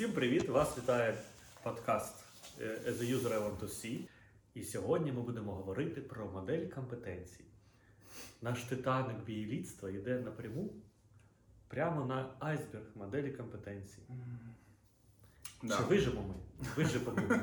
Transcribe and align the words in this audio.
Всім 0.00 0.12
привіт! 0.12 0.48
Вас 0.48 0.78
вітає 0.78 1.18
подкаст 1.62 2.14
е, 2.60 2.80
As 2.86 2.98
a 2.98 3.14
User 3.14 3.28
I 3.28 3.42
Want 3.42 3.58
to 3.58 3.64
See. 3.64 4.00
І 4.54 4.62
сьогодні 4.62 5.12
ми 5.12 5.22
будемо 5.22 5.52
говорити 5.54 6.00
про 6.00 6.26
модель 6.26 6.66
компетенцій. 6.68 7.44
Наш 8.42 8.62
титаник 8.62 9.24
бієлітства 9.24 9.90
йде 9.90 10.18
напряму 10.18 10.72
прямо 11.68 12.04
на 12.04 12.34
айсберг 12.38 12.84
моделі 12.94 13.30
компетенцій. 13.30 14.02
Да. 15.62 15.76
Чи 15.76 15.82
вижимо 15.82 16.22
ми? 16.28 16.34
Вижимо 16.76 17.12
ми. 17.28 17.40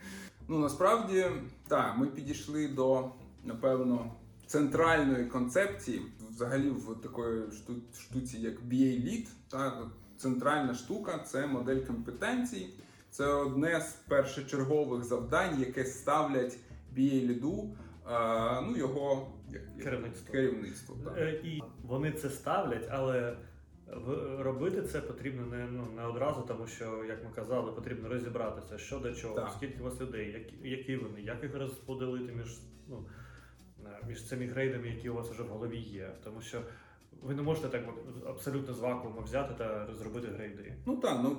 Ну 0.48 0.58
насправді 0.58 1.26
так, 1.68 1.98
ми 1.98 2.06
підійшли 2.06 2.68
до 2.68 3.10
напевно 3.44 4.14
центральної 4.46 5.26
концепції, 5.26 6.02
взагалі 6.30 6.70
в 6.70 7.00
такої 7.02 7.42
шту- 7.42 8.00
штуці, 8.00 8.38
як 8.38 8.62
BA 8.62 9.04
Lead. 9.04 9.26
Так, 9.48 9.86
центральна 10.20 10.74
штука 10.74 11.18
це 11.18 11.46
модель 11.46 11.80
компетенцій. 11.80 12.66
Це 13.10 13.26
одне 13.26 13.80
з 13.80 13.92
першочергових 13.92 15.04
завдань, 15.04 15.60
яке 15.60 15.84
ставлять 15.84 16.58
BA 16.96 17.26
ліду, 17.26 17.76
а, 18.04 18.60
ну 18.60 18.76
його 18.76 19.32
Керівництво. 19.82 20.32
керівництво. 20.32 20.96
Так. 21.04 21.14
Е, 21.18 21.30
І 21.44 21.62
вони 21.82 22.12
це 22.12 22.30
ставлять, 22.30 22.88
але 22.90 23.36
робити 24.38 24.82
це 24.82 25.00
потрібно 25.00 25.46
не, 25.46 25.66
ну, 25.70 25.86
не 25.96 26.04
одразу, 26.04 26.42
тому 26.48 26.66
що, 26.66 27.04
як 27.08 27.24
ми 27.24 27.30
казали, 27.34 27.72
потрібно 27.72 28.08
розібратися, 28.08 28.78
що 28.78 28.98
до 28.98 29.14
чого, 29.14 29.34
Так. 29.34 29.52
скільки 29.56 29.80
у 29.80 29.84
вас 29.84 30.00
людей, 30.00 30.32
які, 30.32 30.68
які 30.68 30.96
вони, 30.96 31.20
як 31.20 31.42
їх 31.42 31.54
розподілити 31.56 32.32
між, 32.32 32.60
ну, 32.88 33.04
е, 33.86 34.00
між 34.08 34.28
цими 34.28 34.46
грейдами, 34.46 34.88
які 34.88 35.08
у 35.08 35.14
вас 35.14 35.28
вже 35.30 35.42
в 35.42 35.48
голові 35.48 35.78
є. 35.78 36.10
Тому 36.24 36.40
що 36.42 36.60
ви 37.22 37.34
не 37.34 37.42
можете 37.42 37.68
так 37.68 37.82
абсолютно 38.28 38.74
з 38.74 38.78
вакууму 38.78 39.20
взяти 39.20 39.54
та 39.58 39.88
зробити 39.98 40.28
грейди. 40.28 40.74
Ну 40.86 40.96
так, 40.96 41.20
ну 41.22 41.36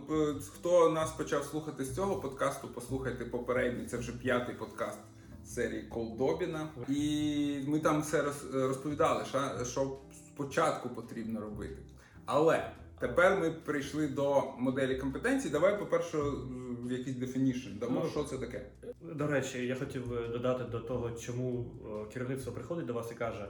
хто 0.53 0.89
нас 0.89 1.11
почав 1.11 1.43
слухати 1.43 1.85
з 1.85 1.95
цього 1.95 2.15
подкасту, 2.15 2.67
послухайте 2.73 3.25
попередній, 3.25 3.85
це 3.85 3.97
вже 3.97 4.11
п'ятий 4.11 4.55
подкаст 4.55 4.99
серії 5.45 5.83
Колдобіна. 5.83 6.67
І 6.89 7.63
ми 7.67 7.79
там 7.79 8.01
все 8.01 8.23
розповідали, 8.53 9.25
що, 9.63 9.97
спочатку 10.13 10.89
потрібно 10.89 11.41
робити. 11.41 11.77
Але 12.25 12.71
тепер 12.99 13.39
ми 13.39 13.51
прийшли 13.51 14.07
до 14.07 14.43
моделі 14.57 14.97
компетенцій. 14.97 15.49
Давай, 15.49 15.79
по-перше, 15.79 16.17
якийсь 16.89 17.17
definition 17.17 17.79
дамо, 17.79 18.01
Ну, 18.03 18.09
що 18.09 18.23
це 18.23 18.37
таке. 18.37 18.65
До 19.01 19.27
речі, 19.27 19.67
я 19.67 19.75
хотів 19.75 20.07
додати 20.31 20.63
до 20.63 20.79
того, 20.79 21.11
чому 21.11 21.65
е, 21.85 22.13
керівництво 22.13 22.51
приходить 22.51 22.85
до 22.85 22.93
вас 22.93 23.11
і 23.11 23.15
каже: 23.15 23.47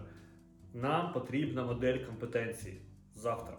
нам 0.73 1.13
потрібна 1.13 1.63
модель 1.63 1.97
компетенцій 2.05 2.81
завтра. 3.15 3.57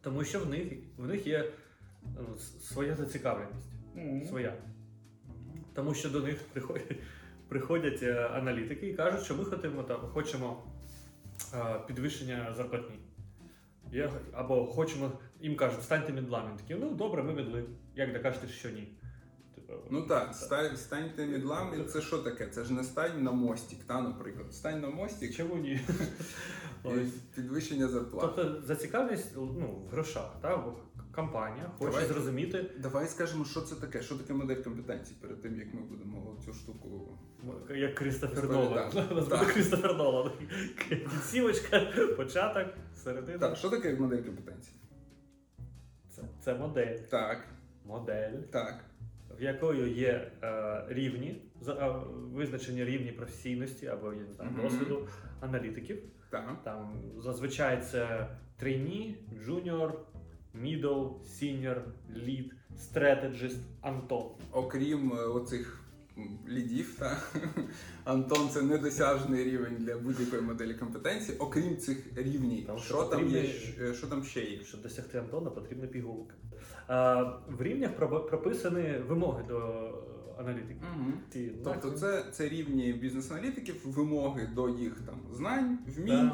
Тому 0.00 0.24
що 0.24 0.40
в 0.40 0.48
них, 0.48 0.72
в 0.96 1.06
них 1.06 1.26
є 1.26 1.52
ну, 2.04 2.38
своя 2.38 2.96
зацікавленість. 2.96 3.72
Своя. 4.28 4.54
Тому 5.74 5.94
що 5.94 6.10
до 6.10 6.20
них 6.20 6.44
приходять, 6.52 6.96
приходять 7.48 8.02
е, 8.02 8.28
аналітики 8.28 8.88
і 8.88 8.94
кажуть, 8.94 9.22
що 9.22 9.34
ми 9.34 9.44
хочемо, 9.44 9.82
там, 9.82 10.00
хочемо 10.00 10.62
е, 11.54 11.80
підвищення 11.86 12.54
зарплатні. 12.56 12.96
Я, 13.92 14.12
або 14.32 14.66
хочемо, 14.66 15.12
їм 15.40 15.56
кажуть, 15.56 15.82
станьте 15.82 16.12
мідлами. 16.12 16.50
Такі, 16.56 16.80
ну 16.80 16.90
добре, 16.90 17.22
ми 17.22 17.32
медли. 17.34 17.64
Як 17.94 18.12
докажете, 18.12 18.48
що 18.48 18.70
ні? 18.70 18.88
Типу, 19.72 19.86
Ну 19.90 20.02
так, 20.02 20.30
ста- 20.30 20.76
станьте 20.76 21.26
мідлами. 21.26 21.84
Це 21.84 22.00
що 22.00 22.18
таке? 22.18 22.46
Це 22.46 22.64
ж 22.64 22.72
не 22.72 22.84
стань 22.84 23.22
на 23.22 23.32
мостик, 23.32 23.84
та, 23.84 24.00
наприклад. 24.00 24.54
Стань 24.54 24.80
на 24.80 24.88
мостик 24.88 25.34
Чому 25.34 25.56
ні? 25.56 25.80
підвищення 27.34 27.88
зарплати. 27.88 28.32
Тобто 28.36 28.62
зацікавленість 28.66 29.32
ну, 29.36 29.84
в 29.86 29.88
грошах. 29.90 30.36
Та? 30.42 30.64
Компанія 31.14 31.70
хоче 31.78 31.90
Давай. 31.90 32.06
зрозуміти, 32.06 32.70
Давай 32.78 33.06
скажемо, 33.06 33.44
що 33.44 33.60
це 33.60 33.74
таке, 33.74 34.02
що 34.02 34.14
таке 34.14 34.32
модель 34.32 34.62
компетенцій 34.62 35.14
перед 35.20 35.42
тим, 35.42 35.58
як 35.58 35.74
ми 35.74 35.80
будемо 35.80 36.36
цю 36.44 36.52
штуку. 36.54 37.18
як 37.74 37.94
Крістофер. 37.94 38.50
Нолан. 38.50 38.90
Крістофер 39.54 39.96
Нолан. 39.96 40.30
Кінцівочка, 40.88 41.80
початок, 42.16 42.66
середина. 43.04 43.38
Так, 43.38 43.56
що 43.56 43.70
таке 43.70 43.96
модель 43.96 44.22
компетенцій? 44.22 44.72
Це, 46.10 46.22
це 46.40 46.54
модель. 46.54 46.96
Так, 46.96 47.48
Модель, 47.84 48.32
так. 48.50 48.84
В 49.38 49.42
якої 49.42 49.92
є 49.94 50.30
е, 50.42 50.84
рівні, 50.88 51.42
за- 51.60 51.74
е, 51.74 51.94
визначені 52.32 52.84
рівні 52.84 53.12
професійності 53.12 53.86
або 53.86 54.12
я 54.12 54.20
не 54.20 54.32
знаю, 54.32 54.50
Мгм. 54.50 54.62
досвіду 54.62 55.08
аналітиків. 55.40 56.02
Так. 56.30 56.56
Там 56.64 57.02
зазвичай 57.18 57.82
це 57.82 58.26
trainee, 58.56 59.16
junior, 59.44 60.00
middle, 60.54 61.06
senior, 61.24 61.82
lead, 62.16 62.54
strategist, 62.76 63.60
Антон. 63.80 64.22
Окрім 64.52 65.12
е, 65.12 65.16
оцих 65.16 65.81
лідів, 66.48 66.96
та 66.98 67.16
Антон 68.04 68.48
це 68.48 68.62
недосяжний 68.62 69.44
рівень 69.44 69.76
для 69.78 69.96
будь-якої 69.96 70.42
моделі 70.42 70.74
компетенцій. 70.74 71.32
Окрім 71.38 71.76
цих 71.76 71.98
рівнів, 72.16 72.66
Там 72.66 72.78
що 72.78 73.02
там 73.04 73.28
є, 73.28 73.44
що 73.94 74.06
там 74.06 74.24
ще 74.24 74.40
є? 74.40 74.64
Щоб 74.64 74.82
досягти 74.82 75.18
Антона, 75.18 75.50
потрібна 75.50 75.86
пігулка. 75.86 76.34
А, 76.86 77.22
в 77.48 77.62
рівнях 77.62 77.96
прописані 78.30 78.94
вимоги 79.08 79.44
до 79.48 79.58
аналітики. 80.38 80.80
Угу. 80.96 81.12
Ці, 81.30 81.52
Тобто 81.64 81.90
так, 81.90 81.98
це, 81.98 82.24
це 82.32 82.48
рівні 82.48 82.92
бізнес-аналітиків, 82.92 83.76
вимоги 83.84 84.48
до 84.54 84.68
їх 84.68 85.00
там 85.06 85.20
знань, 85.32 85.78
вмінь, 85.96 86.32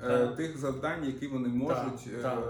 Да. 0.00 0.22
е, 0.22 0.26
Так. 0.26 0.36
тих 0.36 0.58
завдань, 0.58 1.04
які 1.04 1.26
вони 1.26 1.48
можуть 1.48 2.08
е, 2.18 2.22
так. 2.22 2.44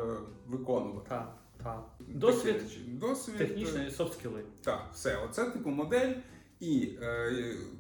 виконувати. 0.46 1.08
та, 1.08 1.34
та. 1.62 1.82
Досвід, 2.08 2.56
досвід 2.88 3.36
технічний 3.36 3.88
і 3.88 3.90
софт 3.90 4.18
скіли. 4.18 4.44
Так, 4.64 4.88
все, 4.92 5.18
оце 5.24 5.50
типу 5.50 5.70
модель. 5.70 6.12
І 6.60 6.90
е, 7.02 7.30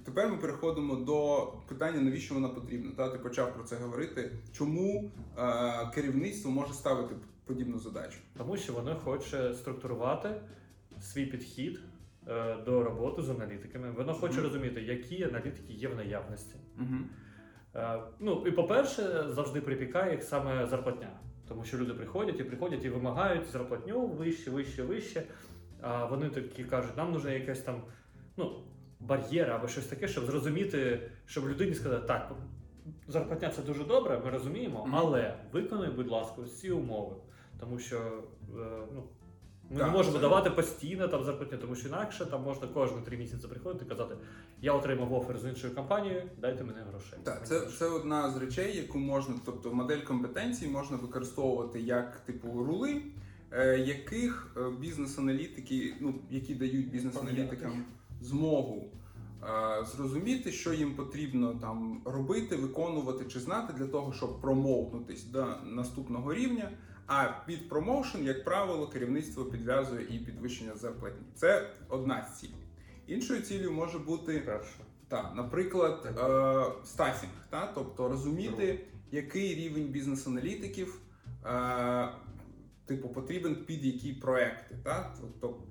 тепер 0.04 0.28
ми 0.30 0.36
переходимо 0.36 0.96
до 0.96 1.46
питання, 1.68 2.00
навіщо 2.00 2.34
вона 2.34 2.48
потрібна. 2.48 2.90
Та 2.96 3.08
ти 3.08 3.18
почав 3.18 3.54
про 3.54 3.64
це 3.64 3.76
говорити. 3.76 4.30
Чому 4.52 5.10
е, 5.38 5.42
керівництво 5.94 6.50
може 6.50 6.72
ставити 6.72 7.14
подібну 7.44 7.78
задачу? 7.78 8.18
Тому 8.38 8.56
що 8.56 8.72
воно 8.72 8.96
хоче 8.96 9.54
структурувати 9.54 10.28
свій 11.00 11.26
підхід 11.26 11.80
е, 12.28 12.56
до 12.64 12.82
роботи 12.82 13.22
з 13.22 13.30
аналітиками. 13.30 13.90
Воно 13.90 14.14
хоче 14.14 14.34
Мгм. 14.34 14.42
розуміти, 14.42 14.82
які 14.82 15.24
аналітики 15.24 15.72
є 15.72 15.88
в 15.88 15.96
наявності. 15.96 16.56
Угу. 16.78 16.94
Е, 17.74 17.98
Ну 18.20 18.44
і 18.46 18.50
по-перше, 18.50 19.24
завжди 19.28 19.60
припікає 19.60 20.12
їх 20.12 20.22
саме 20.22 20.66
зарплатня. 20.66 21.10
Тому 21.48 21.64
що 21.64 21.78
люди 21.78 21.94
приходять 21.94 22.40
і 22.40 22.44
приходять 22.44 22.84
і 22.84 22.88
вимагають 22.88 23.46
зарплатню 23.46 24.06
вище, 24.06 24.50
вище, 24.50 24.82
вище. 24.82 25.22
А 25.80 26.04
вони 26.04 26.30
такі 26.30 26.64
кажуть, 26.64 26.96
нам 26.96 27.12
нужна 27.12 27.30
якась 27.30 27.60
там 27.60 27.82
ну, 28.36 28.62
бар'єр 29.00 29.50
або 29.50 29.68
щось 29.68 29.86
таке, 29.86 30.08
щоб 30.08 30.24
зрозуміти, 30.24 31.10
щоб 31.26 31.48
людині 31.48 31.74
сказати, 31.74 32.06
так, 32.06 32.32
зарплатня 33.08 33.50
це 33.50 33.62
дуже 33.62 33.84
добре, 33.84 34.22
ми 34.24 34.30
розуміємо, 34.30 34.88
але 34.92 35.34
виконуй, 35.52 35.88
будь 35.88 36.08
ласка, 36.08 36.42
всі 36.42 36.70
умови. 36.70 37.16
Тому 37.60 37.78
що 37.78 37.96
е, 37.96 38.86
ну, 38.94 39.02
ми 39.70 39.78
Так, 39.78 39.86
не 39.86 39.92
можемо 39.92 40.16
це- 40.16 40.20
давати 40.20 40.50
постійно 40.50 41.08
там 41.08 41.24
зарплатню, 41.24 41.58
тому 41.58 41.76
що 41.76 41.88
інакше 41.88 42.26
там 42.26 42.42
можна 42.42 42.66
кожні 42.66 42.98
три 43.04 43.16
місяці 43.16 43.48
приходити 43.48 43.84
і 43.84 43.88
казати, 43.88 44.16
я 44.62 44.72
отримав 44.72 45.12
офер 45.12 45.38
з 45.38 45.44
іншої 45.44 45.74
компанії, 45.74 46.22
дайте 46.38 46.64
мені 46.64 46.78
грошей. 46.90 47.18
Так, 47.22 47.46
це, 47.46 47.60
це 47.60 47.86
одна 47.86 48.30
з 48.30 48.36
речей, 48.36 48.76
яку 48.76 48.98
можна, 48.98 49.34
тобто 49.44 49.72
модель 49.72 50.00
компетенцій 50.00 50.68
можна 50.68 50.96
використовувати 50.96 51.80
як 51.80 52.20
типу 52.20 52.64
рули, 52.64 53.02
е, 53.50 53.78
яких 53.78 54.56
е, 54.56 54.60
бізнес-аналітики, 54.80 55.94
ну 56.00 56.14
які 56.30 56.54
дають 56.54 56.90
бізнес-аналітикам 56.90 57.84
змогу 58.24 58.90
е, 59.42 59.84
зрозуміти, 59.84 60.52
що 60.52 60.72
їм 60.72 60.94
потрібно 60.94 61.54
там 61.54 62.02
робити, 62.04 62.56
виконувати 62.56 63.24
чи 63.24 63.40
знати 63.40 63.72
для 63.78 63.86
того, 63.86 64.12
щоб 64.12 64.40
промоутнутись 64.40 65.24
до 65.24 65.46
наступного 65.64 66.34
рівня. 66.34 66.70
А 67.06 67.28
під 67.46 67.68
промоушен, 67.68 68.24
як 68.24 68.44
правило, 68.44 68.88
керівництво 68.88 69.44
підв'язує 69.44 70.06
і 70.10 70.18
підвищення 70.18 70.74
зарплатні. 70.74 71.26
Це 71.34 71.70
одна 71.88 72.24
з 72.24 72.40
цілей. 72.40 72.56
Іншою 73.06 73.42
цілею 73.42 73.72
може 73.72 73.98
бути 73.98 74.38
Перше. 74.46 74.74
так, 75.08 75.32
наприклад, 75.36 76.06
е, 76.06 76.86
стафінг, 76.86 77.32
та? 77.50 77.72
тобто 77.74 78.08
розуміти, 78.08 78.80
який 79.10 79.54
рівень 79.54 79.84
бізнес-аналітиків 79.84 81.00
е, 81.44 82.08
типу, 82.86 83.08
потрібен 83.08 83.56
під 83.56 83.84
які 83.84 84.12
проекти. 84.12 84.74
Та? 84.84 85.14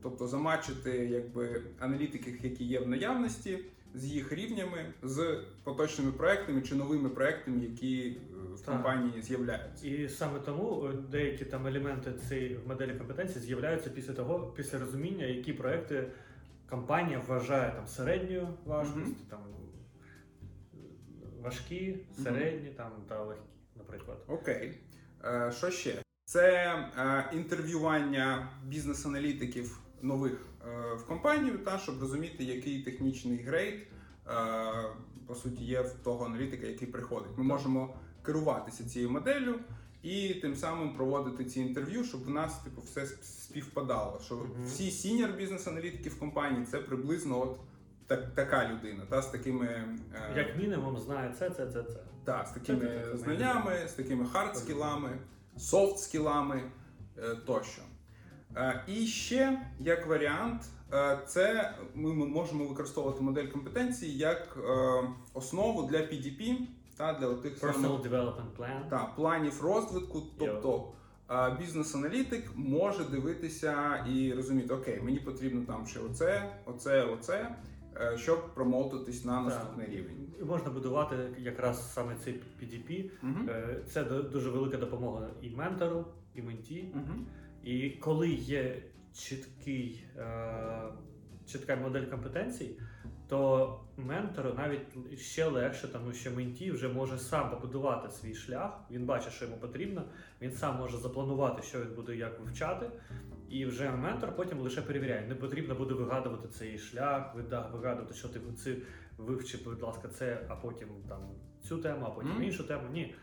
Тобто, 0.01 0.27
замачити 0.27 0.92
якби, 0.92 1.62
аналітиків, 1.80 2.44
які 2.45 2.63
є 2.63 2.80
в 2.80 2.88
наявності, 2.88 3.60
з 3.95 4.06
їх 4.06 4.33
рівнями, 4.33 4.94
з 5.04 5.42
поточними 5.63 6.12
проектами 6.12 6.62
чи 6.62 6.75
новими 6.75 7.10
проектами, 7.10 7.63
які 7.63 8.07
е, 8.07 8.36
в 8.56 8.60
Так. 8.62 8.65
компанії 8.75 9.21
з'являються. 9.21 9.88
І 9.88 10.10
саме 10.10 10.39
тому 10.39 10.86
е, 10.86 10.94
деякі 11.12 11.45
там 11.45 11.68
елементи 11.68 12.13
цієї 12.30 12.60
моделі 12.68 12.94
компетенції 12.98 13.45
з'являються 13.45 13.89
після 13.89 14.13
того, 14.13 14.54
після 14.56 14.80
розуміння, 14.80 15.25
які 15.25 15.54
проекти 15.54 16.07
компанія 16.69 17.21
вважає 17.27 17.71
там 17.71 17.88
середньою 17.88 18.48
важкості, 18.65 19.00
Мгм. 19.00 19.15
там 19.30 19.39
важкі, 21.42 21.98
середні 22.24 22.69
там 22.69 22.92
та 23.10 23.24
легкі, 23.24 23.44
наприклад. 23.77 24.18
Окей. 24.27 24.77
Е, 25.25 25.51
що 25.57 25.69
ще? 25.69 25.95
Це 26.34 26.76
е, 26.98 27.30
інтерв'ювання 27.34 28.48
бізнес-аналітиків 28.68 29.80
нових 30.02 30.34
е, 30.68 30.96
в 30.96 31.06
компанію, 31.08 31.58
та 31.58 31.78
щоб 31.78 32.02
розуміти, 32.02 32.44
який 32.44 32.82
технічний 32.84 33.38
грейд 33.38 33.74
е, 34.28 34.32
по 35.28 35.36
суті 35.36 35.64
є 35.64 35.82
в 35.82 35.94
того 36.04 36.26
аналітика, 36.26 36.68
який 36.68 36.88
приходить. 36.88 37.32
Ми 37.38 37.44
можемо 37.44 37.96
керуватися 38.26 38.84
цією 38.90 39.12
моделлю 39.12 39.56
і 40.04 40.34
тим 40.34 40.56
самим 40.56 40.94
проводити 40.96 41.46
ці 41.46 41.60
інтерв'ю, 41.62 42.04
щоб 42.04 42.24
в 42.26 42.30
нас 42.30 42.60
типу 42.60 42.82
все 42.82 43.06
співпадало. 43.24 44.22
Що 44.26 44.36
Мгм. 44.36 44.66
всі 44.66 44.92
senior 44.92 45.30
бізнес-аналітики 45.32 46.10
в 46.10 46.20
компанії 46.20 46.66
це 46.66 46.80
приблизно 46.80 47.42
от 47.42 47.60
так, 48.08 48.36
така 48.36 48.70
людина, 48.70 49.04
та 49.10 49.22
з 49.22 49.28
такими 49.32 49.66
е, 49.66 50.34
Як 50.38 50.58
мінімум 50.58 50.98
знає 50.98 51.34
це, 51.40 51.50
це, 51.50 51.66
це, 51.68 51.84
це. 51.84 52.00
та, 52.24 52.46
з 52.46 52.52
такими 52.52 52.80
Це- 52.80 53.00
це- 53.06 53.12
це 53.12 53.18
знаннями, 53.18 53.88
з 53.88 53.92
такими 53.92 54.26
хард-скілами, 54.26 55.10
софт-скілами 55.58 56.62
е, 57.18 57.36
тощо. 57.46 57.82
Е, 58.56 58.84
І 58.88 59.06
ще 59.06 59.62
як 59.80 60.08
варіант, 60.08 60.62
е, 60.94 61.20
це 61.28 61.74
ми 61.96 62.14
можемо 62.14 62.66
використовувати 62.66 63.22
модель 63.22 63.48
компетенцій 63.48 64.08
як 64.08 64.58
основу 65.34 65.84
для 65.84 65.98
PDP 65.98 66.58
та 66.98 67.14
для 67.14 67.34
тих 67.34 67.64
Personal 67.64 68.10
Development 68.10 68.58
Plan. 68.60 68.90
та, 68.90 69.14
планів 69.16 69.62
розвитку. 69.62 70.24
Тобто 70.40 70.92
бізнес-аналітик 71.60 72.52
може 72.56 73.04
дивитися 73.04 74.06
і 74.14 74.34
розуміти, 74.34 74.74
окей, 74.74 75.02
мені 75.02 75.20
потрібно 75.20 75.66
там 75.66 75.88
ще 75.88 76.00
оце, 76.00 76.56
оце, 76.66 77.04
оце, 77.04 77.56
щоб 78.16 78.54
промовтитись 78.54 79.25
на 79.25 79.42
наступний 79.42 79.88
рівень. 79.88 80.28
І 80.42 80.44
можна 80.44 80.72
будувати 80.72 81.16
якраз 81.38 81.94
саме 81.94 82.16
цей 82.16 82.34
PDP. 82.34 83.10
Мгм. 83.22 83.50
Е, 83.50 83.80
Це 83.88 84.04
дуже 84.04 84.50
велика 84.50 84.78
допомога 84.78 85.30
і 85.42 85.50
ментору, 85.50 86.06
і 86.36 86.42
менті. 86.42 86.92
Мгм. 86.94 87.25
І 87.63 87.90
коли 87.90 88.30
є 88.30 88.84
чіткий, 89.13 90.06
е, 90.18 90.84
чітка 91.45 91.75
модель 91.75 92.06
компетенцій, 92.06 92.80
то 93.28 93.80
ментору 93.98 94.54
навіть 94.57 95.19
ще 95.19 95.46
легше, 95.46 95.88
тому 95.88 96.13
що 96.13 96.31
менті 96.31 96.72
вже 96.72 96.88
може 96.89 97.18
сам 97.18 97.51
побудувати 97.51 98.10
свій 98.10 98.36
шлях. 98.36 98.80
Він 98.92 99.06
бачить, 99.06 99.34
що 99.34 99.46
йому 99.46 99.57
потрібно. 99.57 100.04
Він 100.42 100.51
сам 100.51 100.78
може 100.78 100.98
запланувати, 100.98 101.63
що 101.63 101.80
він 101.80 101.96
буде 101.96 102.16
як 102.16 102.39
вивчати. 102.39 102.92
І 103.50 103.66
вже 103.66 103.92
ментор 103.92 104.36
потім 104.36 104.60
лише 104.60 104.81
перевіряє. 104.81 105.28
Не 105.28 105.36
потрібно 105.36 105.75
буде 105.75 105.94
вигадувати 105.94 106.48
цей 106.48 106.78
шлях, 106.78 107.36
вигадувати, 107.74 108.13
що 108.13 108.28
ти 108.30 108.40
це 108.57 108.75
вивчи, 109.18 109.60
будь 109.66 109.81
ласка, 109.81 110.07
це, 110.07 110.45
а 110.48 110.56
потім 110.56 110.88
там 111.10 111.19
цю 111.68 111.78
тему, 111.78 112.06
а 112.07 112.10
потім 112.10 112.31
Мгм. 112.31 112.44
іншу 112.44 112.63
тему. 112.63 112.84
Ні. 112.94 113.16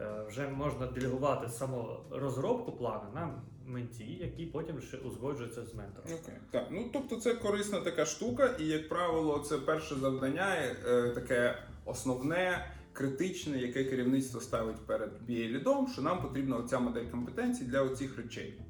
Е, 0.00 0.24
Вже 0.28 0.48
можна 0.48 0.86
делегувати 0.86 1.48
саму 1.48 1.96
розробку 2.10 2.72
плану 2.72 3.04
на 3.14 3.42
менті, 3.66 4.04
який 4.04 4.46
потім 4.46 4.80
ще 4.80 4.96
узгоджується 4.96 5.64
з 5.64 5.74
ментором. 5.74 6.10
Окей, 6.22 6.34
так. 6.50 6.66
Ну 6.70 6.90
тобто 6.92 7.16
це 7.16 7.34
корисна 7.34 7.80
така 7.80 8.04
штука, 8.04 8.56
і 8.60 8.66
як 8.66 8.88
правило, 8.88 9.38
це 9.38 9.58
перше 9.58 9.94
завдання, 9.94 10.56
е, 10.86 11.10
таке 11.14 11.58
основне, 11.84 12.66
критичне, 12.92 13.58
яке 13.58 13.84
керівництво 13.84 14.40
ставить 14.40 14.86
перед 14.86 15.10
BA-лідом, 15.28 15.88
що 15.92 16.02
нам 16.02 16.22
потрібна 16.22 16.56
оця 16.56 16.78
модель 16.78 17.06
компетенцій 17.06 17.64
для 17.64 17.82
оцих 17.82 18.16
речей. 18.16 18.60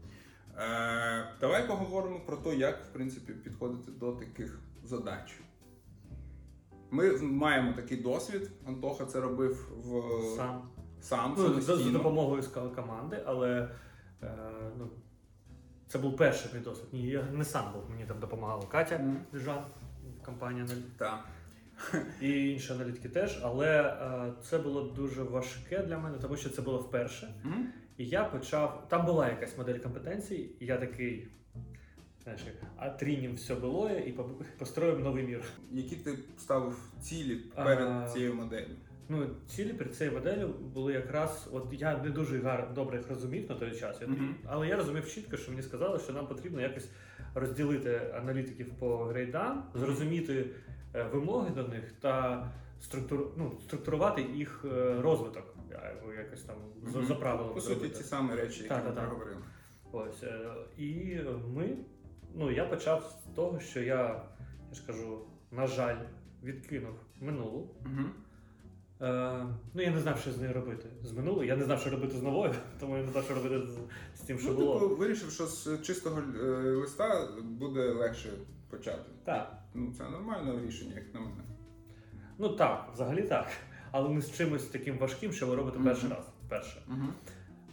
Е, 0.59 1.27
давай 1.41 1.69
поговоримо 1.69 2.21
про 2.21 2.37
те, 2.37 2.55
як 2.55 2.85
в 2.85 2.93
принципі 2.93 3.33
підходити 3.33 3.93
до 3.93 4.13
таких 4.13 4.61
задач. 4.85 5.41
Ми 6.91 7.19
маємо 7.19 7.73
такий 7.73 8.03
досвід. 8.03 8.51
Антоха 8.67 9.05
це 9.05 9.21
робив 9.21 9.73
в 9.85 10.23
Сам 10.37 10.69
сам 11.05 11.35
ну, 11.39 11.61
за, 11.61 11.77
за 11.77 11.91
допомогою 11.91 12.43
команди, 12.77 13.23
але 13.27 13.69
е, 14.23 14.29
ну, 14.79 14.91
це 15.87 15.99
був 15.99 16.17
перший 16.17 16.51
мій 16.55 16.61
досвід. 16.61 16.89
Ні, 16.93 17.07
я 17.07 17.23
не 17.23 17.45
сам 17.45 17.73
був, 17.73 17.91
мені 17.91 18.05
там 18.05 18.21
допомагала 18.21 18.63
Катя 18.67 18.99
Мгм. 18.99 19.17
Держан, 19.33 19.65
компанія 20.25 20.67
Так. 20.97 21.29
і 22.21 22.51
інші 22.51 22.73
аналітики 22.73 23.09
теж. 23.09 23.41
Але 23.43 23.83
е, 23.83 24.33
це 24.43 24.59
було 24.59 24.83
дуже 24.83 25.23
важке 25.23 25.83
для 25.83 25.99
мене, 25.99 26.19
тому 26.19 26.37
що 26.37 26.51
це 26.51 26.63
було 26.63 26.79
вперше. 26.79 27.35
Мгм. 27.45 27.67
І 27.99 28.05
я 28.07 28.25
почав. 28.25 28.87
Там 28.89 29.07
була 29.07 29.29
якась 29.29 29.59
модель 29.59 29.79
компетенцій, 29.79 30.51
і 30.61 30.67
я 30.67 30.77
такий. 30.77 31.29
Знаєш, 32.23 32.41
а 32.77 32.89
трінім 32.91 33.35
все 33.35 33.55
було 33.55 33.91
і 33.91 34.13
по- 34.13 34.31
построїмо 34.59 34.99
новий 35.01 35.25
мір. 35.27 35.43
Які 35.73 35.97
ти 35.97 36.19
ставив 36.39 36.79
цілі 37.01 37.41
А, 37.55 37.65
перед 37.65 38.11
цією 38.13 38.35
моделлю? 38.35 38.75
Ну, 39.09 39.27
цілі 39.49 39.73
перед 39.73 39.95
цією 39.97 40.17
моделлю 40.17 40.55
були 40.75 40.93
якраз, 40.93 41.49
от 41.53 41.67
я 41.73 41.99
не 42.03 42.11
дуже 42.11 42.39
гар, 42.39 42.75
добре 42.75 42.99
їх 42.99 43.09
розумів 43.09 43.49
на 43.51 43.55
той 43.57 43.79
час, 43.79 44.01
я- 44.01 44.07
Мгм. 44.09 44.35
але 44.47 44.69
я 44.69 44.77
розумів 44.77 45.09
чітко, 45.11 45.37
що 45.37 45.51
мені 45.51 45.63
сказали, 45.63 45.99
що 45.99 46.13
нам 46.13 46.27
потрібно 46.27 46.61
якось 46.61 46.89
розділити 47.35 48.01
аналітиків 48.15 48.71
по 48.79 48.97
грейдам, 49.05 49.65
зрозуміти 49.75 50.47
е, 50.95 51.03
вимоги 51.03 51.51
до 51.51 51.69
них 51.69 51.93
та 52.01 52.47
структур, 52.81 53.27
ну, 53.37 53.53
структурувати 53.65 54.23
їх 54.23 54.65
е, 54.73 55.01
розвиток. 55.03 55.54
Його 56.01 56.13
якось 56.13 56.43
там 56.43 56.57
Мгм. 56.83 57.07
за 57.07 57.15
правилом 57.15 57.55
По 57.55 57.61
суті, 57.61 57.89
ті 57.89 58.03
самі 58.03 58.35
речі, 58.35 58.57
які 58.63 58.69
Так, 58.69 58.85
ми 58.85 58.91
так, 58.93 59.05
проговорили. 59.05 59.43
Ось 59.93 60.23
е, 60.23 60.51
і 60.79 61.19
ми. 61.55 61.77
Ну 62.35 62.51
я 62.51 62.65
почав 62.65 63.19
з 63.33 63.35
того, 63.37 63.61
що 63.61 63.81
я, 63.81 64.23
я 64.71 64.75
ж 64.75 64.87
кажу, 64.87 65.19
на 65.51 65.67
жаль, 65.67 65.97
відкинув 66.43 66.95
минулу. 67.21 67.71
Угу. 67.85 68.05
Е, 69.01 69.47
ну 69.75 69.83
я 69.83 69.91
не 69.91 70.01
знав, 70.01 70.19
що 70.19 70.33
з 70.33 70.39
нею 70.41 70.53
робити. 70.53 70.89
З 71.03 71.13
минулою. 71.13 71.49
Я 71.49 71.57
не 71.57 71.65
знав, 71.65 71.81
що 71.81 71.91
робити 71.91 72.17
з 72.17 72.23
новою, 72.23 72.55
тому 72.81 72.97
я 72.97 73.03
не 73.03 73.11
знав, 73.13 73.25
що 73.25 73.35
робити 73.35 73.61
з, 73.67 73.79
з 74.19 74.21
тим, 74.21 74.39
що 74.39 74.49
Ну, 74.49 74.57
було. 74.57 74.81
типу, 74.81 74.97
вирішив, 74.97 75.31
що 75.31 75.47
з 75.47 75.79
чистого 75.83 76.21
е, 76.21 76.47
листа 76.71 77.29
буде 77.43 77.93
легше 77.93 78.31
почати. 78.71 79.11
Так. 79.25 79.59
Ну, 79.75 79.93
це 79.99 80.09
нормальне 80.11 80.67
рішення, 80.67 80.95
як 80.95 81.15
на 81.15 81.21
мене. 81.21 81.45
Ну 82.39 82.49
так, 82.49 82.91
взагалі 82.95 83.23
так. 83.23 83.47
Але 83.97 84.09
не 84.09 84.21
з 84.21 84.37
чимось 84.37 84.65
таким 84.67 84.99
важким, 84.99 85.33
що 85.33 85.47
ви 85.47 85.57
робите 85.57 85.79
перший 85.85 86.11
раз. 86.11 86.29
Перше. 86.49 86.83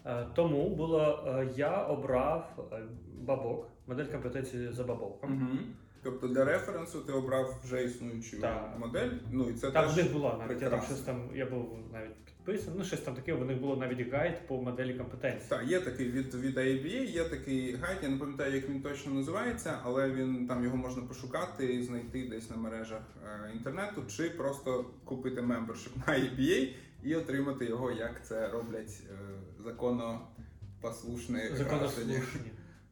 Е, 0.05 0.25
тому 0.35 0.75
було, 0.75 1.23
е, 1.27 1.49
я 1.55 1.83
обрав 1.83 2.69
е, 2.71 2.81
BABOK, 3.21 3.67
модель 3.87 4.05
компетенції 4.05 4.71
за 4.71 4.83
BABOK 4.83 5.31
ом. 5.31 5.59
Тобто 6.03 6.27
для 6.27 6.45
референсу 6.45 7.01
ти 7.01 7.13
обрав 7.13 7.59
вже 7.63 7.83
існуючу 7.83 8.41
Так. 8.41 8.75
модель. 8.79 9.09
Ну 9.31 9.49
і 9.49 9.53
це 9.53 9.71
Там 9.71 9.93
теж 9.93 10.07
була 10.07 10.37
навіть 10.47 10.61
я 10.61 10.69
там 10.69 10.81
щось 10.81 11.01
там, 11.01 11.29
я 11.33 11.45
був 11.45 11.79
навіть 11.93 12.30
підписаний, 12.45 12.79
ну 12.79 12.85
щось 12.85 12.99
там 12.99 13.15
таке, 13.15 13.33
у 13.33 13.45
них 13.45 13.59
було 13.59 13.75
навіть 13.75 14.11
гайд 14.11 14.47
по 14.47 14.61
моделі 14.61 14.93
компетенції. 14.93 15.49
Так, 15.49 15.67
є 15.67 15.79
такий 15.79 16.11
від, 16.11 16.35
від 16.35 16.57
IIBA, 16.57 17.05
є 17.05 17.23
такий 17.23 17.75
гайд, 17.75 17.97
я 18.03 18.09
не 18.09 18.17
пам'ятаю, 18.17 18.55
як 18.55 18.69
він 18.69 18.81
точно 18.81 19.13
називається, 19.13 19.79
але 19.83 20.11
він 20.11 20.47
там 20.47 20.63
його 20.63 20.77
можна 20.77 21.03
пошукати 21.03 21.73
і 21.73 21.83
знайти 21.83 22.27
десь 22.29 22.49
на 22.49 22.57
мережах 22.57 23.01
е, 23.25 23.51
інтернету, 23.53 24.03
чи 24.07 24.29
просто 24.29 24.85
купити 25.03 25.41
membership 25.41 26.07
на 26.07 26.13
IIBA 26.13 26.75
і 27.03 27.15
отримати 27.15 27.65
його, 27.65 27.91
як 27.91 28.25
це 28.27 28.49
роблять 28.49 29.03
е, 29.11 29.15
законопослушні 29.63 31.39
Законослушні 31.53 32.21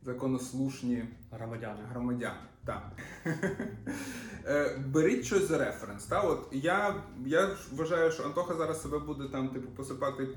законослушні 0.03 1.03
громадяни. 1.31 1.79
громадяни. 1.91 2.39
Так. 2.65 2.91
Е, 4.45 4.77
Беріть 4.87 5.25
щось 5.25 5.47
за 5.47 5.57
референс. 5.57 6.05
Та? 6.05 6.21
От 6.21 6.47
я, 6.51 6.95
я 7.25 7.49
вважаю, 7.71 8.11
що 8.11 8.23
Антоха 8.23 8.53
зараз 8.53 8.81
себе 8.81 8.99
буде 8.99 9.27
там, 9.31 9.49
типу, 9.49 9.71
посипати 9.71 10.27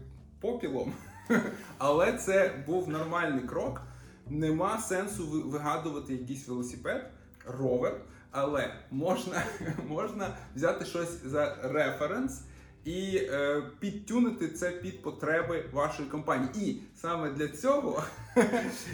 попілом, 0.41 0.93
але 1.79 2.13
це 2.13 2.65
був 2.67 2.89
нормальний 2.89 3.45
крок. 3.45 3.83
Нема 4.29 4.79
сенсу 4.79 5.27
вигадувати 5.27 6.13
якийсь 6.13 6.49
велосипед, 6.49 7.11
ровер, 7.47 8.01
але 8.31 8.75
можна, 8.91 9.43
можна 9.89 10.37
взяти 10.55 10.85
щось 10.85 11.25
за 11.25 11.57
референс 11.63 12.41
і 12.85 13.17
е, 13.17 13.63
підтюнити 13.81 14.49
це 14.49 14.71
під 14.71 15.03
потреби 15.03 15.65
вашої 15.73 16.09
компанії. 16.09 16.51
І 16.57 16.77
саме 16.97 17.31
для 17.31 17.49
цього 17.49 18.03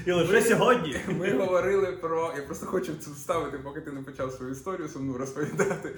І 0.06 0.12
лише 0.12 0.42
сьогодні 0.42 0.96
ми 1.18 1.38
говорили 1.38 1.92
про. 1.92 2.32
Я 2.36 2.42
просто 2.42 2.66
хочу 2.66 2.92
це 3.00 3.10
вставити, 3.10 3.58
поки 3.58 3.80
ти 3.80 3.92
не 3.92 4.02
почав 4.02 4.32
свою 4.32 4.52
історію 4.52 4.88
сумну 4.88 5.18
розповідати. 5.18 5.94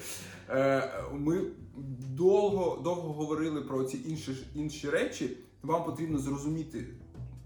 Е, 0.48 0.92
Ми 1.12 1.42
довго, 2.16 2.80
довго 2.84 3.12
говорили 3.12 3.60
про 3.60 3.84
ці 3.84 4.00
інші, 4.06 4.46
інші 4.54 4.90
речі. 4.90 5.36
Вам 5.62 5.84
потрібно 5.84 6.18
зрозуміти, 6.18 6.86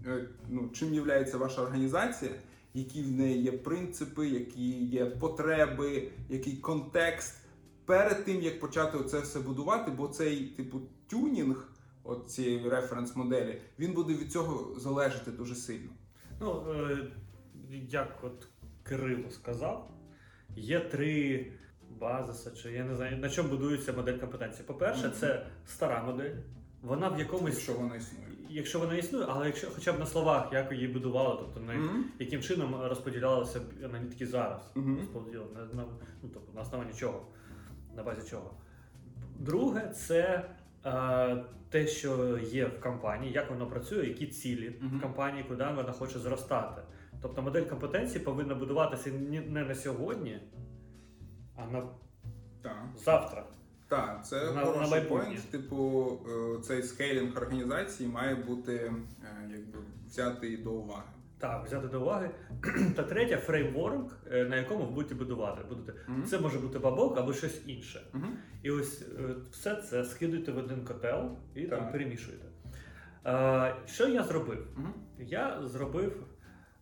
е, 0.07 0.27
ну, 0.49 0.69
чим 0.73 0.93
є 0.93 1.25
ваша 1.33 1.61
організація, 1.61 2.31
які 2.73 3.01
в 3.01 3.11
неї 3.11 3.41
є 3.41 3.51
принципи, 3.51 4.27
які 4.27 4.69
є 4.85 5.05
потреби, 5.05 6.07
який 6.29 6.57
контекст. 6.57 7.44
Перед 7.85 8.25
тим 8.25 8.41
як 8.41 8.59
почати 8.59 9.03
це 9.03 9.19
все 9.19 9.39
будувати, 9.39 9.91
бо 9.91 10.07
цей 10.07 10.45
типу 10.45 10.81
тюнінг 11.07 11.69
от 12.03 12.29
цієї 12.31 12.69
референс-моделі, 12.69 13.61
він 13.79 13.93
буде 13.93 14.13
від 14.13 14.31
цього 14.31 14.79
залежати 14.79 15.31
дуже 15.31 15.55
сильно. 15.55 15.89
Ну, 16.41 16.63
е, 16.73 16.97
як 17.89 18.17
от 18.23 18.47
Кирило 18.83 19.29
сказав, 19.31 19.91
є 20.55 20.79
три 20.79 21.45
базиси, 21.99 22.51
чи 22.63 22.71
я 22.71 22.83
не 22.83 22.95
знаю, 22.95 23.17
на 23.17 23.29
чому 23.29 23.49
будується 23.49 23.93
модель 23.93 24.17
компетенції. 24.17 24.63
По-перше, 24.67 25.07
Мгм. 25.07 25.15
це 25.19 25.45
стара 25.67 26.03
модель. 26.03 26.35
вона 26.81 27.09
в 27.09 27.19
якомусь, 27.19 27.53
Якщо 27.53 27.73
вона 27.73 27.95
існує. 27.95 28.27
якщо 28.49 28.79
вона 28.79 28.95
існує, 28.95 29.25
але 29.29 29.45
якщо 29.45 29.67
хоча 29.75 29.93
б 29.93 29.99
на 29.99 30.05
словах, 30.05 30.53
як 30.53 30.71
її 30.71 30.87
будували, 30.87 31.37
тобто 31.39 31.59
на 31.59 31.73
Мгм. 31.73 32.05
яким 32.19 32.41
чином 32.41 32.75
розподілялися 32.81 33.61
аналітики 33.85 34.27
зараз. 34.27 34.61
Мгм. 34.75 34.97
Розподіл 34.97 35.41
на, 35.55 35.59
на, 35.61 35.85
ну, 36.23 36.29
тобто, 36.33 36.53
на 36.55 36.61
основанні 36.61 36.93
чого, 36.93 37.27
на 37.95 38.03
базі 38.03 38.29
чого. 38.29 38.53
Друге, 39.39 39.87
це 39.95 40.49
е, 40.85 41.43
те, 41.69 41.87
що 41.87 42.37
є 42.37 42.65
в 42.65 42.81
компанії, 42.81 43.33
як 43.33 43.49
воно 43.49 43.67
працює, 43.67 44.05
які 44.05 44.27
цілі 44.27 44.69
в 44.69 45.01
компанії, 45.01 45.43
куди 45.47 45.63
вона 45.75 45.91
хоче 45.91 46.19
зростати. 46.19 46.81
Тобто 47.21 47.41
модель 47.41 47.63
компетенції 47.65 48.23
повинна 48.23 48.55
будуватися 48.55 49.11
не 49.11 49.41
на 49.63 49.75
сьогодні, 49.75 50.39
а 51.55 51.65
на 51.65 51.81
Так. 52.61 52.85
завтра. 52.97 53.45
Так, 53.87 54.25
це 54.25 54.51
На- 54.51 54.65
хороший 54.65 55.01
поінт. 55.01 55.51
Типу, 55.51 56.11
е, 56.29 56.61
цей 56.61 56.83
скейлінг 56.83 57.37
організації 57.37 58.09
має 58.09 58.35
бути 58.35 58.75
е, 58.75 59.49
якби 59.51 59.79
взятий 60.07 60.57
до 60.57 60.71
уваги. 60.71 61.03
Так, 61.39 61.65
взяти 61.65 61.87
до 61.87 62.01
уваги. 62.01 62.29
Та 62.95 63.03
третє 63.03 63.37
фреймворк, 63.37 64.17
е, 64.31 64.45
на 64.45 64.55
якому 64.55 64.85
ви 64.85 64.91
будете 64.91 65.15
будувати. 65.15 65.61
Будете. 65.69 65.93
Мгм. 66.07 66.23
Це 66.23 66.39
може 66.39 66.59
бути 66.59 66.79
BABOK 66.79 67.17
або 67.17 67.33
щось 67.33 67.61
інше. 67.67 68.01
Мгм. 68.13 68.37
І 68.63 68.71
ось 68.71 69.01
е, 69.01 69.35
все 69.51 69.75
це 69.75 70.05
скидуєте 70.05 70.51
в 70.51 70.57
один 70.57 70.85
котел 70.85 71.37
і 71.55 71.63
там 71.63 71.91
перемішуєте. 71.91 72.45
Е, 73.25 73.75
що 73.85 74.07
я 74.07 74.23
зробив? 74.23 74.67
Мгм. 74.75 74.93
Я 75.19 75.61
зробив, 75.63 76.23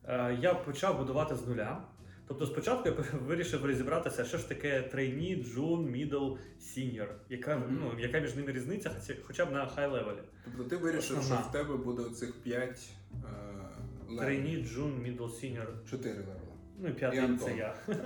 е, 0.06 0.38
я 0.42 0.54
почав 0.54 0.98
будувати 0.98 1.36
з 1.36 1.48
нуля. 1.48 1.82
Тобто 2.28 2.46
спочатку 2.46 2.90
я 2.90 2.96
вирішив 3.28 3.66
розібратися, 3.66 4.26
що 4.26 4.38
ж 4.38 4.50
таке 4.50 4.82
trainee, 4.82 5.36
джун, 5.44 5.92
middle, 5.92 6.34
senior, 6.60 7.08
яка, 7.30 7.62
ну, 7.70 7.92
яка 8.00 8.20
між 8.20 8.36
ними 8.36 8.52
різниця, 8.52 8.92
хоча- 9.24 9.46
б 9.46 9.52
на 9.52 9.66
high 9.68 9.88
level 9.90 10.10
і. 10.10 10.18
Тобто 10.46 10.64
ти 10.64 10.78
вирішив, 10.78 11.20
Основна. 11.20 11.42
що 11.42 11.50
в 11.50 11.52
тебе 11.52 11.78
буде 11.78 12.02
оцих 12.04 12.34
5 12.44 12.90
е, 13.14 13.28
Trainee, 14.20 14.64
джун, 14.64 15.02
middle, 15.02 15.28
senior. 15.28 15.68
4 15.90 16.14
левела. 16.14 16.38
Ну 16.80 16.88
і 16.88 16.92
І 16.92 16.94
п'ятий 16.94 17.20
Антон. 17.20 17.48
це 17.48 17.58
я. 17.58 17.76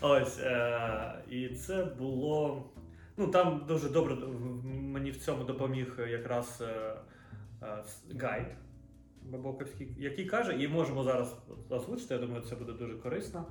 Ось. 0.00 0.38
Е, 0.38 1.22
і 1.30 1.48
це 1.48 1.84
було. 1.84 2.64
Ну 3.16 3.26
там 3.26 3.64
дуже 3.68 3.88
добре 3.88 4.14
мені 4.64 5.10
в 5.10 5.16
цьому 5.16 5.44
допоміг 5.44 5.96
якраз 6.10 6.62
е, 6.62 6.94
е, 7.62 7.84
гайд 8.20 8.46
BABOKівський, 9.22 9.88
який 9.98 10.26
каже, 10.26 10.62
і 10.62 10.68
можемо 10.68 11.04
зараз 11.04 11.36
озвучити, 11.68 12.14
я 12.14 12.20
думаю, 12.20 12.42
це 12.42 12.56
буде 12.56 12.72
дуже 12.72 12.94
корисно. 12.94 13.46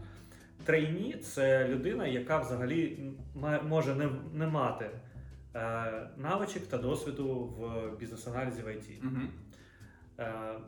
Trainee 0.66 1.14
це 1.14 1.68
людина, 1.68 2.08
яка 2.08 2.40
взагалі 2.40 3.00
може 3.64 3.96
не, 3.96 4.10
не 4.34 4.48
мати 4.48 4.90
е, 5.56 6.10
навичок 6.18 6.68
та 6.68 6.78
досвіду 6.78 7.36
в 7.36 7.98
бізнес-аналізі 8.00 8.62
в 8.62 8.68
IT. 8.68 9.04
Мгм. 9.04 9.30
Е, 10.20 10.60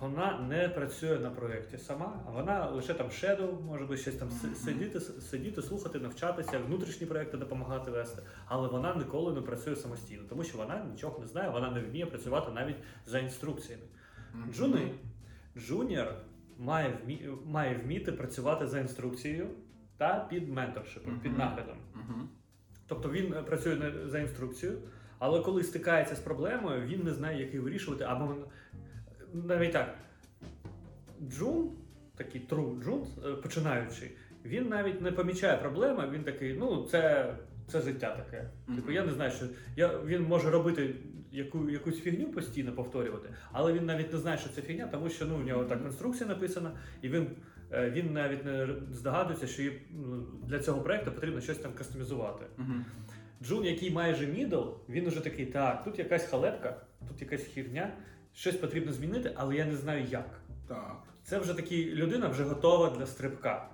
вона 0.00 0.38
не 0.38 0.68
працює 0.68 1.18
на 1.18 1.30
проєкті 1.30 1.78
сама, 1.78 2.24
а 2.26 2.30
вона 2.30 2.70
лише 2.70 2.94
там 2.94 3.06
shadow, 3.06 3.62
може 3.62 3.84
би 3.84 3.96
щось 3.96 4.14
там 4.14 4.30
сидіти, 4.64 5.00
сидіти, 5.00 5.62
слухати, 5.62 5.98
навчатися, 5.98 6.58
внутрішні 6.58 7.06
проєкти 7.06 7.36
допомагати 7.36 7.90
вести, 7.90 8.22
але 8.46 8.68
вона 8.68 8.94
ніколи 8.94 9.32
не 9.32 9.40
працює 9.40 9.76
самостійно, 9.76 10.22
тому 10.28 10.44
що 10.44 10.58
вона 10.58 10.84
нічого 10.90 11.18
не 11.18 11.26
знає, 11.26 11.50
вона 11.50 11.70
не 11.70 11.80
вміє 11.80 12.06
працювати 12.06 12.52
навіть 12.52 12.76
за 13.06 13.18
інструкціями. 13.18 13.82
Джуни, 14.52 14.94
джуніор 15.56 16.14
має, 16.58 16.98
вмі, 17.04 17.28
має 17.44 17.78
вміти 17.78 18.12
працювати 18.12 18.66
за 18.66 18.80
інструкцією 18.80 19.50
та 19.96 20.26
під 20.30 20.48
менторшипом, 20.48 21.20
під 21.20 21.38
наглядом. 21.38 21.76
Тобто 22.86 23.10
він 23.10 23.34
е, 23.34 23.42
працює 23.42 23.92
за 24.06 24.18
інструкцією, 24.18 24.78
але 25.18 25.40
коли 25.40 25.62
стикається 25.62 26.14
з 26.14 26.20
проблемою, 26.20 26.86
він 26.86 27.02
не 27.02 27.12
знає, 27.12 27.40
як 27.40 27.48
її 27.48 27.60
вирішувати. 27.60 28.04
Або 28.04 28.34
навіть 29.32 29.72
так, 29.72 29.94
Джун, 31.28 31.70
такий 32.16 32.46
true 32.50 32.84
Джун, 32.84 33.06
е, 33.26 33.32
починаючий, 33.32 34.10
він 34.44 34.68
навіть 34.68 35.02
не 35.02 35.12
помічає 35.12 35.56
проблеми, 35.56 36.08
він 36.12 36.24
такий, 36.24 36.54
ну, 36.54 36.84
це, 36.90 37.34
це 37.66 37.80
життя 37.80 38.16
таке. 38.16 38.50
Типу, 38.76 38.92
я 38.92 39.04
не 39.04 39.12
знаю, 39.12 39.30
що 39.30 39.46
я, 39.76 39.98
він 40.04 40.22
може 40.22 40.50
робити 40.50 40.94
яку, 41.32 41.70
якусь 41.70 42.00
фігню 42.00 42.26
постійно 42.26 42.72
повторювати, 42.72 43.28
але 43.52 43.72
він 43.72 43.86
навіть 43.86 44.12
не 44.12 44.18
знає, 44.18 44.38
що 44.38 44.48
це 44.48 44.62
фігня, 44.62 44.86
тому 44.86 45.10
що 45.10 45.26
ну, 45.26 45.36
в 45.36 45.44
нього 45.44 45.64
так 45.64 45.80
інструкція 45.84 46.28
написана, 46.28 46.72
і 47.02 47.08
він, 47.08 47.30
е, 47.72 47.90
він 47.90 48.12
навіть 48.12 48.44
не 48.44 48.68
здогадується, 48.92 49.46
що 49.46 49.62
ну, 49.90 50.26
для 50.42 50.58
цього 50.58 50.80
проекту 50.80 51.12
потрібно 51.12 51.40
щось 51.40 51.58
там 51.58 51.72
кастомізувати. 51.72 52.46
Джун, 53.42 53.64
який 53.64 53.90
майже 53.90 54.26
мідл, 54.26 54.62
він 54.88 55.06
уже 55.06 55.24
такий, 55.24 55.46
так, 55.46 55.84
тут 55.84 55.98
якась 55.98 56.26
халепка, 56.26 56.80
тут 57.08 57.20
якась 57.20 57.44
хірня, 57.44 57.92
щось 58.34 58.56
потрібно 58.56 58.92
змінити, 58.92 59.32
але 59.36 59.56
я 59.56 59.64
не 59.64 59.76
знаю 59.76 60.04
як. 60.04 60.40
Так. 60.68 60.96
Це 61.22 61.38
вже 61.38 61.54
такий 61.54 61.94
людина 61.94 62.28
вже 62.28 62.44
готова 62.44 62.90
для 62.90 63.06
стрибка. 63.06 63.68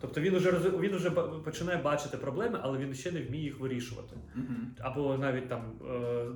Тобто 0.00 0.20
він 0.20 0.34
роз- 0.34 0.80
він 0.80 0.96
вже 0.96 1.10
починає 1.44 1.82
бачити 1.82 2.16
проблеми, 2.16 2.58
але 2.62 2.78
він 2.78 2.94
ще 2.94 3.12
не 3.12 3.22
вміє 3.22 3.44
їх 3.44 3.60
вирішувати. 3.60 4.16
Або 4.80 5.16
навіть 5.16 5.48
там 5.48 5.62
е, 5.90 6.26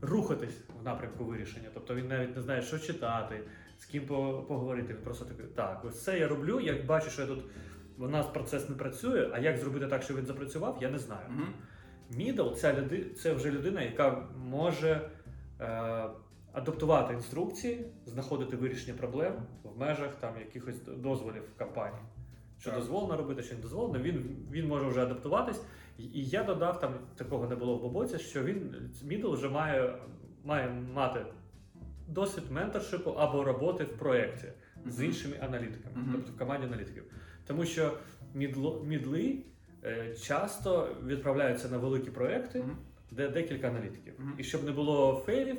рухатись 0.00 0.58
в 0.80 0.84
напрямку 0.84 1.24
вирішення. 1.24 1.68
Тобто 1.74 1.94
він 1.94 2.08
навіть 2.08 2.36
не 2.36 2.42
знає, 2.42 2.62
що 2.62 2.78
читати, 2.78 3.40
з 3.78 3.84
ким 3.84 4.06
поговорити. 4.48 4.94
Він 4.94 5.02
просто 5.02 5.24
такий, 5.24 5.44
так, 5.46 5.84
ось 5.84 6.02
це 6.02 6.18
я 6.18 6.28
роблю. 6.28 6.60
Я 6.60 6.82
бачу, 6.86 7.10
що 7.10 7.22
я 7.22 7.28
тут 7.28 7.44
у 7.98 8.08
нас 8.08 8.26
процес 8.26 8.68
не 8.68 8.74
працює, 8.74 9.30
а 9.32 9.38
як 9.38 9.56
зробити 9.56 9.86
так, 9.86 10.02
щоб 10.02 10.16
він 10.16 10.26
запрацював, 10.26 10.78
я 10.80 10.90
не 10.90 10.98
знаю. 10.98 11.26
Middle 12.10 12.52
це, 12.52 12.80
люди, 12.80 13.06
це 13.16 13.32
вже 13.34 13.50
людина, 13.50 13.82
яка 13.82 14.26
може 14.44 15.10
е, 15.60 16.04
адаптувати 16.58 17.14
інструкції, 17.14 17.84
знаходити 18.06 18.56
вирішення 18.56 18.98
проблем 18.98 19.32
в 19.62 19.78
межах 19.78 20.14
там 20.14 20.34
якихось 20.38 20.80
дозволів 20.96 21.42
в 21.54 21.58
компанії. 21.58 22.02
Що 22.60 22.70
Так. 22.70 22.78
дозволено 22.78 23.16
робити, 23.16 23.42
що 23.42 23.54
не 23.54 23.60
дозволено, 23.60 24.04
він, 24.04 24.36
він 24.50 24.68
може 24.68 24.86
вже 24.86 25.02
адаптуватись. 25.02 25.60
І- 25.98 26.24
я 26.24 26.42
додав, 26.44 26.80
там 26.80 26.94
такого 27.16 27.46
не 27.48 27.56
було 27.56 27.76
в 27.76 27.82
Бобоці, 27.82 28.18
що 28.18 28.44
він 28.44 28.90
middle 29.04 29.32
вже 29.32 29.48
має, 29.48 29.94
має 30.44 30.68
мати 30.94 31.26
досвід 32.08 32.44
менторшипу 32.50 33.10
або 33.10 33.44
роботи 33.44 33.84
в 33.84 33.98
проєкті 33.98 34.46
з 34.86 35.02
іншими 35.04 35.36
аналітиками, 35.40 35.94
Мгм. 35.96 36.12
тобто 36.12 36.32
в 36.32 36.38
команді 36.38 36.66
аналітиків. 36.66 37.04
Тому 37.46 37.64
що 37.64 37.92
мідло, 38.34 38.84
мідли 38.86 39.38
е, 39.84 40.14
часто 40.22 40.96
відправляються 41.06 41.68
на 41.68 41.78
великі 41.78 42.10
проекти, 42.10 42.58
Мгм. 42.62 42.76
де 43.10 43.28
декілька 43.28 43.68
аналітиків. 43.68 44.14
Мгм. 44.18 44.34
І 44.38 44.44
щоб 44.44 44.64
не 44.64 44.72
було 44.72 45.22
фейлів, 45.26 45.56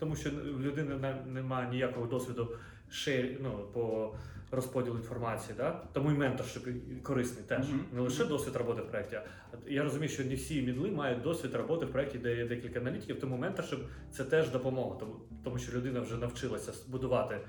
тому 0.00 0.16
що 0.16 0.30
в 0.30 0.60
людини 0.60 1.14
немає 1.26 1.70
ніякого 1.70 2.06
досвіду 2.06 2.48
шер, 2.90 3.26
ну, 3.40 3.68
по 3.72 4.14
розподілу 4.50 4.96
інформації, 4.96 5.54
да? 5.56 5.82
тому 5.92 6.10
і 6.10 6.14
менторшип 6.14 6.68
корисний 7.02 7.44
теж. 7.44 7.68
Мгм. 7.68 7.84
Не 7.92 8.00
лише 8.00 8.24
досвід 8.24 8.56
роботи 8.56 8.82
в 8.82 8.86
проєкті. 8.86 9.18
Я 9.66 9.82
розумію, 9.82 10.08
що 10.08 10.24
не 10.24 10.34
всі 10.34 10.62
мідли 10.62 10.90
мають 10.90 11.22
досвід 11.22 11.54
роботи 11.54 11.86
в 11.86 11.92
проєкті, 11.92 12.18
де 12.18 12.36
є 12.36 12.46
декілька 12.46 12.80
аналітиків, 12.80 13.20
тому 13.20 13.36
менторшип 13.36 13.80
це 14.12 14.24
теж 14.24 14.48
допомога, 14.48 14.96
тому, 15.00 15.16
тому 15.44 15.58
що 15.58 15.72
людина 15.72 16.00
вже 16.00 16.16
навчилася 16.16 16.72
будувати 16.88 17.40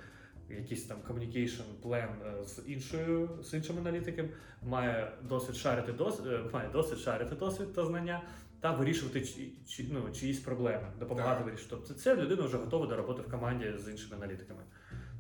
якийсь 0.58 0.84
там 0.84 0.98
communication 1.10 1.64
план 1.82 2.10
е, 2.26 2.44
з 2.44 2.62
іншою 2.68 3.30
з 3.44 3.54
іншим 3.54 3.78
аналітиком, 3.78 4.30
має 4.64 5.12
досвід 5.30 5.56
шарити 5.56 5.92
дос, 5.92 6.20
е, 6.28 6.40
має 6.54 6.70
досвід 6.70 7.00
шарити 7.00 7.36
досвід 7.36 7.74
та 7.74 7.86
знання 7.86 8.22
та 8.62 8.72
вирішувати 8.72 9.22
чи, 9.22 9.52
чи, 9.68 9.86
ну, 9.92 10.12
чиїсь 10.12 10.40
проблеми, 10.40 10.88
допомагати 11.00 11.38
Так. 11.38 11.46
вирішити. 11.46 11.70
Тобто 11.70 11.94
це 11.94 12.16
людина 12.16 12.44
вже 12.44 12.58
готова 12.58 12.88
до 12.88 12.96
роботи 12.96 13.22
в 13.22 13.32
команді 13.32 13.74
з 13.86 13.92
іншими 13.92 14.16
аналітиками. 14.16 14.62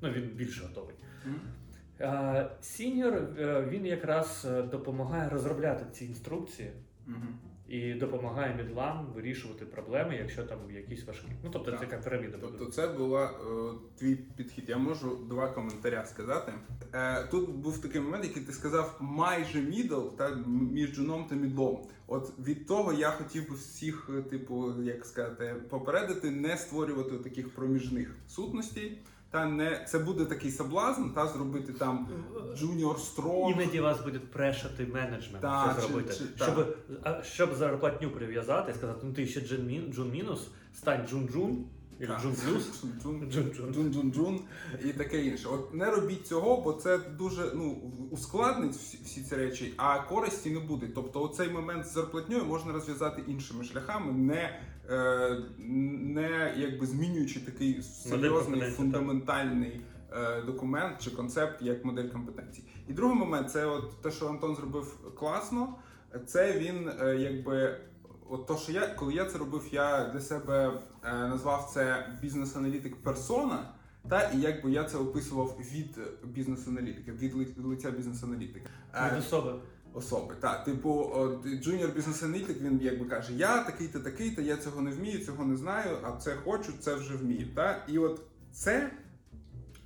Ну 0.01 0.11
він 0.11 0.23
більше 0.23 0.63
готовий. 0.63 0.95
Senior 2.61 3.21
він 3.69 3.85
якраз 3.85 4.47
е, 4.51 4.61
допомагає 4.61 5.29
розробляти 5.29 5.85
ці 5.91 6.05
інструкції 6.05 6.71
Мгм. 7.07 7.39
І 7.71 7.93
допомагає 7.93 8.55
middle 8.55 8.93
ам 8.93 9.05
вирішувати 9.15 9.65
проблеми, 9.65 10.15
якщо 10.15 10.43
там 10.43 10.57
якісь 10.71 11.05
важкі. 11.07 11.27
Ну 11.43 11.49
тобто 11.53 11.71
це 11.71 11.77
Так. 11.77 11.89
така 11.89 12.03
піраміда. 12.03 12.37
буде. 12.37 12.53
Тобто 12.57 12.73
це 12.73 12.87
була 12.87 13.25
е, 13.25 13.73
твій 13.99 14.15
підхід. 14.15 14.65
Я 14.67 14.77
можу 14.77 15.15
два 15.29 15.47
коментаря 15.47 16.05
сказати. 16.05 16.53
Е, 16.93 17.27
тут 17.31 17.49
був 17.49 17.81
такий 17.81 18.01
момент, 18.01 18.23
який 18.23 18.43
ти 18.43 18.51
сказав 18.51 18.97
майже 18.99 19.61
middle, 19.61 20.07
та 20.17 20.35
між 20.47 20.95
джуном 20.95 21.25
та 21.29 21.35
middle 21.35 21.70
ом. 21.70 21.87
От 22.07 22.39
від 22.39 22.67
того 22.67 22.93
я 22.93 23.09
хотів 23.11 23.49
би 23.49 23.55
всіх, 23.55 24.09
е, 24.17 24.21
типу, 24.21 24.81
як 24.83 25.05
сказати, 25.05 25.55
попередити, 25.69 26.31
не 26.31 26.57
створювати 26.57 27.17
таких 27.17 27.55
проміжних 27.55 28.15
сутностей. 28.27 28.97
Та 29.31 29.45
не 29.45 29.85
це 29.89 29.99
буде 29.99 30.25
такий 30.25 30.51
соблазн, 30.51 31.09
та 31.15 31.27
зробити 31.27 31.73
там 31.73 32.07
junior 32.57 32.99
strong. 32.99 33.51
Іноді 33.61 33.79
вас 33.79 34.01
буде 34.03 34.19
прешати 34.19 34.85
менеджмент 34.85 35.41
це 35.41 35.75
чи- 35.75 35.81
зробити. 35.81 36.13
чи- 36.13 36.43
щоб, 36.43 36.75
а, 37.03 37.23
щоб 37.23 37.55
зарплатню 37.55 38.09
прив'язати 38.09 38.73
сказати, 38.73 38.99
ну 39.03 39.13
ти 39.13 39.27
ще 39.27 39.41
джун, 39.41 39.65
мін, 39.67 39.93
джун 39.93 40.11
мінус, 40.11 40.47
стань 40.73 41.07
джун 41.07 41.27
джун, 41.29 41.65
джун 42.21 42.35
плюс. 42.35 42.83
Джун- 43.05 43.93
Джун-джун. 43.93 44.39
і 44.85 44.93
таке 44.93 45.25
інше. 45.25 45.47
От 45.47 45.73
не 45.73 45.91
робіть 45.91 46.27
цього, 46.27 46.61
бо 46.61 46.73
це 46.73 46.97
дуже 46.97 47.51
ну 47.55 47.77
ускладнить 48.11 48.71
всі, 48.73 48.99
всі 49.05 49.21
ці 49.23 49.35
речі, 49.35 49.73
а 49.77 49.99
користі 49.99 50.49
не 50.51 50.59
буде. 50.59 50.87
Тобто, 50.95 51.23
оцей 51.23 51.49
момент 51.49 51.85
з 51.85 51.93
зарплатньою 51.93 52.45
можна 52.45 52.73
розв'язати 52.73 53.23
іншими 53.27 53.63
шляхами, 53.63 54.11
не, 54.11 54.59
не 55.59 56.53
якби 56.57 56.85
змінюючи 56.85 57.39
такий 57.39 57.81
серйозний 57.81 58.61
фундаментальний 58.61 59.81
е, 60.11 60.41
документ 60.41 60.95
чи 60.99 61.11
концепт 61.11 61.61
як 61.61 61.85
модель 61.85 62.09
компетенцій. 62.09 62.63
І 62.87 62.93
другий 62.93 63.17
момент 63.17 63.51
це 63.51 63.65
от 63.65 64.01
те, 64.01 64.11
що 64.11 64.27
Антон 64.27 64.55
зробив 64.55 65.15
класно. 65.19 65.75
Це 66.25 66.59
він 66.59 66.91
е, 67.01 67.15
якби. 67.15 67.77
От 68.29 68.47
то, 68.47 68.57
що 68.57 68.71
я, 68.71 68.87
коли 68.87 69.13
я 69.13 69.25
це 69.25 69.37
робив, 69.37 69.67
я 69.71 70.09
для 70.13 70.19
себе 70.19 70.71
е, 71.03 71.13
назвав 71.13 71.71
це 71.73 72.09
бізнес-аналітик 72.21 72.95
персона, 72.95 73.73
та 74.09 74.29
і 74.29 74.39
якби 74.39 74.71
я 74.71 74.83
це 74.83 74.97
описував 74.97 75.57
від 75.73 75.99
бізнес-аналітика, 76.23 77.11
від 77.11 77.57
лиця 77.57 77.91
бізнес-аналітика. 77.91 78.69
Е, 78.93 79.11
Від 79.11 79.19
особи. 79.19 79.53
Особи. 79.93 80.35
Так, 80.39 80.63
типу, 80.63 81.11
junior 81.61 81.91
бізнес-аналітик, 81.91 82.61
він 82.61 82.79
якби 82.81 83.05
каже: 83.05 83.33
Я 83.33 83.63
такий-то, 83.63 83.99
такий-то, 83.99 84.41
я 84.41 84.57
цього 84.57 84.81
не 84.81 84.91
вмію, 84.91 85.25
цього 85.25 85.45
не 85.45 85.57
знаю, 85.57 85.97
а 86.03 86.11
це 86.11 86.35
хочу, 86.35 86.73
це 86.79 86.95
вже 86.95 87.17
вмію. 87.17 87.47
Та? 87.55 87.85
І 87.87 87.97
от 87.97 88.21
це 88.51 88.91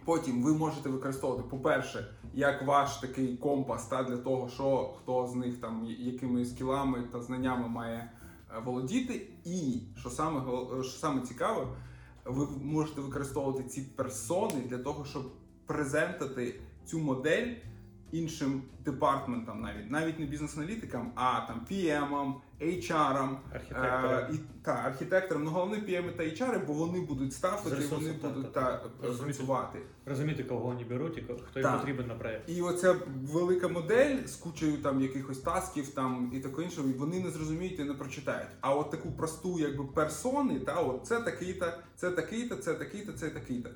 потім 0.06 0.44
ви 0.44 0.54
можете 0.54 0.90
використовувати, 0.90 1.50
по-перше, 1.50 2.16
як 2.34 2.68
ваш 2.68 2.98
такий 2.98 3.38
компас 3.38 3.86
та, 3.86 4.04
для 4.04 4.18
того, 4.18 4.50
що 4.50 4.96
хто 5.02 5.28
з 5.28 5.36
них 5.36 5.58
там 5.58 5.86
якими 6.00 6.46
скілами 6.46 7.04
та 7.12 7.22
знаннями 7.22 7.68
має 7.68 7.98
е, 7.98 8.60
володіти. 8.66 9.28
І 9.46 9.82
що 10.00 10.10
саме 10.10 10.40
гол- 10.40 10.84
що 10.84 11.00
саме 11.00 11.22
цікаве, 11.22 11.68
ви 12.26 12.48
можете 12.64 13.02
використовувати 13.02 13.64
ці 13.64 13.82
персони 13.82 14.62
для 14.70 14.78
того, 14.78 15.06
щоб 15.06 15.32
презентати 15.66 16.60
цю 16.86 17.00
модель 17.00 17.48
іншим 18.12 18.64
департментам, 18.86 19.62
навіть 19.62 19.92
навіть 19.92 20.20
не 20.20 20.26
бізнес-аналітикам, 20.26 21.12
а 21.16 21.42
там 21.48 21.66
PM, 21.72 22.34
HR, 22.62 23.38
Архітектора. 23.54 24.28
Е, 24.32 24.34
і 24.34 24.38
та 24.62 24.72
архітекторам, 24.72 25.44
ну 25.44 25.50
головне 25.50 25.78
PM 25.78 26.12
та 26.18 26.24
HR, 26.24 26.66
бо 26.68 26.74
вони 26.74 27.00
будуть 27.02 27.34
ставити, 27.34 27.88
вони 27.92 28.14
так, 28.14 28.34
будуть 28.34 28.54
так, 28.54 28.84
та, 29.02 29.08
Розуміти. 29.08 29.38
працювати. 29.38 29.80
Розуміти, 30.06 30.44
кого 30.44 30.60
вони 30.60 30.84
беруть 30.84 31.18
і 31.18 31.22
хто 31.22 31.60
їм 31.60 31.72
потрібен 31.72 32.08
на 32.08 32.16
проєкт. 32.16 32.50
І 32.50 32.62
оця 32.62 32.96
велика 33.24 33.68
модель 33.68 34.26
з 34.26 34.36
кучею 34.36 34.78
там 34.78 35.02
якихось 35.02 35.40
тасків 35.40 35.90
там 35.90 36.32
і 36.34 36.40
таке 36.40 36.64
інше, 36.64 36.82
вони 36.98 37.20
не 37.20 37.30
зрозуміють 37.30 37.80
і 37.80 37.84
не 37.84 37.94
прочитають. 37.94 38.50
А 38.62 38.76
от 38.76 38.92
таку 38.92 39.12
просту, 39.12 39.60
якби 39.60 39.84
персони, 39.84 40.60
та 40.60 40.80
от 40.80 41.08
це 41.08 41.22
такий-то, 41.22 41.74
це 41.96 42.12
такий-то, 42.12 42.56
це 42.56 42.74
такий-то, 42.74 43.14
це 43.14 43.30
такий-то. 43.30 43.70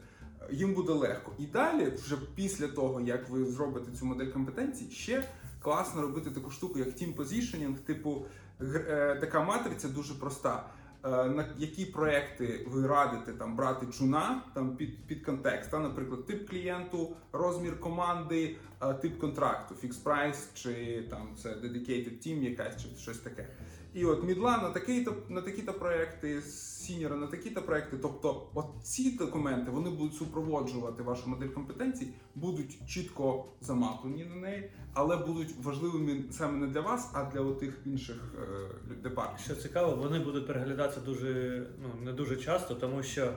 Їм 0.51 0.74
буде 0.74 0.94
легко. 0.94 1.32
І 1.39 1.46
далі, 1.46 1.91
вже 2.03 2.18
після 2.36 2.68
того, 2.68 3.01
як 3.01 3.29
ви 3.29 3.46
зробите 3.46 3.91
цю 4.00 4.06
модель 4.06 4.32
компетенцій, 4.32 4.91
ще 4.91 5.24
класно 5.62 6.01
робити 6.01 6.32
таку 6.32 6.51
штуку, 6.51 6.79
як 6.79 6.88
team 6.88 7.15
positioning, 7.15 7.75
типу 7.75 8.25
е, 8.62 9.18
така 9.22 9.44
матриця 9.44 9.89
дуже 9.89 10.13
проста. 10.13 10.70
Е, 11.06 11.10
На 11.10 11.46
які 11.58 11.86
проекти 11.86 12.65
ви 12.70 12.88
радите 12.88 13.34
там 13.34 13.56
брати 13.56 13.86
джуна 13.91 14.44
там 14.53 14.75
під, 14.77 15.08
під 15.08 15.25
контекст, 15.25 15.72
та, 15.72 15.79
наприклад, 15.79 16.25
тип 16.25 16.50
клієнту, 16.50 17.15
розмір 17.32 17.79
команди, 17.79 18.56
е, 18.82 18.94
тип 18.94 19.20
контракту, 19.20 19.75
fixed 19.84 20.03
price, 20.03 20.48
чи 20.53 21.03
там 21.10 21.36
це 21.44 21.50
dedicated 21.50 22.27
team 22.27 22.44
якась, 22.50 22.82
чи 22.82 22.88
щось 22.98 23.18
таке. 23.20 23.48
І 23.93 24.05
от 24.05 24.24
мідла 24.24 24.58
на 24.58 24.69
такі-то 24.69 25.15
на 25.29 25.41
такі-то 25.41 25.74
проекти, 25.74 26.41
сіньора 26.41 27.15
на 27.15 27.27
такі-то 27.27 27.62
проекти. 27.62 27.98
Тобто, 27.98 28.50
от 28.53 28.65
ці 28.84 29.12
документи 29.12 29.72
вони 29.72 29.89
будуть 29.89 30.15
супроводжувати 30.15 31.03
вашу 31.03 31.29
модель 31.29 31.48
компетенцій, 31.48 32.08
будуть 32.36 32.88
чітко 32.88 33.46
замаплені 33.62 34.25
на 34.25 34.36
неї, 34.36 34.72
але 34.93 35.17
будуть 35.17 35.55
важливими 35.63 36.24
саме 36.31 36.58
не 36.58 36.67
для 36.67 36.81
вас, 36.81 37.12
а 37.13 37.24
для 37.24 37.53
тих 37.53 37.79
інших 37.86 38.36
е, 38.36 38.96
департаментів. 39.03 39.46
Що 39.46 39.55
цікаво, 39.55 39.96
вони 39.96 40.19
будуть 40.19 40.48
переглядатися 40.48 41.01
дуже 41.01 41.63
ну 41.82 42.06
не 42.06 42.13
дуже 42.13 42.38
часто, 42.38 42.75
тому 42.75 43.04
що 43.04 43.34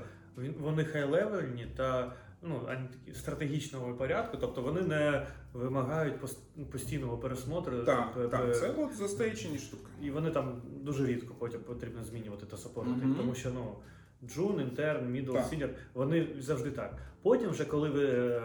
вони 0.61 0.85
хай-левельні 0.85 1.67
та 1.77 2.13
ну 2.43 2.61
ані 2.69 2.89
такі 2.89 3.19
стратегічного 3.19 3.95
порядку, 3.95 4.37
тобто 4.41 4.63
вони 4.63 4.81
не 4.83 5.27
вимагають 5.53 6.23
пос- 6.23 6.65
постійного 6.73 7.19
пересмотру. 7.19 7.79
Так, 7.85 8.15
п- 8.15 8.29
так, 8.29 8.57
це 8.57 8.71
от 8.79 8.95
застейчені 8.97 9.59
штуки. 9.59 9.87
І 10.03 10.11
вони 10.11 10.31
там 10.31 10.63
дуже 10.81 11.07
рідко 11.07 11.35
потім 11.39 11.61
потрібно 11.61 12.05
змінювати 12.05 12.47
та 12.47 12.57
саппортити, 12.57 13.07
Мгм. 13.07 13.15
тому 13.15 13.35
що 13.35 13.51
ну 13.51 13.75
джун, 14.29 14.61
інтерн, 14.61 15.11
middle, 15.11 15.37
senior, 15.51 15.71
вони 15.95 16.29
завжди 16.39 16.71
так. 16.71 16.99
Потім, 17.23 17.51
вже 17.51 17.65
коли 17.65 17.89
ви 17.91 18.05
е, 18.05 18.43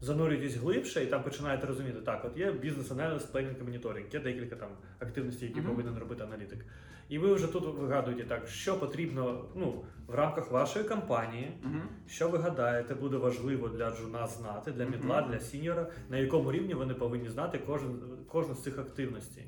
занурюєтесь 0.00 0.56
глибше 0.56 1.02
і 1.04 1.06
там 1.06 1.22
починаєте 1.22 1.66
розуміти, 1.66 1.98
так, 2.00 2.24
от 2.24 2.36
є 2.38 2.52
бізнес 2.52 2.90
аналіз, 2.90 3.22
planning 3.22 3.54
і 3.60 3.64
monitoring, 3.64 4.06
є 4.12 4.20
декілька 4.20 4.56
там 4.56 4.68
активностей, 4.98 5.48
які 5.48 5.60
Мгм. 5.60 5.70
повинен 5.70 5.98
робити 5.98 6.22
аналітик. 6.24 6.64
І 7.08 7.18
ви 7.18 7.34
вже 7.34 7.46
тут 7.46 7.78
вигадуєте 7.78 8.24
так, 8.24 8.48
що 8.48 8.78
потрібно 8.80 9.44
ну, 9.54 9.84
в 10.06 10.14
рамках 10.14 10.50
вашої 10.50 10.84
компанії, 10.84 11.52
Угу. 11.64 11.74
що 12.08 12.28
ви 12.28 12.38
гадаєте, 12.38 12.94
буде 12.94 13.16
важливо 13.16 13.68
для 13.68 13.90
джуна 13.90 14.26
знати, 14.26 14.72
для 14.72 14.84
middle 14.84 15.11
а, 15.11 15.20
Мгм. 15.20 15.30
для 15.30 15.40
senior 15.40 15.74
а, 15.74 15.86
на 16.10 16.16
якому 16.16 16.52
рівні 16.52 16.74
вони 16.74 16.94
повинні 16.94 17.28
знати 17.28 17.60
кожен, 17.66 17.90
кожну 18.28 18.54
з 18.54 18.62
цих 18.62 18.78
активностей. 18.78 19.44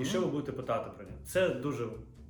І 0.00 0.04
що 0.04 0.20
ви 0.20 0.26
будете 0.26 0.52
питати 0.52 0.90
про 0.96 1.04
нього? 1.06 1.16
Це 1.24 1.48
дуже 1.48 1.86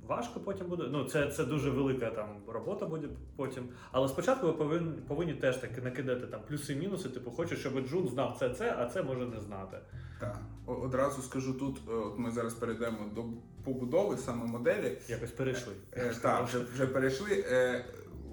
важко 0.07 0.39
потім 0.39 0.67
буде. 0.67 0.83
Ну, 0.91 1.03
це, 1.03 1.31
це 1.31 1.45
дуже 1.45 1.69
велика 1.69 2.09
там 2.09 2.27
робота 2.47 2.85
буде 2.85 3.07
потім. 3.35 3.69
Але 3.91 4.07
спочатку 4.07 4.47
ви 4.47 4.53
повинні, 4.53 4.91
повинні 5.07 5.33
теж 5.33 5.57
таки 5.57 5.81
накидати 5.81 6.27
там 6.27 6.41
плюси-мінуси. 6.47 7.09
Типу, 7.09 7.31
хочу, 7.31 7.55
щоб 7.55 7.87
Джун 7.87 8.07
знав 8.07 8.35
це, 8.39 8.49
це, 8.49 8.75
а 8.79 8.85
це 8.85 9.03
може 9.03 9.25
не 9.25 9.39
знати. 9.39 9.77
Так. 10.19 10.39
Одразу 10.65 11.21
скажу 11.21 11.53
тут, 11.53 11.81
е, 11.89 11.91
от 11.93 12.19
ми 12.19 12.31
зараз 12.31 12.53
перейдемо 12.53 12.97
до 13.15 13.23
побудови 13.63 14.17
саме 14.17 14.45
моделі. 14.45 14.97
Якось 15.07 15.31
перейшли. 15.31 15.73
Е, 15.93 16.13
Так, 16.21 16.45
вже, 16.47 16.59
вже 16.59 16.87
перейшли. 16.87 17.45
Е, 17.51 17.85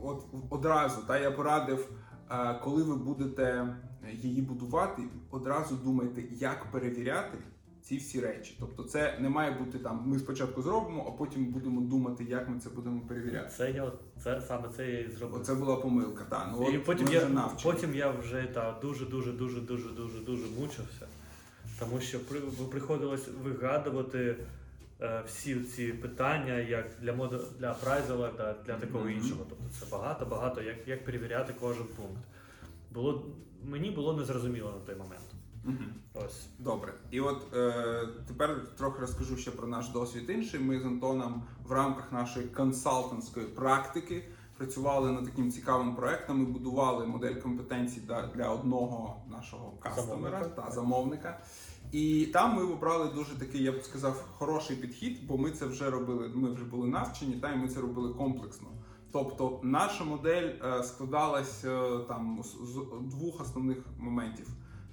От 0.02 0.24
одразу 0.50 1.02
та 1.06 1.18
я 1.18 1.30
порадив, 1.30 1.88
е, 2.30 2.54
коли 2.64 2.82
ви 2.82 2.96
будете 2.96 3.76
її 4.12 4.42
будувати, 4.42 5.02
одразу 5.30 5.76
думайте, 5.76 6.22
як 6.30 6.72
перевіряти 6.72 7.38
ці 7.88 7.96
всі 7.96 8.20
речі. 8.20 8.56
Тобто, 8.60 8.82
це 8.82 9.18
не 9.20 9.28
має 9.28 9.50
бути 9.50 9.78
там. 9.78 10.02
Ми 10.06 10.18
спочатку 10.18 10.62
зробимо, 10.62 11.04
а 11.08 11.10
потім 11.18 11.44
будемо 11.44 11.80
думати, 11.80 12.24
як 12.24 12.48
ми 12.48 12.60
це 12.60 12.70
будемо 12.70 13.00
перевіряти. 13.00 13.50
Це 13.56 13.70
я 13.70 13.92
це 14.22 14.40
саме 14.48 14.68
це 14.76 14.90
я 14.90 15.00
і 15.00 15.10
зробив. 15.10 15.40
Оце 15.40 15.54
була 15.54 15.76
помилка. 15.76 16.24
Та 16.24 16.52
ну 16.52 16.70
і 16.70 16.76
от 16.76 16.84
потім 16.84 17.06
ми 17.06 17.12
я 17.12 17.18
вже 17.18 17.28
навчені. 17.28 17.72
потім 17.74 17.94
я 17.94 18.10
вже 18.10 18.42
та 18.54 18.78
дуже 18.82 19.06
дуже 19.06 19.32
дуже 19.32 19.60
дуже 19.60 19.88
дуже 19.88 20.18
дуже 20.20 20.42
мучився, 20.60 21.06
тому 21.78 22.00
що 22.00 22.20
при 22.26 22.40
приходилось 22.70 23.28
вигадувати 23.44 24.36
е, 25.00 25.22
всі 25.26 25.60
ці 25.60 25.92
питання, 25.92 26.54
як 26.54 26.86
для 27.00 27.12
мода 27.12 27.40
для 27.58 27.74
прайзела 27.74 28.28
та 28.28 28.56
для 28.66 28.74
такого 28.74 29.04
Мгм. 29.04 29.12
іншого. 29.12 29.40
Тобто 29.48 29.64
це 29.80 29.86
багато, 29.92 30.26
багато 30.26 30.62
як, 30.62 30.88
як 30.88 31.04
перевіряти 31.04 31.54
кожен 31.60 31.84
пункт. 31.96 32.22
Було 32.90 33.26
мені 33.64 33.90
було 33.90 34.12
незрозуміло 34.12 34.72
на 34.80 34.86
той 34.86 34.94
момент. 34.94 35.27
Мгм. 35.68 35.94
Ось 36.14 36.46
Добре, 36.58 36.94
і 37.10 37.20
от 37.20 37.54
е, 37.54 38.08
тепер 38.28 38.74
трохи 38.76 39.00
розкажу 39.00 39.36
ще 39.36 39.50
про 39.50 39.68
наш 39.68 39.88
досвід 39.88 40.30
інший. 40.30 40.60
Ми 40.60 40.80
з 40.80 40.84
Антоном 40.84 41.42
в 41.66 41.72
рамках 41.72 42.12
нашої 42.12 42.46
консалтантської 42.46 43.46
практики 43.46 44.24
працювали 44.56 45.12
над 45.12 45.24
таким 45.24 45.50
цікавим 45.52 45.96
проектом. 45.96 46.38
Ми 46.38 46.44
будували 46.44 47.06
модель 47.06 47.34
компетенцій 47.34 48.00
для, 48.00 48.26
для 48.26 48.48
одного 48.50 49.22
нашого 49.30 49.72
кастомера 49.80 50.38
Замовника. 50.38 50.62
та 50.62 50.70
замовника. 50.70 51.40
І 51.92 52.26
там 52.26 52.56
ми 52.56 52.62
обрали 52.62 53.10
дуже 53.14 53.38
такий, 53.38 53.62
я 53.62 53.72
б 53.72 53.82
сказав, 53.82 54.28
хороший 54.38 54.76
підхід, 54.76 55.26
бо 55.26 55.38
ми 55.38 55.50
це 55.50 55.66
вже 55.66 55.90
робили. 55.90 56.30
Ми 56.34 56.50
вже 56.50 56.64
були 56.64 56.88
навчені, 56.88 57.34
та 57.34 57.52
й 57.52 57.56
ми 57.56 57.68
це 57.68 57.80
робили 57.80 58.14
комплексно. 58.14 58.68
Тобто, 59.12 59.60
наша 59.62 60.04
модель 60.04 60.50
е, 60.64 60.82
складалась 60.82 61.64
е, 61.64 61.98
там 62.08 62.42
з 62.42 63.14
двох 63.14 63.40
основних 63.40 63.78
моментів: 63.98 64.48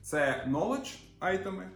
це 0.06 0.48
knowledge 0.50 1.00
айтеми 1.20 1.70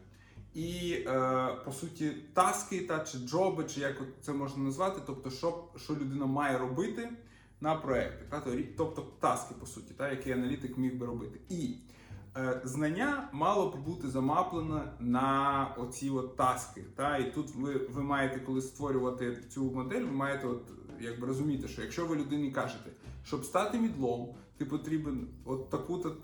і 0.54 0.92
е, 1.08 1.48
по 1.66 1.72
суті 1.72 2.12
таски 2.34 2.80
та 2.80 3.00
чи 3.00 3.18
джоби, 3.18 3.64
чи 3.64 3.80
як 3.80 4.02
це 4.22 4.34
можна 4.34 4.64
назвати, 4.64 5.02
тобто, 5.08 5.30
що, 5.30 5.64
що 5.78 5.94
людина 5.94 6.26
має 6.26 6.58
робити 6.58 7.10
на 7.62 7.76
проєкті. 7.76 8.24
Та, 8.30 8.40
то 8.40 8.52
тобто 8.78 9.02
таски, 9.20 9.56
по 9.60 9.66
суті, 9.66 9.94
та, 9.94 10.10
які 10.12 10.32
аналітик 10.32 10.78
міг 10.78 10.96
би 10.96 11.06
робити. 11.06 11.40
І 11.50 11.76
е, 12.38 12.62
знання 12.64 13.30
мало 13.32 13.70
б 13.70 13.84
бути 13.86 14.10
замаплено 14.10 14.84
на 15.00 15.68
оці 15.78 16.10
от 16.10 16.38
таски. 16.38 16.84
Та, 16.96 17.18
і 17.18 17.34
тут 17.34 17.56
ви, 17.56 17.78
ви 17.78 18.04
маєте, 18.04 18.40
коли 18.40 18.62
створювати 18.62 19.38
цю 19.50 19.72
модель, 19.72 20.02
ви 20.02 20.12
маєте 20.12 20.48
от, 20.48 20.72
якби 21.00 21.28
розуміти, 21.28 21.68
що 21.68 21.82
якщо 21.82 22.06
ви 22.06 22.16
людині 22.16 22.52
кажете, 22.52 22.90
щоб 23.24 23.46
стати 23.46 23.80
мідлом, 23.80 24.36
ти 24.60 24.66
потрібен 24.66 25.28
от 25.46 25.70
таку-то 25.70 26.16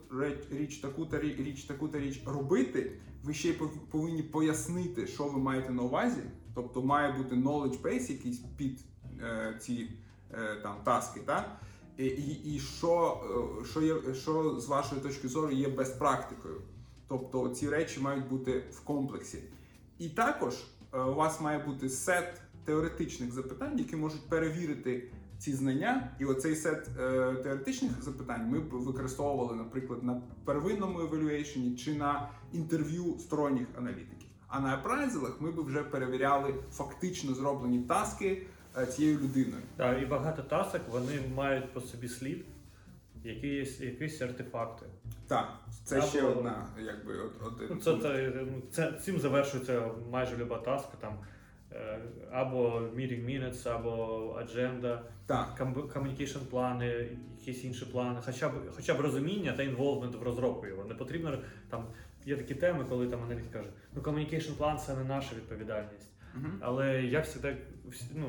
річ, 0.51 0.77
таку-то 0.77 1.19
річ, 1.19 1.63
таку-то 1.63 1.99
річ 1.99 2.21
робити. 2.25 2.91
Ви 3.23 3.33
ще 3.33 3.49
й 3.49 3.53
повинні 3.91 4.23
пояснити, 4.23 5.07
що 5.07 5.23
ви 5.23 5.39
маєте 5.39 5.73
на 5.73 5.83
увазі. 5.83 6.21
Тобто 6.55 6.81
має 6.81 7.11
бути 7.11 7.35
knowledge 7.35 7.81
base 7.81 8.11
якийсь 8.11 8.39
під 8.57 8.79
е, 9.21 9.59
ці 9.61 9.89
е, 10.31 10.55
там 10.63 10.75
таски, 10.83 11.19
та? 11.19 11.59
І, 11.97 12.05
і, 12.05 12.55
і 12.55 12.59
що, 12.59 13.21
е, 13.61 13.65
що, 13.65 13.81
є, 13.81 14.13
що 14.13 14.59
з 14.59 14.67
вашої 14.67 15.01
точки 15.01 15.27
зору 15.27 15.51
є 15.51 15.69
безпрактикою. 15.69 16.61
Тобто 17.07 17.49
ці 17.49 17.69
речі 17.69 17.99
мають 17.99 18.29
бути 18.29 18.63
в 18.71 18.79
комплексі. 18.79 19.39
І 19.99 20.09
також 20.09 20.53
е, 20.93 20.99
у 20.99 21.15
вас 21.15 21.41
має 21.41 21.59
бути 21.59 21.89
сет 21.89 22.41
теоретичних 22.65 23.31
запитань, 23.31 23.79
які 23.79 23.95
можуть 23.95 24.29
перевірити 24.29 25.11
ці 25.45 25.53
знання. 25.53 26.11
І 26.19 26.25
оцей 26.25 26.55
сет 26.55 26.87
е, 26.99 27.33
теоретичних 27.43 28.03
запитань 28.03 28.47
ми 28.49 28.59
б 28.59 28.69
використовували, 28.69 29.55
наприклад, 29.55 30.03
на 30.03 30.21
первинному 30.45 30.99
евалюейшені 30.99 31.75
чи 31.75 31.93
на 31.93 32.29
інтерв'ю 32.53 33.19
сторонніх 33.19 33.67
аналітиків. 33.77 34.29
А 34.47 34.59
на 34.59 34.73
апрайзелах 34.73 35.41
ми 35.41 35.51
б 35.51 35.65
вже 35.65 35.83
перевіряли 35.83 36.55
фактично 36.71 37.33
зроблені 37.33 37.79
таски 37.79 38.47
е, 38.77 38.85
цією 38.85 39.19
людиною. 39.19 39.61
Так, 39.77 40.03
і 40.03 40.05
багато 40.05 40.41
тасок 40.41 40.81
вони 40.91 41.13
мають 41.35 41.73
по 41.73 41.81
собі 41.81 42.07
слід, 42.07 42.45
якісь, 43.23 43.79
якісь 43.79 44.21
артефакти. 44.21 44.85
Так, 45.27 45.59
це 45.83 45.97
Або- 45.97 46.07
ще 46.07 46.23
одна, 46.23 46.67
якби 46.79 47.17
от, 47.17 47.47
один. 47.47 47.67
Ну, 47.69 47.75
це, 47.75 47.97
це, 48.01 48.33
ну, 48.35 48.61
це, 48.71 48.91
цим 48.91 49.19
завершується 49.19 49.91
майже 50.11 50.37
люба 50.37 50.57
таска, 50.57 50.97
там, 51.01 51.17
або 52.31 52.81
meeting 52.95 53.25
minutes, 53.25 53.69
або 53.69 53.91
agenda, 54.41 54.99
Так, 55.25 55.61
communication 55.95 56.39
плани, 56.49 57.09
якісь 57.39 57.63
інші 57.63 57.85
плани, 57.85 58.19
хоча 58.25 58.49
б, 58.49 58.51
хоча 58.75 58.93
б 58.93 58.99
розуміння 58.99 59.53
та 59.57 59.63
involvement 59.63 60.19
в 60.19 60.23
розробку 60.23 60.67
його. 60.67 60.85
Не 60.85 60.95
потрібно 60.95 61.37
там. 61.69 61.85
Є 62.25 62.35
такі 62.37 62.55
теми, 62.55 62.85
коли 62.89 63.07
там 63.07 63.23
аналітик 63.23 63.51
каже, 63.51 63.69
ну 63.95 64.01
communication 64.01 64.57
план 64.57 64.77
це 64.77 64.95
не 64.95 65.03
наша 65.03 65.35
відповідальність. 65.35 66.09
Мгм. 66.35 66.57
Але 66.61 67.03
я 67.03 67.23
завжди, 67.23 67.57
ну, 68.15 68.25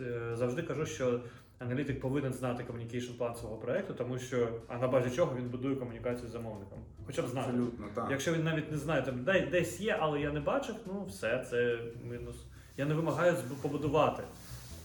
е, 0.00 0.36
завжди 0.36 0.62
кажу, 0.62 0.86
що 0.86 1.20
аналітик 1.58 2.00
повинен 2.00 2.32
знати 2.32 2.64
communication 2.72 3.18
план 3.18 3.34
свого 3.34 3.56
проекту, 3.56 3.94
тому 3.94 4.18
що 4.18 4.48
а 4.68 4.78
на 4.78 4.88
базі 4.88 5.16
чого 5.16 5.36
він 5.36 5.48
будує 5.48 5.76
комунікацію 5.76 6.28
з 6.28 6.32
замовником. 6.32 6.78
Хоча 7.06 7.22
б 7.22 7.26
знати. 7.28 7.48
абсолютно 7.50 7.86
так. 7.94 8.06
Якщо 8.10 8.32
він 8.32 8.44
навіть 8.44 8.70
не 8.72 8.78
знає, 8.78 9.02
там 9.02 9.24
де- 9.24 9.48
десь 9.50 9.80
є, 9.80 9.96
але 10.00 10.20
я 10.20 10.32
не 10.32 10.40
бачив, 10.40 10.74
ну 10.86 11.04
все, 11.04 11.46
це 11.50 11.78
мінус. 12.04 12.46
Я 12.76 12.84
не 12.86 12.94
вимагаю 12.94 13.34
побудувати. 13.62 14.22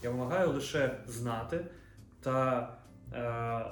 Я 0.04 0.10
вимагаю 0.10 0.50
лише 0.50 0.98
знати 1.08 1.66
та 2.22 2.70
е, 3.14 3.66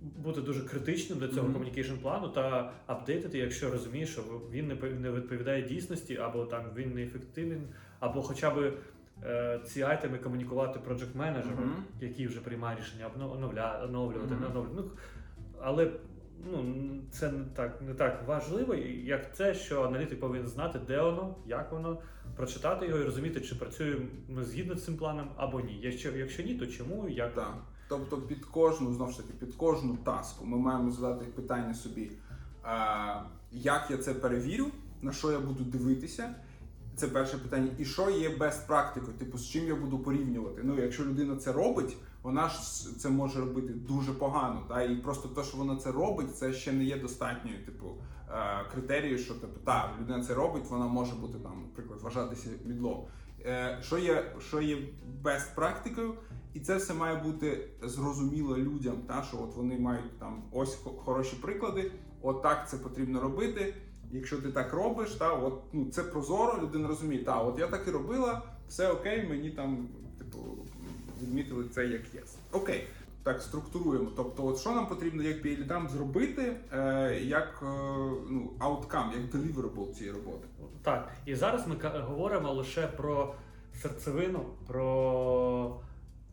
бути 0.00 0.40
дуже 0.40 0.62
критичним 0.64 1.18
до 1.18 1.28
цього 1.28 1.48
Мгм. 1.48 1.56
communication 1.62 1.96
плану 1.98 2.28
та 2.28 2.72
апдейтити, 2.86 3.38
якщо 3.38 3.70
розумієш, 3.70 4.10
що 4.12 4.22
він 4.50 4.78
не 5.00 5.10
відповідає 5.10 5.62
дійсності, 5.62 6.16
або 6.16 6.44
там 6.44 6.64
він 6.76 6.94
не 6.94 7.02
ефективен, 7.02 7.62
або 8.00 8.22
хоча 8.22 8.50
б 8.50 8.72
е, 9.24 9.60
ці 9.66 9.82
айтеми 9.82 10.18
комунікувати 10.18 10.78
project 10.88 11.16
менеджеру, 11.16 11.56
Мгм. 11.56 11.84
який 12.00 12.26
вже 12.26 12.40
приймає 12.40 12.78
рішення 12.78 13.10
оновля, 13.32 13.80
оновлювати, 13.84 14.34
Мгм. 14.34 14.40
не 14.42 14.46
оновлювати. 14.46 14.74
Ну, 14.76 14.90
але 15.62 15.90
ну, 16.52 16.64
це 17.10 17.32
не 17.32 17.44
так, 17.44 17.82
не 17.82 17.94
так 17.94 18.24
важливо, 18.26 18.74
як 19.04 19.36
це, 19.36 19.54
що 19.54 19.82
аналітик 19.82 20.20
повинен 20.20 20.46
знати, 20.48 20.78
де 20.86 21.00
воно, 21.02 21.34
як 21.46 21.72
воно, 21.72 21.98
прочитати 22.36 22.86
його 22.86 22.98
і 22.98 23.04
розуміти, 23.04 23.40
чи 23.40 23.54
працюємо 23.54 24.06
ми 24.28 24.44
згідно 24.44 24.76
з 24.76 24.84
цим 24.84 24.96
планом 24.96 25.28
або 25.36 25.60
ні. 25.60 25.80
Якщо, 25.82 26.10
якщо 26.16 26.42
ні, 26.42 26.54
то 26.54 26.66
чому 26.66 27.08
як. 27.08 27.34
Так. 27.34 27.54
Тобто 27.88 28.16
під 28.16 28.44
кожну, 28.44 28.94
знову 28.94 29.10
ж 29.10 29.16
таки, 29.16 29.32
під 29.38 29.54
кожну 29.54 29.96
таску 29.96 30.46
ми 30.46 30.58
маємо 30.58 30.90
задати 30.90 31.24
питання 31.24 31.74
собі, 31.74 32.10
а, 32.62 33.22
як 33.52 33.90
я 33.90 33.96
це 33.96 34.14
перевірю, 34.14 34.66
на 35.02 35.12
що 35.12 35.32
я 35.32 35.40
буду 35.40 35.64
дивитися. 35.64 36.34
Це 36.96 37.08
перше 37.08 37.38
питання. 37.38 37.70
І 37.78 37.84
що 37.84 38.10
є 38.10 38.28
best 38.28 38.66
практикою, 38.66 39.12
типу, 39.12 39.38
з 39.38 39.48
чим 39.48 39.66
я 39.66 39.74
буду 39.74 39.98
порівнювати. 39.98 40.60
Ну, 40.64 40.82
якщо 40.82 41.04
людина 41.04 41.36
це 41.36 41.52
робить, 41.52 41.96
вона 42.22 42.48
ж 42.48 42.58
це 42.98 43.08
може 43.08 43.40
робити 43.40 43.72
дуже 43.72 44.12
погано. 44.12 44.64
Та? 44.68 44.82
І 44.82 44.96
просто 44.96 45.28
те, 45.28 45.44
що 45.44 45.56
вона 45.56 45.76
це 45.76 45.92
робить, 45.92 46.36
це 46.36 46.52
ще 46.52 46.72
не 46.72 46.84
є 46.84 46.98
достатньою, 46.98 47.64
типу, 47.66 47.86
е, 48.30 48.64
критерією, 48.72 49.18
що 49.18 49.34
типу, 49.34 49.60
та, 49.64 49.94
людина 50.00 50.24
це 50.24 50.34
робить, 50.34 50.64
вона 50.70 50.86
може 50.86 51.14
бути 51.14 51.38
там, 51.38 51.62
наприклад, 51.62 52.00
вважатися 52.02 52.48
мідлом. 52.64 53.06
Е, 53.46 53.78
що 53.82 53.98
є, 53.98 54.32
що 54.48 54.60
є 54.60 54.78
best 55.22 55.54
практикою, 55.54 56.14
і 56.54 56.60
це 56.60 56.76
все 56.76 56.94
має 56.94 57.16
бути 57.16 57.68
зрозуміло 57.82 58.56
людям, 58.56 58.96
та, 59.08 59.22
що 59.22 59.36
от 59.42 59.56
вони 59.56 59.78
мають 59.78 60.18
там 60.18 60.42
ось 60.52 60.78
хороші 61.04 61.36
приклади, 61.42 61.92
от 62.22 62.42
так 62.42 62.68
це 62.68 62.76
потрібно 62.76 63.20
робити. 63.20 63.74
Якщо 64.12 64.38
ти 64.42 64.52
так 64.52 64.72
робиш, 64.72 65.10
та 65.10 65.32
от 65.32 65.62
ну 65.72 65.90
це 65.90 66.02
прозоро, 66.02 66.62
людина 66.62 66.88
розуміє, 66.88 67.24
та 67.24 67.42
от 67.42 67.58
я 67.58 67.66
так 67.66 67.88
і 67.88 67.90
робила, 67.90 68.42
все 68.68 68.92
окей, 68.92 69.28
мені 69.28 69.50
там, 69.50 69.88
типу, 70.18 70.38
відмітили 71.22 71.64
це 71.68 71.86
як 71.86 72.14
єс. 72.14 72.36
Окей. 72.52 72.86
Так, 73.22 73.42
структуруємо. 73.42 74.10
Тобто, 74.16 74.46
от 74.46 74.58
що 74.58 74.70
нам 74.70 74.86
потрібно 74.86 75.22
як 75.22 75.42
пілітам 75.42 75.88
зробити, 75.88 76.56
е, 76.72 77.18
як 77.22 77.60
е, 77.62 77.66
ну, 78.30 78.52
outcome, 78.60 79.12
як 79.12 79.34
deliverable 79.34 79.92
цієї 79.92 80.16
роботи. 80.16 80.48
Так, 80.82 81.12
і 81.26 81.34
зараз 81.34 81.66
ми 81.66 81.76
говоримо 82.00 82.52
лише 82.52 82.86
про 82.86 83.34
серцевину, 83.74 84.44
про 84.66 85.80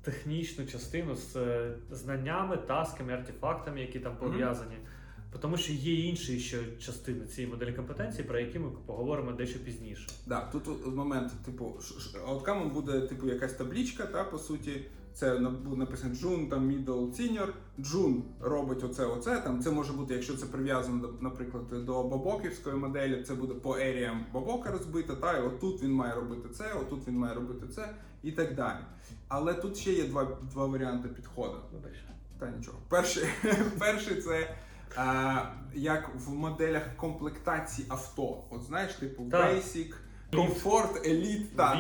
технічну 0.01 0.65
частину 0.65 1.15
з 1.15 1.35
е, 1.35 1.75
знаннями, 1.91 2.57
тасками, 2.57 3.13
артефактами, 3.13 3.81
які 3.81 3.99
там 3.99 4.15
пов'язані. 4.17 4.77
Тому 5.41 5.57
що 5.57 5.73
є 5.73 5.93
інші 5.93 6.39
ще 6.39 6.57
частини 6.79 7.25
цієї 7.25 7.53
моделі 7.53 7.73
компетенції, 7.73 8.23
про 8.23 8.39
які 8.39 8.59
ми 8.59 8.71
поговоримо 8.85 9.31
дещо 9.31 9.59
пізніше. 9.59 10.07
Да, 10.27 10.41
тут 10.51 10.95
момент, 10.95 11.31
типу, 11.45 11.79
outcome 12.27 12.73
буде 12.73 13.01
типу 13.01 13.27
якась 13.27 13.53
табличка, 13.53 14.05
та 14.05 14.23
по 14.23 14.37
суті. 14.37 14.85
Це 15.17 15.37
буде 15.39 15.77
написано 15.77 16.15
Джун, 16.15 16.49
там 16.49 16.71
middle, 16.71 17.11
senior. 17.11 17.47
Джун 17.79 18.23
робить 18.39 18.83
оце, 18.83 19.05
оце. 19.05 19.39
Там 19.39 19.61
це 19.61 19.71
може 19.71 19.93
бути, 19.93 20.13
якщо 20.13 20.37
це 20.37 20.45
прив'язано 20.45 21.07
до, 21.07 21.13
наприклад, 21.21 21.85
до 21.85 22.03
бабоківської 22.03 22.75
моделі, 22.75 23.23
це 23.23 23.35
буде 23.35 23.53
по 23.53 23.77
еріям 23.77 24.25
бабока 24.33 24.71
розбито, 24.71 25.15
та 25.15 25.37
і 25.37 25.41
отут 25.41 25.83
він 25.83 25.91
має 25.91 26.15
робити 26.15 26.49
це, 26.49 26.73
отут 26.73 27.07
він 27.07 27.17
має 27.17 27.33
робити 27.33 27.67
це, 27.75 27.89
і 28.23 28.31
так 28.31 28.55
далі. 28.55 28.79
Але 29.27 29.53
тут 29.53 29.77
ще 29.77 29.93
є 29.93 30.07
два, 30.07 30.27
два 30.53 30.65
варіанти 30.65 31.09
підходу. 31.09 31.57
Та 32.39 32.49
нічого. 32.49 32.77
Перший, 32.89 33.23
перший 33.79 34.21
це 34.21 34.55
а, 34.95 35.41
як 35.75 36.09
в 36.15 36.33
моделях 36.33 36.83
комплектації 36.95 37.87
авто. 37.89 38.43
От 38.49 38.63
знаєш, 38.63 38.93
типу 38.93 39.23
Так. 39.31 39.55
Basic, 39.55 39.93
Comfort, 40.33 41.09
Elite. 41.09 41.45
Так. 41.55 41.77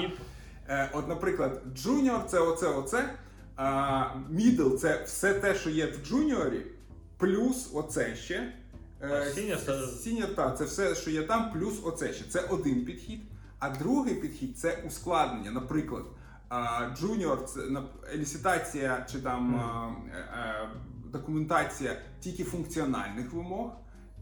Е, 0.69 0.89
от, 0.93 1.07
наприклад, 1.07 1.61
Junior 1.75 2.25
це 2.25 2.39
оце, 2.39 2.67
оце. 2.67 3.09
А, 3.57 4.03
middle 4.33 4.77
це 4.77 5.03
все 5.05 5.33
те, 5.33 5.55
що 5.55 5.69
є 5.69 5.85
в 5.85 6.13
Junior, 6.13 6.61
плюс 7.17 7.69
оце 7.73 8.15
ще. 8.15 8.53
А 9.01 9.05
Е, 9.05 9.31
це- 9.35 10.27
так, 10.35 10.57
це 10.57 10.65
все, 10.65 10.95
що 10.95 11.11
є 11.11 11.23
там, 11.23 11.51
плюс 11.53 11.79
оце 11.83 12.13
ще. 12.13 12.25
Це 12.29 12.39
один 12.41 12.85
підхід. 12.85 13.19
А 13.59 13.69
другий 13.69 14.15
підхід 14.15 14.57
це 14.57 14.83
ускладнення. 14.87 15.51
Наприклад, 15.51 16.03
а, 16.49 16.57
Junior 17.01 17.43
це 17.45 17.59
нап- 17.59 18.13
еліситація 18.13 19.05
чи 19.11 19.19
там 19.19 19.55
а, 19.55 19.91
е, 20.15 20.19
е, 20.19 20.69
документація 21.11 21.97
тільки 22.19 22.43
функціональних 22.43 23.33
вимог. 23.33 23.71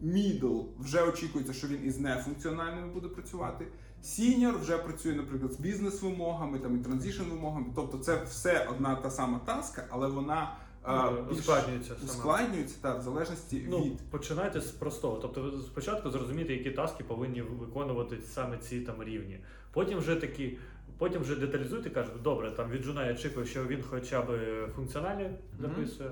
Middle 0.04 0.64
вже 0.78 1.02
очікується, 1.02 1.52
що 1.52 1.66
він 1.66 1.84
із 1.86 1.98
нефункціональними 2.00 2.86
буде 2.92 3.08
працювати. 3.08 3.66
Senior 4.06 4.60
вже 4.60 4.78
працює, 4.78 5.12
наприклад, 5.14 5.52
з 5.52 5.56
бізнес-вимогами 5.56 6.58
там 6.58 6.76
і 6.76 6.84
транзишн 6.84 7.22
вимогами. 7.22 7.66
Тобто 7.74 7.98
це 7.98 8.22
все 8.24 8.68
одна 8.70 8.94
та 8.96 9.10
сама 9.10 9.40
таска, 9.46 9.84
але 9.90 10.08
вона 10.08 10.52
Ну, 10.88 11.26
ускладнюється 11.30 11.94
ускладнюється 12.04 12.76
та 12.82 12.94
в 12.98 13.02
залежності 13.02 13.66
Ну, 13.70 13.84
від 13.84 14.10
починайте 14.10 14.60
з 14.60 14.70
простого. 14.70 15.16
Тобто, 15.16 15.42
ви 15.42 15.50
спочатку 15.60 16.10
зрозуміти, 16.10 16.52
які 16.52 16.70
таски 16.70 17.04
повинні 17.04 17.42
виконувати 17.42 18.16
саме 18.26 18.58
ці 18.58 18.80
там 18.80 19.02
рівні. 19.02 19.40
Потім 19.72 19.98
вже 19.98 20.16
такі, 20.16 20.58
потім 20.98 21.22
вже 21.22 21.36
деталізуйте, 21.36 21.90
кажете, 21.90 22.18
добре, 22.18 22.50
там 22.50 22.70
від 22.70 22.82
Джуна 22.82 23.06
я 23.06 23.12
очікую, 23.12 23.46
що 23.46 23.64
він 23.64 23.82
хоча 23.90 24.22
б 24.22 24.38
функціональні 24.76 25.30
записує. 25.60 26.10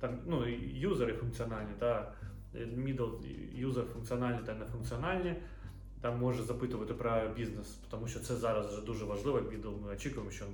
Там, 0.00 0.18
ну, 0.26 0.46
юзери 0.74 1.12
функціональні, 1.12 1.72
та 1.78 2.12
middle 2.54 3.12
юзер 3.54 3.84
функціональні 3.94 4.38
та 4.46 4.54
нефункціональні. 4.54 5.34
Там 6.02 6.18
може 6.18 6.42
запитувати 6.42 6.94
про 6.94 7.28
бізнес, 7.36 7.78
тому 7.90 8.08
що 8.08 8.20
це 8.20 8.36
зараз 8.36 8.66
вже 8.66 8.80
дуже 8.82 9.04
важливо. 9.04 9.38
Middle 9.38 9.82
ми 9.86 9.92
очікуємо, 9.92 10.30
що 10.30 10.44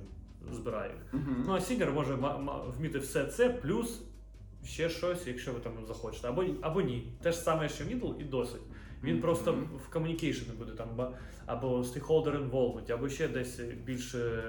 він 0.47 0.53
збирає. 0.55 0.91
Мгм. 1.13 1.43
Ну 1.47 1.53
а 1.53 1.61
сінер 1.61 1.91
може 1.91 2.17
вміти 2.77 2.99
все 2.99 3.25
це, 3.25 3.49
плюс 3.49 4.01
ще 4.65 4.89
щось, 4.89 5.27
якщо 5.27 5.53
ви 5.53 5.59
там 5.59 5.73
захочете. 5.87 6.27
Або, 6.27 6.43
або 6.61 6.81
ні. 6.81 7.13
Те 7.21 7.31
ж 7.31 7.37
саме, 7.37 7.69
що 7.69 7.83
middle 7.83 8.21
і 8.21 8.23
досить. 8.23 8.61
Він 9.03 9.13
Мгм. 9.13 9.21
просто 9.21 9.53
в 9.53 9.95
communication 9.97 10.57
буде 10.57 10.71
там 10.71 11.13
або 11.45 11.77
stakeholder 11.77 12.49
involvement, 12.49 12.91
або 12.91 13.09
ще 13.09 13.27
десь 13.27 13.59
більше 13.59 14.41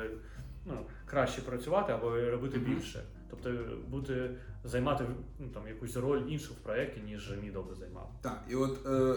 ну, 0.66 0.74
краще 1.06 1.42
працювати, 1.42 1.92
або 1.92 2.10
робити 2.30 2.58
Мгм. 2.58 2.74
більше. 2.74 3.04
Тобто 3.30 3.50
бути 3.88 4.30
займати 4.64 5.04
ну, 5.38 5.48
там, 5.48 5.68
якусь 5.68 5.96
роль 5.96 6.22
іншу 6.28 6.52
в 6.52 6.56
проєкті, 6.56 7.00
ніж 7.00 7.30
middle 7.30 7.68
би 7.68 7.74
займав. 7.74 8.12
Так, 8.22 8.44
і 8.50 8.54
от 8.54 8.86
е, 8.86 9.14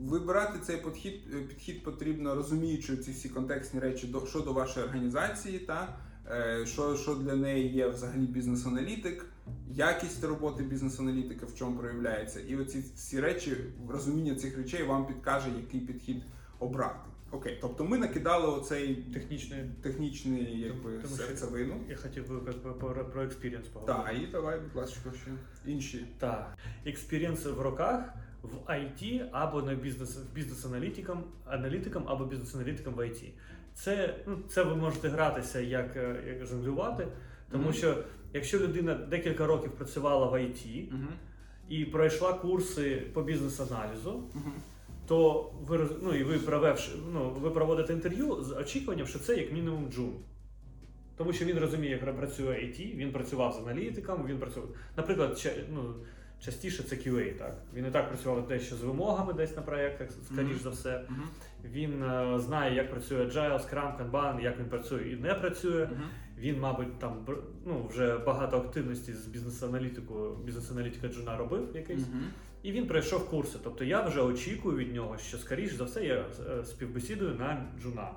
вибирати 0.00 0.58
цей 0.58 0.76
підхід, 0.76 1.14
е, 1.34 1.40
підхід 1.40 1.84
потрібно, 1.84 2.34
розуміючи 2.34 2.96
ці 2.96 3.10
всі 3.10 3.28
контекстні 3.28 3.80
речі 3.80 4.06
до 4.06 4.26
щодо 4.26 4.52
вашої 4.52 4.86
організації, 4.86 5.58
та 5.58 5.96
е, 6.30 6.66
що, 6.66 6.96
що 6.96 7.14
для 7.14 7.36
неї 7.36 7.68
є 7.72 7.88
взагалі 7.88 8.26
бізнес-аналітик, 8.26 9.26
якість 9.68 10.24
роботи 10.24 10.62
бізнес-аналітика 10.62 11.46
в 11.46 11.54
чому 11.54 11.78
проявляється. 11.78 12.40
І 12.40 12.56
оці 12.56 12.84
всі 12.94 13.20
речі, 13.20 13.56
розуміння 13.88 14.34
цих 14.34 14.56
речей 14.56 14.82
вам 14.82 15.06
підкаже, 15.06 15.48
який 15.56 15.80
підхід 15.80 16.22
обрати. 16.58 17.10
Окей, 17.30 17.58
тобто 17.60 17.84
ми 17.84 17.98
накидали 17.98 18.46
оцей 18.46 18.94
Технічний. 18.94 19.64
технічний 19.82 20.60
якби 20.60 20.90
Тому 20.90 21.16
що- 21.16 21.24
серцевину. 21.24 21.74
Я 21.88 21.96
хотів 21.96 22.28
би 22.28 22.34
як 22.34 22.62
би, 22.62 22.72
про, 22.72 23.04
про 23.04 23.22
experience 23.22 23.66
поговорити. 23.68 24.02
Так, 24.12 24.22
і 24.22 24.26
давай, 24.32 24.60
будь 24.60 24.76
ласка, 24.76 25.10
ще 25.22 25.30
інші. 25.72 26.06
Так, 26.18 26.56
experience 26.86 27.44
в 27.46 27.60
роках 27.60 28.14
в 28.42 28.70
IT 28.70 29.26
або 29.32 29.62
на 29.62 29.74
бізнес 29.74 30.16
бізнес-аналітикам, 30.34 31.24
аналітикам 31.46 32.02
або 32.08 32.24
бізнес-аналітикам 32.24 32.94
в 32.94 32.98
IT. 33.00 33.30
Це, 33.74 34.14
ну, 34.26 34.38
це 34.48 34.62
ви 34.62 34.76
можете 34.76 35.08
гратися 35.08 35.60
як, 35.60 35.96
е, 35.96 36.16
як 36.28 36.46
жонглювати, 36.46 37.08
тому 37.50 37.64
Мгм. 37.64 37.72
що 37.72 38.04
якщо 38.34 38.58
людина 38.58 38.94
декілька 38.94 39.46
років 39.46 39.70
працювала 39.72 40.26
в 40.26 40.34
IT 40.34 40.88
Угу. 40.92 41.02
і 41.68 41.84
пройшла 41.84 42.32
курси 42.32 43.02
по 43.14 43.22
бізнес-аналізу, 43.22 44.10
Угу. 44.12 44.52
То 45.08 45.50
ви 45.66 45.88
ну, 46.02 46.14
і 46.14 46.22
ви 46.24 46.38
провевши, 46.38 46.90
ну, 47.12 47.30
ви 47.30 47.50
проводите 47.50 47.92
інтерв'ю 47.92 48.42
з 48.42 48.52
очікуванням, 48.52 49.06
що 49.06 49.18
це 49.18 49.36
як 49.36 49.52
мінімум 49.52 49.92
джун. 49.92 50.12
Тому 51.16 51.32
що 51.32 51.44
він 51.44 51.58
розуміє, 51.58 51.92
як 51.92 52.16
працює 52.16 52.54
IT, 52.54 52.96
він 52.96 53.12
працював 53.12 53.52
з 53.52 53.58
аналітиком, 53.58 54.26
він 54.26 54.38
працював. 54.38 54.68
Наприклад, 54.96 55.30
ча- 55.30 55.64
ну, 55.74 55.94
частіше 56.40 56.82
це 56.82 56.96
QA, 56.96 57.38
так. 57.38 57.56
Він 57.74 57.86
і 57.86 57.90
так 57.90 58.08
працював 58.08 58.48
дещо 58.48 58.76
з 58.76 58.82
вимогами 58.82 59.32
десь 59.32 59.56
на 59.56 59.62
проєктах, 59.62 60.08
скоріш 60.24 60.50
Мгм. 60.50 60.58
за 60.62 60.70
все. 60.70 61.04
Угу. 61.08 61.18
Він 61.64 62.02
е, 62.02 62.38
знає, 62.38 62.74
як 62.74 62.90
працює 62.90 63.24
Agile, 63.24 63.60
Scrum, 63.60 64.10
Kanban, 64.10 64.42
як 64.42 64.58
він 64.58 64.66
працює 64.66 65.02
і 65.02 65.16
не 65.16 65.34
працює. 65.34 65.82
Угу. 65.92 66.02
Він, 66.38 66.60
мабуть, 66.60 66.98
там 66.98 67.26
ну, 67.66 67.86
вже 67.90 68.18
багато 68.18 68.56
активності 68.56 69.12
з 69.12 69.26
бізнес-аналітикою, 69.26 70.36
бізнес-аналітика 70.44 71.08
джуна 71.08 71.36
робив 71.36 71.68
якийсь. 71.74 72.00
Угу. 72.08 72.22
І 72.62 72.72
він 72.72 72.86
пройшов 72.86 73.30
курси. 73.30 73.58
Тобто 73.64 73.84
я 73.84 74.02
вже 74.02 74.20
очікую 74.20 74.76
від 74.76 74.94
нього, 74.94 75.18
що 75.18 75.38
скоріш 75.38 75.72
за 75.72 75.84
все 75.84 76.04
я 76.04 76.24
е, 76.50 76.64
співбесідую 76.64 77.34
на 77.34 77.66
джуна. 77.82 78.10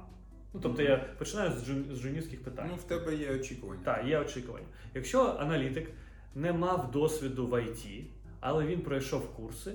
Ну 0.53 0.59
тобто 0.63 0.81
я 0.81 0.97
починаю 0.97 1.51
з, 1.51 1.65
джун, 1.65 1.85
з 1.91 2.01
джунівських 2.01 2.43
питань. 2.43 2.67
Ну, 2.69 2.75
в 2.75 2.83
тебе 2.83 3.15
є 3.15 3.31
очікування. 3.31 3.81
Так, 3.85 4.05
є 4.07 4.19
очікування. 4.19 4.67
Якщо 4.93 5.35
аналітик 5.39 5.91
не 6.35 6.53
мав 6.53 6.91
досвіду 6.91 7.47
в 7.47 7.53
IT, 7.53 8.03
але 8.39 8.65
він 8.65 8.81
пройшов 8.81 9.35
курси 9.35 9.73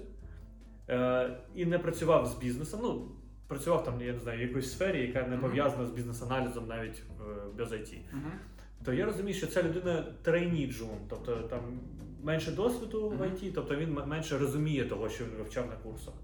е, 0.88 1.37
і 1.55 1.66
не 1.66 1.79
працював 1.79 2.27
з 2.27 2.35
бізнесом, 2.35 2.81
ну 2.83 3.09
працював 3.48 3.85
там, 3.85 4.00
я 4.00 4.12
не 4.12 4.18
знаю, 4.18 4.38
в 4.38 4.42
якоїсь 4.42 4.72
сфері, 4.72 5.07
яка 5.07 5.29
не 5.29 5.37
пов'язана 5.37 5.87
з 5.87 5.90
бізнес-аналізом 5.90 6.66
навіть 6.68 7.03
е, 7.20 7.24
без 7.59 7.72
IT, 7.72 7.98
Угу. 8.12 8.31
То 8.84 8.92
я 8.92 9.06
розумію, 9.06 9.34
що 9.34 9.46
ця 9.46 9.62
людина 9.62 10.04
trainee 10.22 10.66
джун, 10.66 10.98
тобто 11.08 11.37
там 11.37 11.60
менше 12.22 12.50
досвіду 12.50 13.08
в 13.08 13.22
IT, 13.22 13.52
тобто 13.54 13.76
він 13.76 13.98
менше 14.06 14.38
розуміє 14.38 14.84
того, 14.84 15.08
що 15.08 15.24
він 15.24 15.32
вивчав 15.38 15.66
на 15.66 15.76
курсах. 15.76 16.14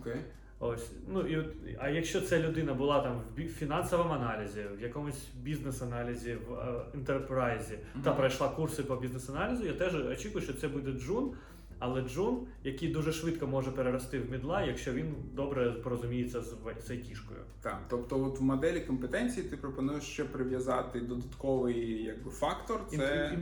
Окей. 0.00 0.16
Ось 0.58 0.90
ну 1.08 1.20
і 1.20 1.36
от, 1.36 1.46
а 1.78 1.88
якщо 1.88 2.20
ця 2.20 2.38
людина 2.40 2.74
була 2.74 3.00
там 3.00 3.22
в 3.36 3.48
фінансовому 3.48 4.14
аналізі, 4.14 4.64
в 4.78 4.82
якомусь 4.82 5.28
бізнес-аналізі, 5.42 6.34
в 6.48 6.54
е, 6.54 6.82
enterprise 6.94 7.70
і 7.70 7.78
та 8.04 8.12
пройшла 8.12 8.48
курси 8.48 8.82
по 8.82 8.96
бізнес-аналізу, 8.96 9.66
я 9.66 9.72
теж 9.72 9.94
очікую, 9.94 10.44
що 10.44 10.52
це 10.54 10.68
буде 10.68 10.92
джун, 10.92 11.32
але 11.78 12.02
джун, 12.02 12.46
який 12.64 12.88
дуже 12.88 13.12
швидко 13.12 13.46
може 13.46 13.70
перерости 13.70 14.18
в 14.18 14.30
middle 14.30 14.54
а, 14.54 14.62
якщо 14.62 14.92
він 14.92 15.14
добре 15.32 15.72
порозуміється 15.72 16.42
з, 16.42 16.54
айтішкою. 16.90 17.40
Так, 17.62 17.80
тобто, 17.88 18.24
от 18.24 18.40
в 18.40 18.42
моделі 18.42 18.80
компетенції 18.80 19.48
ти 19.48 19.56
пропонуєш 19.56 20.04
ще 20.04 20.24
прив'язати 20.24 21.00
додатковий 21.00 22.02
якби 22.02 22.30
фактор. 22.30 22.80
Це 22.90 23.38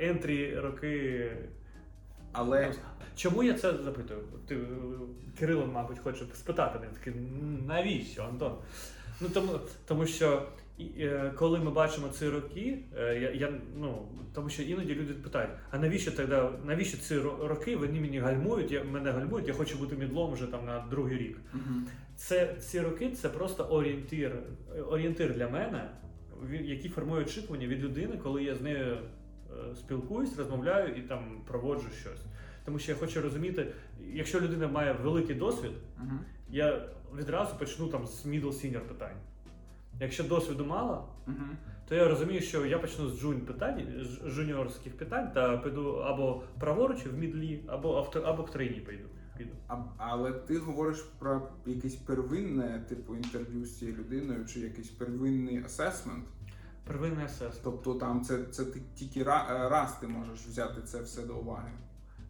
ентрі 0.00 0.58
роки. 0.58 1.30
але 2.32 2.72
Чому 3.16 3.42
я 3.42 3.54
це 3.54 3.72
запитую? 3.82 4.20
Ти 4.46 4.58
Кирило, 5.38 5.66
мабуть, 5.66 5.98
хоче 5.98 6.24
спитати 6.34 6.78
мене 6.78 6.92
такий, 6.92 7.12
навіщо, 7.66 8.22
Антон? 8.22 8.58
Ну 9.20 9.28
тому, 9.28 9.52
тому 9.86 10.06
що 10.06 10.48
і, 10.78 10.84
е, 10.84 11.32
коли 11.36 11.58
ми 11.58 11.70
бачимо 11.70 12.08
ці 12.08 12.28
роки, 12.28 12.78
е, 12.98 13.20
я, 13.20 13.30
я 13.30 13.52
ну 13.76 14.08
тому 14.34 14.48
що 14.48 14.62
іноді 14.62 14.94
люди 14.94 15.14
питають: 15.14 15.50
а 15.70 15.78
навіщо 15.78 16.12
тоді, 16.12 16.36
навіщо 16.64 16.98
ці 16.98 17.18
роки 17.18 17.76
вони 17.76 18.00
мені 18.00 18.18
гальмують? 18.18 18.72
Я 18.72 18.84
мене 18.84 19.10
гальмують, 19.10 19.48
я 19.48 19.54
хочу 19.54 19.78
бути 19.78 19.96
мідлом 19.96 20.32
вже 20.32 20.46
там 20.46 20.66
на 20.66 20.86
другий 20.90 21.18
рік. 21.18 21.38
Мгм. 21.52 21.86
Це 22.16 22.54
ці 22.60 22.80
роки 22.80 23.10
це 23.10 23.28
просто 23.28 23.64
орієнтир, 23.64 24.38
орієнтир 24.88 25.34
для 25.34 25.48
мене, 25.48 25.90
який 26.50 26.90
формує 26.90 27.22
очікування 27.22 27.66
від 27.66 27.84
людини, 27.84 28.20
коли 28.22 28.44
я 28.44 28.54
з 28.54 28.60
нею 28.60 28.96
е, 28.96 29.74
спілкуюсь, 29.74 30.38
розмовляю 30.38 30.94
і 30.94 31.00
там 31.00 31.42
проводжу 31.46 31.88
щось. 32.00 32.24
Тому 32.64 32.78
що 32.78 32.92
я 32.92 32.98
хочу 32.98 33.20
розуміти, 33.20 33.66
якщо 34.12 34.40
людина 34.40 34.68
має 34.68 34.92
великий 34.92 35.34
досвід, 35.34 35.72
Мгм. 35.98 36.20
я 36.50 36.88
відразу 37.18 37.56
почну 37.58 37.88
там 37.88 38.06
з 38.06 38.26
middle 38.26 38.52
senior 38.52 38.80
питань. 38.80 39.16
Якщо 40.00 40.24
досвіду 40.24 40.64
мало, 40.64 41.08
то 41.88 41.94
я 41.94 42.08
розумію, 42.08 42.40
що 42.40 42.66
я 42.66 42.78
почну 42.78 43.08
з 43.08 43.20
джун 43.20 43.40
питань, 43.40 43.82
з 44.02 44.28
жуніорських 44.28 44.96
питань 44.98 45.30
та 45.34 45.56
піду 45.58 45.90
або 45.90 46.42
праворуч 46.60 47.06
в 47.06 47.18
мідлі, 47.18 47.64
або 47.66 47.96
авто, 47.96 48.20
або 48.20 48.44
к 48.44 48.52
трейні 48.52 48.80
піду. 48.80 49.08
А, 49.68 49.76
але 49.96 50.32
ти 50.32 50.58
говориш 50.58 51.02
про 51.18 51.48
якесь 51.66 51.94
первинне 51.94 52.84
типу 52.88 53.16
інтерв'ю 53.16 53.64
з 53.64 53.78
цією 53.78 53.96
людиною, 53.96 54.44
чи 54.46 54.60
якийсь 54.60 54.88
первинний 54.88 55.64
асесмент. 55.64 56.24
Первинний 56.86 57.24
асес. 57.24 57.60
Тобто 57.64 57.94
там 57.94 58.22
це, 58.22 58.44
це 58.44 58.64
ти 58.64 58.82
тільки 58.94 59.22
раз 59.22 59.96
ти 60.00 60.08
можеш 60.08 60.38
взяти 60.46 60.82
це 60.82 61.02
все 61.02 61.22
до 61.22 61.36
уваги. 61.36 61.70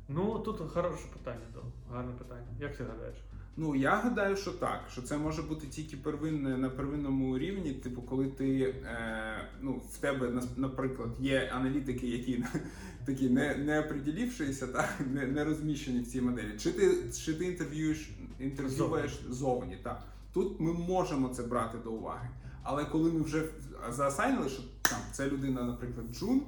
Ну 0.08 0.38
тут 0.38 0.70
хороше 0.70 1.04
питання, 1.12 1.46
то 1.54 1.62
гарне 1.92 2.12
питання. 2.12 2.46
Як 2.60 2.76
ти 2.76 2.84
гадаєш? 2.84 3.16
Ну 3.58 3.74
я 3.74 3.96
гадаю, 3.96 4.36
що 4.36 4.52
так, 4.52 4.80
що 4.92 5.02
це 5.02 5.18
може 5.18 5.42
бути 5.42 5.66
тільки 5.66 5.96
первинне 5.96 6.58
на 6.58 6.70
первинному 6.70 7.38
рівні. 7.38 7.72
Типу, 7.72 8.02
коли 8.02 8.26
ти 8.26 8.60
е, 8.60 9.48
ну 9.60 9.82
в 9.92 9.98
тебе 9.98 10.42
наприклад 10.56 11.08
є 11.20 11.50
аналітики, 11.54 12.06
які 12.06 12.44
такі 13.06 13.30
не, 13.30 13.54
не 13.54 13.80
оприділившися, 13.80 14.66
так 14.66 14.94
не, 15.12 15.26
не 15.26 15.44
розміщені 15.44 16.00
в 16.00 16.06
цій 16.06 16.20
моделі. 16.20 16.58
Чи 16.58 16.72
ти 16.72 17.12
чи 17.24 17.34
ти 17.34 17.44
інтерв'юєш 17.44 18.10
інтерв'юєш 18.40 19.20
зовні? 19.28 19.78
Так 19.82 20.02
тут 20.32 20.60
ми 20.60 20.72
можемо 20.72 21.28
це 21.28 21.42
брати 21.42 21.78
до 21.84 21.92
уваги. 21.92 22.28
Але 22.62 22.84
коли 22.84 23.12
ми 23.12 23.20
вже 23.20 23.44
заасайнили, 23.90 24.48
що 24.48 24.62
там 24.82 24.98
це 25.12 25.30
людина, 25.30 25.62
наприклад, 25.62 26.06
джун, 26.12 26.42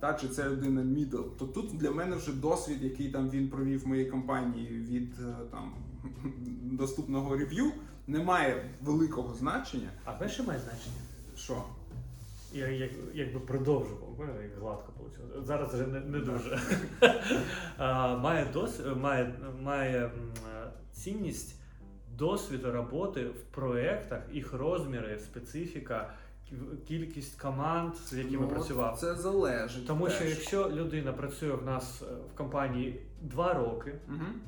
та 0.00 0.14
чи 0.14 0.28
це 0.28 0.50
людина 0.50 0.82
мідл, 0.82 1.20
то 1.38 1.46
тут 1.46 1.76
для 1.76 1.90
мене 1.90 2.16
вже 2.16 2.32
досвід, 2.32 2.82
який 2.82 3.08
там 3.08 3.30
він 3.30 3.48
провів 3.48 3.84
в 3.84 3.88
моїй 3.88 4.06
компанії 4.06 4.68
від 4.68 5.12
е, 5.20 5.34
там 5.50 5.72
доступного 6.62 7.36
рев'ю, 7.36 7.72
не 8.06 8.18
має 8.18 8.64
великого 8.80 9.34
значення. 9.34 9.88
А 10.04 10.16
знаєш, 10.16 10.34
що 10.34 10.44
має 10.44 10.60
значення? 10.60 10.94
Що? 11.36 11.62
Я 12.54 12.68
як, 12.68 12.90
якби 13.14 13.40
продовжував, 13.40 14.18
як 14.42 14.58
гладко 14.60 14.92
вийшло. 15.02 15.42
Зараз 15.42 15.74
вже 15.74 15.86
не, 15.86 16.00
не 16.00 16.18
дуже. 16.18 16.60
а, 17.76 18.16
має, 18.16 18.46
дос, 18.52 18.80
має, 18.96 19.34
має 19.62 20.10
цінність 20.92 21.56
досвіду 22.18 22.72
роботи 22.72 23.24
в 23.24 23.42
проєктах, 23.54 24.20
їх 24.32 24.52
розміри, 24.52 25.18
специфіка, 25.18 26.14
кількість 26.88 27.40
команд, 27.40 27.96
з 27.96 28.12
якими 28.12 28.46
працював. 28.46 28.90
Ну, 28.94 29.00
Це 29.00 29.14
залежить. 29.14 29.86
Тому 29.86 30.10
що 30.10 30.24
якщо 30.24 30.70
людина 30.70 31.12
працює 31.12 31.52
в 31.52 31.64
нас 31.64 32.02
е, 32.02 32.14
в 32.34 32.36
компанії 32.36 33.00
два 33.20 33.54
роки, 33.54 33.94
Мгм. 34.08 34.40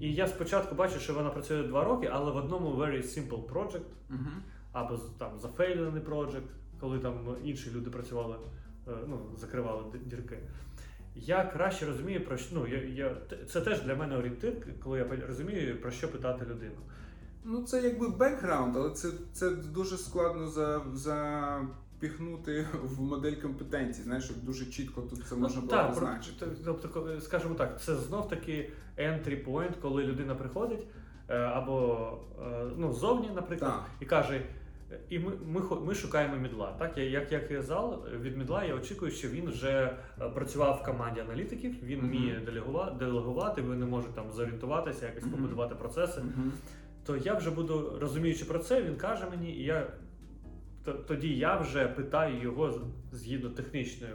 І 0.00 0.12
я 0.14 0.26
спочатку 0.26 0.74
бачу, 0.74 0.98
що 1.00 1.14
вона 1.14 1.30
працює 1.30 1.62
два 1.62 1.84
роки, 1.84 2.08
але 2.12 2.32
в 2.32 2.36
одному 2.36 2.70
very 2.76 3.02
simple 3.02 3.44
project, 3.44 3.80
Мгм. 4.08 4.42
або 4.72 4.98
там 5.18 5.38
зафейлений 5.38 6.02
проджект, 6.02 6.50
коли 6.80 6.98
там 6.98 7.36
інші 7.44 7.70
люди 7.70 7.90
працювали, 7.90 8.36
е, 8.88 8.90
ну, 9.08 9.18
закривали 9.38 9.82
дірки. 10.04 10.38
Я 11.14 11.44
краще 11.44 11.86
розумію 11.86 12.24
про 12.24 12.36
що. 12.36 12.54
Ну, 12.54 12.66
я, 12.66 12.82
я, 12.82 13.16
це 13.48 13.60
теж 13.60 13.82
для 13.82 13.94
мене 13.94 14.16
орієнтир, 14.16 14.52
коли 14.82 14.98
я 14.98 15.26
розумію, 15.28 15.80
про 15.80 15.90
що 15.90 16.12
питати 16.12 16.44
людину. 16.44 16.76
Ну, 17.44 17.62
це 17.62 17.82
якби 17.82 18.08
бекграунд, 18.08 18.76
але 18.76 18.90
це, 18.90 19.08
це 19.32 19.50
дуже 19.50 19.96
складно 19.98 20.46
за, 20.48 20.82
запіхнути 22.00 22.66
в 22.82 23.00
модель 23.00 23.32
компетенцій. 23.32 24.02
Знаєш, 24.02 24.24
щоб 24.24 24.36
дуже 24.42 24.66
чітко 24.66 25.02
тут 25.02 25.26
це 25.26 25.36
можна 25.36 25.60
ну, 25.60 25.66
було 25.66 25.82
так, 25.82 25.94
позначити. 25.94 26.46
тобто, 26.64 27.20
скажімо 27.20 27.54
так, 27.54 27.80
це 27.80 27.96
знов 27.96 28.28
таки 28.28 28.70
entry 28.98 29.44
point, 29.44 29.72
коли 29.80 30.04
людина 30.04 30.34
приходить 30.34 30.86
е, 31.28 31.36
або 31.36 32.08
е, 32.42 32.64
ну, 32.76 32.92
ззовні, 32.92 33.30
наприклад, 33.34 33.72
Так. 33.72 33.90
і 34.00 34.04
каже. 34.04 34.42
І 35.08 35.18
ми, 35.18 35.32
ми, 35.46 35.60
ми 35.86 35.94
шукаємо 35.94 36.36
мідла. 36.36 36.74
Так, 36.78 36.98
я, 36.98 37.04
як, 37.04 37.32
я 37.32 37.40
казав, 37.40 38.06
від 38.20 38.36
мідла 38.36 38.64
я 38.64 38.74
очікую, 38.74 39.10
що 39.10 39.28
він 39.28 39.48
вже 39.50 39.96
е, 40.20 40.28
працював 40.28 40.80
в 40.82 40.86
команді 40.86 41.20
аналітиків, 41.20 41.74
він 41.82 42.00
вміє 42.00 42.42
делегувати, 42.46 42.96
делегувати, 42.98 43.62
вони 43.62 43.86
можуть 43.86 44.14
там 44.14 44.32
зорієнтуватися, 44.32 45.06
якось 45.06 45.24
побудувати 45.24 45.74
процеси. 45.74 46.20
Мгм. 46.20 46.52
То 47.06 47.16
я 47.16 47.34
вже 47.34 47.50
буду 47.50 47.98
розуміючи 48.00 48.44
про 48.44 48.58
це, 48.58 48.82
він 48.82 48.96
каже 48.96 49.26
мені, 49.30 49.52
і 49.52 49.64
я 49.64 49.86
тоді 50.84 51.36
я 51.36 51.56
вже 51.56 51.88
питаю 51.88 52.42
його 52.42 52.80
згідно 53.12 53.50
технічної 53.50 54.12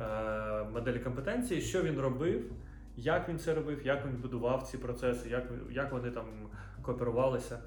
е, 0.00 0.64
моделі 0.72 0.98
компетенції, 0.98 1.60
що 1.60 1.82
він 1.82 2.00
робив, 2.00 2.52
як 2.96 3.28
він 3.28 3.38
це 3.38 3.54
робив, 3.54 3.86
як 3.86 4.06
він 4.06 4.16
будував 4.16 4.62
ці 4.62 4.78
процеси, 4.78 5.28
як, 5.28 5.44
як 5.70 5.92
вони 5.92 6.10
там 6.10 6.24
кооперувалися. 6.82 7.58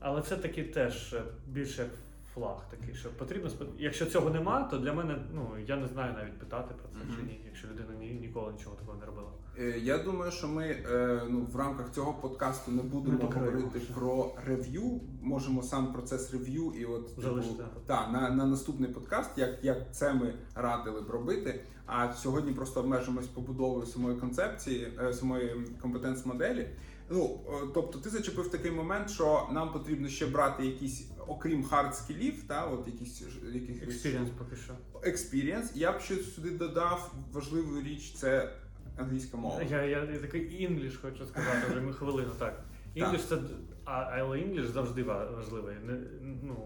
Але 0.00 0.22
це 0.22 0.36
таки 0.36 0.64
теж 0.64 1.16
більше 1.46 1.86
флаг 2.34 2.70
такий, 2.70 2.94
що 2.94 3.10
потрібно 3.10 3.50
Якщо 3.78 4.06
цього 4.06 4.30
нема, 4.30 4.62
то 4.62 4.78
для 4.78 4.92
мене 4.92 5.18
ну 5.34 5.50
я 5.66 5.76
не 5.76 5.86
знаю 5.86 6.14
навіть 6.14 6.38
питати 6.38 6.74
про 6.74 6.88
це 6.88 7.16
чи 7.16 7.22
ні, 7.22 7.40
якщо 7.46 7.68
людина 7.68 7.94
ні, 8.00 8.10
ніколи 8.10 8.52
нічого 8.52 8.76
такого 8.76 8.98
не 8.98 9.06
робила. 9.06 9.28
Е, 9.60 9.80
Я 9.82 9.98
думаю, 9.98 10.32
що 10.32 10.48
ми 10.48 10.64
е, 10.66 11.22
ну, 11.28 11.46
в 11.52 11.56
рамках 11.56 11.92
цього 11.92 12.12
подкасту 12.14 12.70
не 12.72 12.82
будемо 12.82 13.18
Не 13.18 13.24
говорити 13.24 13.80
про 13.94 14.34
рев'ю. 14.46 15.00
Можемо 15.22 15.62
сам 15.62 15.92
процес 15.92 16.32
рев'ю 16.32 16.72
і 16.78 16.84
от 16.84 17.08
типу, 17.08 17.22
Залишити. 17.22 17.64
та, 17.86 18.08
на, 18.08 18.30
на 18.30 18.46
наступний 18.46 18.90
подкаст, 18.90 19.30
як, 19.36 19.64
як 19.64 19.94
це 19.94 20.14
ми 20.14 20.34
радили 20.54 21.00
б 21.00 21.10
робити. 21.10 21.60
А 21.86 22.12
сьогодні 22.12 22.52
просто 22.52 22.80
обмежимось 22.80 23.26
побудовою 23.26 23.86
самої 23.86 24.16
концепції, 24.16 24.92
е, 25.02 25.12
самої 25.12 25.54
competence-моделі. 25.82 26.68
Ну, 27.10 27.40
тобто, 27.74 27.98
ти 27.98 28.10
зачепив 28.10 28.50
такий 28.50 28.70
момент, 28.70 29.10
що 29.10 29.48
нам 29.52 29.72
потрібно 29.72 30.08
ще 30.08 30.26
брати 30.26 30.66
якісь, 30.66 31.08
окрім 31.26 31.64
hard 31.64 31.94
skill 31.96 32.25
ів, 32.25 32.42
та 32.48 32.64
от 32.66 32.86
якісь 32.86 33.22
якісь 33.54 33.82
Experience 33.82 34.28
поки 34.38 34.56
що. 34.56 34.72
experience. 35.10 35.66
Я 35.74 35.92
б 35.92 36.00
ще 36.00 36.16
сюди 36.16 36.50
додав 36.50 37.14
важливу 37.32 37.80
річ 37.80 38.14
це 38.16 38.52
англійська 38.96 39.36
мова. 39.36 39.62
Я, 39.62 39.82
я, 39.82 40.04
я 40.04 40.18
такий 40.18 40.62
English 40.62 40.96
хочу 40.96 41.26
сказати, 41.26 41.66
вже 41.70 41.80
ми 41.80 41.92
хвилину 41.92 42.30
так. 42.38 42.64
English 42.94 43.24
це 43.24 43.38
а, 43.84 43.92
але 43.92 44.40
English 44.40 44.66
завжди 44.66 45.02
важливий. 45.02 45.76
Не, 45.84 45.98
ну, 46.42 46.56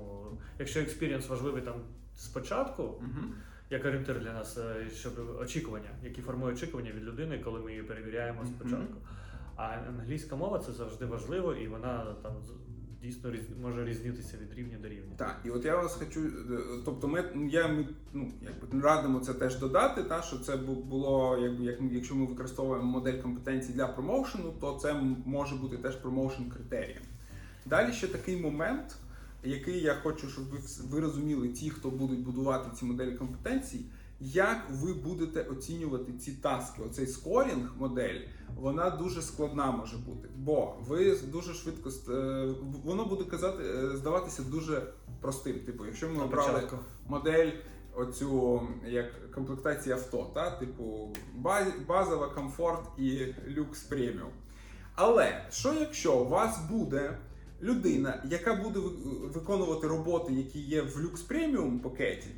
якщо 0.59 0.81
experience 0.81 1.29
важливий 1.29 1.63
там 1.63 1.75
спочатку, 2.17 2.83
Мгм. 3.01 3.35
як 3.71 3.85
орієнтир 3.85 4.21
для 4.21 4.33
нас, 4.33 4.59
е, 4.59 4.91
щоб 4.95 5.13
очікування, 5.41 5.91
які 6.03 6.23
формують 6.23 6.57
очікування 6.57 6.91
від 6.93 7.05
людини, 7.05 7.39
коли 7.39 7.61
ми 7.61 7.71
її 7.71 7.83
перевіряємо 7.83 8.45
спочатку. 8.47 8.95
А 9.57 9.63
англійська 9.89 10.37
мова 10.37 10.59
це 10.59 10.73
завжди 10.73 11.07
важливо, 11.07 11.55
і 11.55 11.69
вона 11.69 12.15
там 12.23 12.33
дійсно 13.03 13.31
різ, 13.31 13.41
може 13.63 13.85
різнитися 13.85 14.37
від 14.37 14.59
рівня 14.59 14.79
до 14.83 14.89
рівня. 14.89 15.13
Так, 15.17 15.41
і 15.45 15.51
от 15.51 15.65
я 15.65 15.77
вас 15.77 15.95
хочу, 15.95 16.21
е, 16.21 16.59
тобто 16.85 17.09
ми 17.09 17.25
я 17.51 17.69
ми 17.69 17.89
ну 18.13 18.33
якби 18.43 18.81
радимо 18.81 19.21
це 19.21 19.35
теж 19.35 19.59
додати, 19.59 20.03
та 20.03 20.23
що 20.23 20.39
це 20.39 20.57
було 20.57 21.39
якби 21.43 21.65
як 21.65 21.79
якщо 21.93 22.15
ми 22.15 22.27
використовуємо 22.27 22.87
модель 22.87 23.23
компетенцій 23.23 23.73
для 23.73 23.87
promotion 23.87 24.42
у, 24.42 24.55
то 24.61 24.79
це 24.83 24.95
може 25.25 25.55
бути 25.55 25.77
теж 25.77 25.97
promotion 25.97 26.51
критерієм. 26.51 27.03
Далі 27.67 27.93
ще 27.93 28.07
такий 28.07 28.41
момент, 28.41 28.97
який 29.45 29.81
я 29.81 29.95
хочу, 29.95 30.29
щоб 30.29 30.45
ви, 30.45 30.59
ви 30.91 31.01
розуміли, 31.01 31.49
ті, 31.49 31.71
хто 31.71 31.91
будуть 31.91 32.21
будувати 32.21 32.71
ці 32.77 32.85
моделі 32.85 33.17
компетенцій, 33.17 33.81
як 34.21 34.67
ви 34.71 34.95
будете 34.95 35.43
оцінювати 35.43 36.13
ці 36.13 36.33
таски, 36.33 36.83
оцей 36.83 37.07
скорінг 37.07 37.73
модель, 37.79 38.21
вона 38.57 38.91
дуже 38.91 39.23
складна 39.23 39.71
може 39.71 39.97
бути, 39.97 40.29
бо 40.37 40.75
ви 40.89 41.17
дуже 41.17 41.55
швидко 41.55 41.91
е, 42.13 42.55
воно 42.85 43.05
буде 43.05 43.25
казати, 43.25 43.63
е, 43.63 43.97
здаватися 43.97 44.43
дуже 44.43 44.93
простим. 45.21 45.61
Типу, 45.61 45.87
якщо 45.87 46.09
ми 46.09 46.23
обрали 46.25 46.69
модель, 47.09 47.51
оцю 47.95 48.63
як 48.89 49.33
комплектація 49.33 49.95
авто, 49.95 50.31
та 50.35 50.51
типу 50.51 51.13
базова, 51.89 52.29
комфорт 52.29 52.99
і 52.99 53.27
люкс 53.49 53.83
преміум. 53.83 54.31
Але 54.95 55.45
що 55.51 55.75
якщо 55.75 56.19
у 56.19 56.29
вас 56.29 56.59
буде 56.71 57.19
людина, 57.63 58.23
яка 58.31 58.55
буде 58.55 58.79
ви- 58.81 59.29
виконувати 59.29 59.87
роботи, 59.87 60.33
які 60.33 60.61
є 60.61 60.83
в 60.83 61.01
люкс 61.01 61.21
преміум 61.23 61.79
пакеті, 61.81 62.29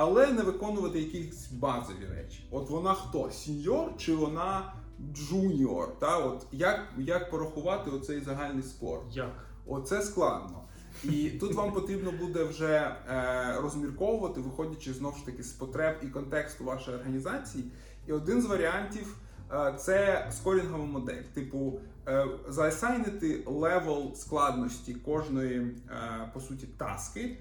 але 0.00 0.32
не 0.32 0.42
виконувати 0.42 0.98
якісь 0.98 1.48
базові 1.52 2.06
речі? 2.16 2.48
От 2.50 2.70
вона 2.70 2.94
хто? 2.94 3.30
Senior 3.30 3.96
чи 3.96 4.14
вона 4.14 4.72
junior? 5.12 5.98
Та 5.98 6.18
от 6.18 6.46
як, 6.52 6.80
як 6.98 7.30
порахувати 7.30 7.90
оцей 7.90 8.20
загальний 8.20 8.62
score? 8.62 9.00
Як? 9.12 9.46
Оце 9.66 10.02
складно. 10.02 10.62
І 11.04 11.30
тут 11.30 11.54
вам 11.54 11.72
потрібно 11.72 12.12
буде 12.12 12.44
вже 12.44 12.96
е, 13.08 13.54
розмірковувати, 13.60 14.40
виходячи 14.40 14.94
знову 14.94 15.16
ж 15.16 15.26
таки 15.26 15.42
з 15.42 15.52
потреб 15.52 15.96
і 16.02 16.06
контексту 16.06 16.64
вашої 16.64 16.96
організації. 16.96 17.64
І 18.06 18.12
один 18.12 18.42
з 18.42 18.46
варіантів 18.46 19.16
е, 19.52 19.74
це 19.78 20.28
скорінгова 20.32 20.84
модель. 20.84 21.22
Типу, 21.34 21.80
е, 22.08 22.26
заасайнити 22.48 23.42
level 23.46 24.14
складності 24.14 24.94
кожної, 24.94 25.56
е, 25.58 26.30
по 26.34 26.40
суті, 26.40 26.66
таски, 26.66 27.38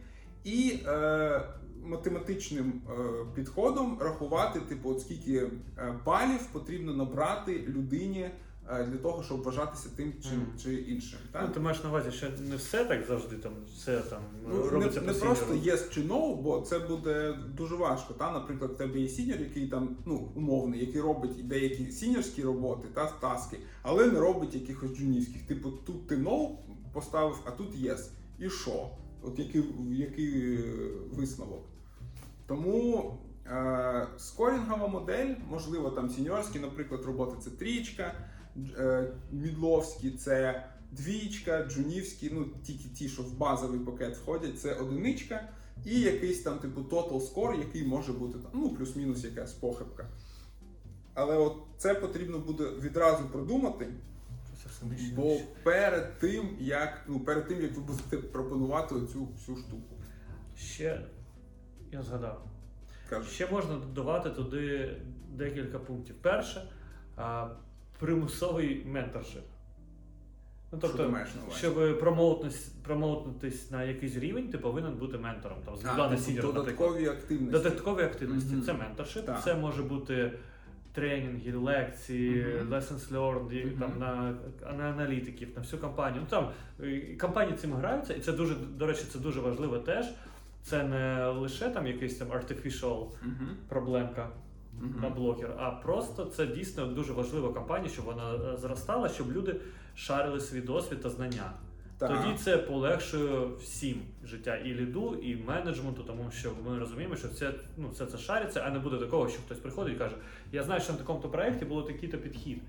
і 0.48 0.80
е, 0.88 1.42
математичним 1.84 2.82
е, 2.90 2.94
підходом 3.36 3.98
рахувати, 4.02 4.60
типу, 4.60 4.90
от 4.90 5.02
скільки 5.02 5.34
е, 5.78 6.00
балів 6.06 6.46
потрібно 6.52 6.94
набрати 6.94 7.64
людині 7.68 8.30
е, 8.70 8.84
для 8.84 8.98
того, 8.98 9.24
щоб 9.24 9.44
вважатися 9.44 9.90
тим 9.98 10.14
чи, 10.24 10.30
Мгм. 10.30 10.46
чи 10.64 10.74
іншим. 10.76 11.20
Так? 11.32 11.44
Ну, 11.48 11.54
ти 11.54 11.60
маєш 11.60 11.84
на 11.84 11.90
увазі, 11.90 12.12
що 12.12 12.28
не 12.50 12.56
все 12.56 12.86
так 12.86 13.06
завжди 13.08 13.36
там, 13.36 13.52
все 13.76 14.00
там 14.00 14.22
Ну, 14.48 14.64
не, 14.64 14.70
робиться 14.70 15.02
не 15.02 15.14
по 15.14 15.20
просто 15.20 15.54
yes 15.54 15.90
чи 15.90 16.02
no, 16.02 16.36
бо 16.36 16.62
це 16.62 16.80
буде 16.80 17.34
дуже 17.58 17.76
важко. 17.76 18.14
Та? 18.14 18.32
Наприклад, 18.32 18.72
в 18.72 18.78
тебе 18.78 19.00
є 19.00 19.08
сіньор, 19.08 19.40
який 19.40 19.68
там 19.68 19.98
ну, 20.06 20.32
умовний, 20.36 20.80
який 20.80 21.02
робить 21.02 21.48
деякі 21.48 21.92
сіньорські 21.92 22.44
роботи 22.44 22.88
та 22.94 23.12
таски, 23.22 23.58
але 23.82 24.06
не 24.06 24.20
робить 24.20 24.56
якихось 24.56 24.98
джунівських. 24.98 25.48
Типу, 25.48 25.72
тут 25.72 26.08
ти 26.08 26.16
no 26.16 26.50
поставив, 26.94 27.36
а 27.46 27.52
тут 27.52 27.76
yes. 27.76 28.10
І 28.40 28.50
що? 28.50 28.90
От 29.28 29.40
який, 29.40 29.64
який 29.92 30.56
е, 30.56 30.60
висновок? 31.12 31.66
Тому 32.48 33.14
е, 33.46 34.08
скорінгова 34.18 34.88
модель, 34.88 35.36
можливо, 35.50 35.90
там 35.90 36.10
сіньорські, 36.10 36.60
наприклад, 36.60 37.06
роботи 37.06 37.36
це 37.44 37.50
трічка, 37.50 38.14
е, 38.78 39.14
мідловські 39.32 40.12
це 40.12 40.68
двічка, 40.92 41.66
джунівські, 41.66 42.30
ну 42.34 42.46
тільки 42.64 42.90
ті, 42.90 43.10
що 43.10 43.24
в 43.24 43.38
базовий 43.38 43.80
пакет 43.80 44.18
входять, 44.18 44.60
це 44.60 44.74
одиничка, 44.74 45.50
і 45.86 46.00
якийсь 46.00 46.42
там 46.42 46.60
типу 46.60 46.82
total 46.82 47.34
score, 47.34 47.60
який 47.60 47.88
може 47.88 48.14
бути 48.14 48.40
там, 48.40 48.52
ну, 48.54 48.70
плюс-мінус 48.70 49.24
якась 49.24 49.54
похибка. 49.54 50.08
Але 51.14 51.38
от 51.38 51.58
це 51.78 51.96
потрібно 51.96 52.40
буде 52.40 52.64
відразу 52.82 53.24
продумати, 53.32 53.88
нижче, 54.86 55.14
бо 55.16 55.24
нижче. 55.24 55.46
перед 55.64 56.20
тим, 56.20 56.50
як 56.60 57.02
ну 57.08 57.20
перед 57.20 57.48
тим 57.48 57.62
як 57.62 57.76
ви 57.76 57.82
будете 57.82 58.18
пропонувати 58.18 58.96
оцю 58.96 59.26
всю 59.26 59.58
штуку. 59.58 59.96
Ще 60.58 61.02
я 61.92 62.02
згадав. 62.02 62.44
Кажу. 63.10 63.30
Ще 63.30 63.48
можна 63.52 63.76
додавати 63.76 64.30
туди 64.30 64.92
декілька 65.34 65.80
пунктів. 65.80 66.16
Перше, 66.22 66.70
а, 67.16 67.48
примусовий 68.00 68.86
mentorship. 68.86 69.44
Ну, 70.72 70.80
Що 70.80 70.88
ти 70.88 70.94
тобто, 70.98 71.12
маєш 71.12 71.30
на 71.36 71.42
увазі? 71.44 71.60
щоб 71.60 72.00
промоутнись, 72.00 72.66
промоутнутись 72.84 73.72
на 73.72 73.84
якийсь 73.84 74.16
рівень, 74.16 74.50
ти 74.50 74.58
повинен 74.58 74.94
бути 74.94 75.18
ментором. 75.18 75.58
Там, 75.66 75.78
з 75.78 75.86
А, 75.86 75.92
нуля 75.92 76.04
на 76.04 76.10
типу, 76.10 76.22
сіньор, 76.22 76.46
наприклад. 76.46 76.66
додаткові 76.66 77.08
активності. 77.08 77.52
Додаткові 77.52 78.04
активності 78.04 78.54
Мгм. 78.54 78.62
це 78.64 78.74
mentorship, 78.74 79.26
Так. 79.26 79.44
це 79.44 79.56
може 79.56 79.84
бути 79.84 80.32
тренінги, 81.02 81.54
лекції, 81.54 82.46
Мгм. 82.62 82.74
lessons 82.74 83.12
learned, 83.14 83.66
Мгм. 83.66 83.80
там 83.80 83.92
на, 84.00 84.34
на 84.78 84.84
аналітиків, 84.84 85.50
на 85.56 85.62
всю 85.62 85.82
компанію. 85.82 86.22
Ну 86.22 86.28
там 86.30 86.50
е, 86.84 87.16
компанії 87.22 87.58
цим 87.58 87.74
граються, 87.74 88.14
і 88.14 88.20
це 88.20 88.32
дуже 88.32 88.56
до 88.56 88.86
речі, 88.88 89.04
це 89.14 89.20
дуже 89.20 89.40
важливо 89.40 89.78
теж. 89.78 90.06
Це 90.64 90.84
не 90.84 91.26
лише 91.28 91.70
там 91.70 91.88
якийсь 91.88 92.18
там 92.18 92.28
artificial 92.28 93.06
Мгм. 93.24 93.50
проблемка 93.70 94.30
Мгм. 94.82 95.02
на 95.02 95.10
блокер, 95.10 95.54
а 95.58 95.72
просто 95.72 96.26
це 96.26 96.48
дійсно 96.48 96.86
дуже 96.86 97.14
важлива 97.14 97.54
компанія, 97.54 97.90
щоб 97.90 98.06
вона 98.06 98.36
е, 98.54 98.58
зростала, 98.58 99.10
щоб 99.10 99.32
люди 99.32 99.56
шарили 99.96 100.40
свій 100.40 100.62
досвід 100.62 101.02
та 101.02 101.10
знання. 101.10 101.52
Так. 102.00 102.10
Тоді 102.22 102.38
це 102.38 102.58
полегшує 102.58 103.48
всім 103.60 104.02
життя 104.26 104.56
і 104.58 104.74
ліду, 104.74 105.16
і 105.16 105.36
менеджменту, 105.36 106.04
тому 106.04 106.32
що 106.32 106.52
ми 106.68 106.80
розуміємо, 106.80 107.16
що 107.16 107.28
це 107.28 107.54
ну 107.78 107.90
все 107.90 108.06
це 108.06 108.18
шариться, 108.18 108.64
а 108.68 108.70
не 108.70 108.80
буде 108.80 108.98
такого, 108.98 109.30
що 109.30 109.40
хтось 109.42 109.58
приходить 109.58 109.96
і 109.96 109.98
каже: 109.98 110.16
Я 110.52 110.64
знаю, 110.64 110.82
що 110.82 110.92
на 110.94 111.00
такому-то 111.00 111.30
проєкті 111.30 111.66
було 111.66 111.84
такий-то 111.84 112.18
підхід. 112.18 112.62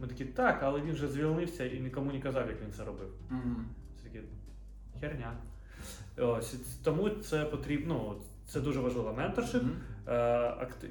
Ми 0.00 0.06
такі, 0.06 0.24
так, 0.24 0.58
але 0.62 0.80
він 0.80 0.92
вже 0.92 1.08
звільнився 1.08 1.66
і 1.66 1.80
нікому 1.80 2.12
не 2.12 2.20
казав, 2.20 2.46
як 2.48 2.62
він 2.62 2.72
це 2.72 2.84
робив. 2.84 3.08
Мгм. 3.30 3.66
Це 3.96 4.02
таке 4.08 4.20
херня. 5.00 5.32
Ось 6.18 6.52
тому 6.84 7.08
це 7.10 7.44
потрібно. 7.44 7.94
ну, 7.94 8.22
Це 8.46 8.60
дуже 8.60 8.80
важливо. 8.80 9.12
Менторшип, 9.12 9.62
Мгм. 9.62 9.76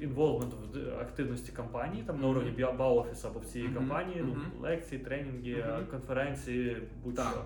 інволвмент 0.02 0.52
в 0.74 1.00
активності 1.00 1.52
компанії, 1.52 2.02
там 2.06 2.16
на 2.16 2.22
Мгм. 2.26 2.30
уровні 2.30 2.50
бау-офісу 2.78 3.26
або 3.26 3.40
всієї 3.40 3.70
Мгм. 3.70 3.78
компанії, 3.78 4.22
ну, 4.26 4.36
лекції, 4.60 5.00
тренінги, 5.00 5.64
конференції, 5.90 6.76
будь-що. 7.04 7.44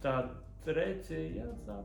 Та 0.00 0.30
третє, 0.64 1.14
я 1.14 1.46
за. 1.66 1.84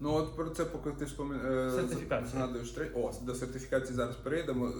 Ну 0.00 0.14
от 0.14 0.36
про 0.36 0.50
це 0.50 0.64
поки 0.64 0.90
ти 0.90 1.04
е, 1.04 1.70
Сертифікація. 1.70 2.30
згадуєш 2.30 2.70
три. 2.70 2.90
О, 2.94 3.12
до 3.22 3.34
сертифікації 3.34 3.94
зараз 3.96 4.16
перейдемо. 4.16 4.66
е, 4.68 4.72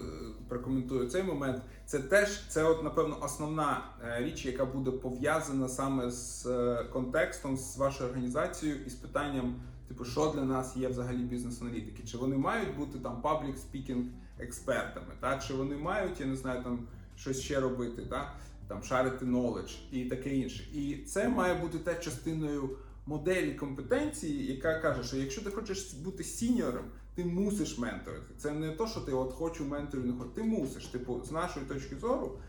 Прокоментую 0.47 1.09
цей 1.09 1.23
момент. 1.23 1.61
Це 1.85 1.99
теж 1.99 2.47
це, 2.47 2.63
от 2.63 2.83
напевно, 2.83 3.17
основна 3.21 3.83
е, 4.03 4.23
річ, 4.23 4.45
яка 4.45 4.65
буде 4.65 4.91
пов'язана 4.91 5.67
саме 5.69 6.11
з 6.11 6.47
контекстом, 6.93 7.57
з 7.57 7.77
вашою 7.77 8.09
організацією 8.09 8.85
і 8.85 8.89
з 8.89 8.93
питанням 8.95 9.55
Типу, 9.89 10.05
що 10.05 10.31
для 10.35 10.43
нас 10.43 10.77
є 10.77 10.87
взагалі 10.87 11.17
бізнес-аналітики? 11.17 12.03
Чи 12.03 12.17
вони 12.17 12.37
мають 12.37 12.77
бути 12.77 12.99
там 12.99 13.21
public 13.21 13.57
speaking 13.57 14.05
експертами, 14.39 15.13
так? 15.19 15.43
чи 15.43 15.53
вони 15.53 15.77
мають, 15.77 16.19
я 16.19 16.25
не 16.25 16.35
знаю, 16.35 16.63
там 16.63 16.87
щось 17.15 17.41
ще 17.41 17.59
робити, 17.59 18.05
так? 18.09 18.35
Там 18.69 18.83
шарити 18.83 19.25
knowledge 19.25 19.77
і 19.91 20.05
таке 20.05 20.35
інше. 20.35 20.63
І 20.73 20.97
це 20.97 21.29
має 21.29 21.55
бути 21.55 21.79
теж 21.79 21.99
частиною 21.99 22.69
моделі 23.05 23.53
компетенції, 23.53 24.55
яка 24.55 24.79
каже, 24.79 25.03
що 25.03 25.17
якщо 25.17 25.41
ти 25.41 25.51
хочеш 25.51 25.93
бути 25.93 26.23
сіньором, 26.23 26.85
ти 27.15 27.25
мусиш 27.25 27.77
менторити. 27.77 28.33
Це 28.37 28.51
не 28.51 28.71
то, 28.71 28.87
що 28.87 28.99
ти 28.99 29.11
от 29.11 29.33
хочу 29.33 29.65
хочу. 29.65 30.25
Ти 30.35 30.43
мусиш. 30.43 30.85
Типу, 30.85 31.21
з 31.23 31.31
нашої 31.31 31.65
точки 31.65 31.95
зору, 31.95 32.39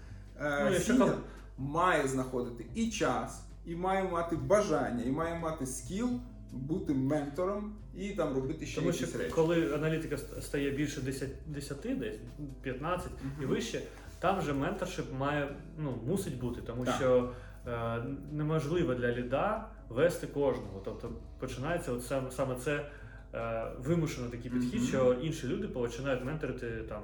е, 0.41 0.71
Ну, 0.73 0.79
сіньор 0.79 1.17
має 1.59 2.09
знаходити 2.09 2.67
і 2.75 2.91
час, 2.91 3.43
і 3.67 3.77
має 3.77 4.05
мати 4.05 4.37
бажання, 4.37 5.05
і 5.05 5.11
має 5.11 5.39
мати 5.39 5.67
skill 5.67 6.09
бути 6.53 6.95
ментором 6.95 7.77
і 7.97 8.11
там 8.11 8.35
робити 8.35 8.67
ще 8.67 8.81
Тому 8.81 8.93
що 8.93 9.05
якісь 9.05 9.19
речі. 9.21 9.33
коли 9.35 9.75
аналітика 9.75 10.19
стає 10.41 10.71
більше 10.71 11.01
10, 11.01 11.29
10 11.47 11.99
десь 11.99 12.17
15 12.63 13.09
і 13.43 13.45
вище, 13.45 13.83
там 14.21 14.39
вже 14.39 14.53
mentorship 14.53 15.07
має 15.19 15.57
ну 15.79 15.99
мусить 16.07 16.41
бути, 16.41 16.61
тому 16.63 16.85
Так. 16.85 16.95
що 16.95 17.33
е, 17.67 18.03
неможливо 18.33 18.95
для 18.95 19.13
ліда 19.13 19.69
вести 19.89 20.27
кожного. 20.27 20.83
Тобто 20.85 21.11
починається 21.39 21.93
от 21.93 22.05
саме, 22.05 22.31
саме 22.31 22.55
це 22.57 22.87
е, 23.35 23.73
вимушено 23.79 24.29
такий 24.29 24.51
підхід, 24.51 24.75
Мгм. 24.81 24.89
що 24.89 25.13
інші 25.13 25.47
люди 25.49 25.69
починають 25.69 26.25
менторити 26.25 26.71
там 26.89 27.03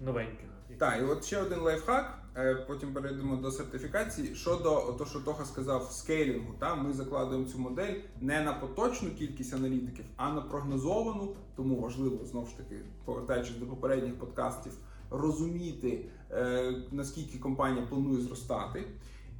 новеньких. 0.00 0.46
Так, 0.78 1.00
і 1.00 1.04
от 1.04 1.24
ще 1.24 1.42
один 1.42 1.58
лайфхак. 1.60 2.18
е, 2.36 2.54
Потім 2.54 2.94
перейдемо 2.94 3.36
до 3.36 3.50
сертифікації. 3.50 4.34
Щодо 4.34 4.62
того, 4.98 5.06
що 5.06 5.20
Тоха 5.20 5.44
сказав, 5.44 5.82
скейлінгу, 5.92 6.54
та 6.58 6.74
ми 6.74 6.92
закладуємо 6.92 7.46
цю 7.46 7.58
модель 7.58 7.94
не 8.20 8.40
на 8.44 8.52
поточну 8.52 9.10
кількість 9.10 9.54
аналітиків, 9.54 10.04
а 10.16 10.32
на 10.32 10.40
прогнозовану. 10.40 11.36
Тому 11.56 11.80
важливо 11.80 12.24
знову 12.24 12.46
ж 12.46 12.56
таки, 12.56 12.76
повертаючись 13.04 13.56
до 13.56 13.66
попередніх 13.66 14.18
подкастів, 14.18 14.72
розуміти 15.12 16.04
е, 16.30 16.74
наскільки 16.92 17.38
компанія 17.38 17.86
планує 17.86 18.20
зростати. 18.20 18.84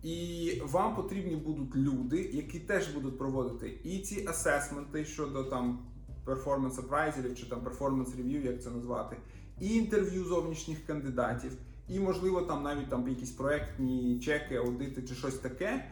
І 0.02 0.50
вам 0.64 0.96
потрібні 0.96 1.36
будуть 1.36 1.76
люди, 1.76 2.30
які 2.32 2.60
теж 2.60 2.88
будуть 2.88 3.18
проводити 3.18 3.78
і 3.84 3.98
ці 3.98 4.26
асесменти 4.28 5.04
щодо 5.04 5.44
там 5.44 5.78
перформанс 6.24 6.78
апрайзерів 6.78 7.38
чи 7.38 7.46
там 7.46 7.60
performance 7.60 8.16
review, 8.16 8.42
як 8.42 8.62
це 8.62 8.70
назвати, 8.70 9.16
і 9.60 9.74
інтерв'ю 9.74 10.24
зовнішніх 10.24 10.86
кандидатів, 10.86 11.52
і 11.88 12.00
можливо 12.00 12.42
там 12.42 12.62
навіть 12.62 12.90
там 12.90 13.08
якісь 13.08 13.30
проектні 13.30 14.20
чеки, 14.20 14.56
аудити 14.56 15.02
чи 15.02 15.14
щось 15.14 15.34
таке. 15.34 15.84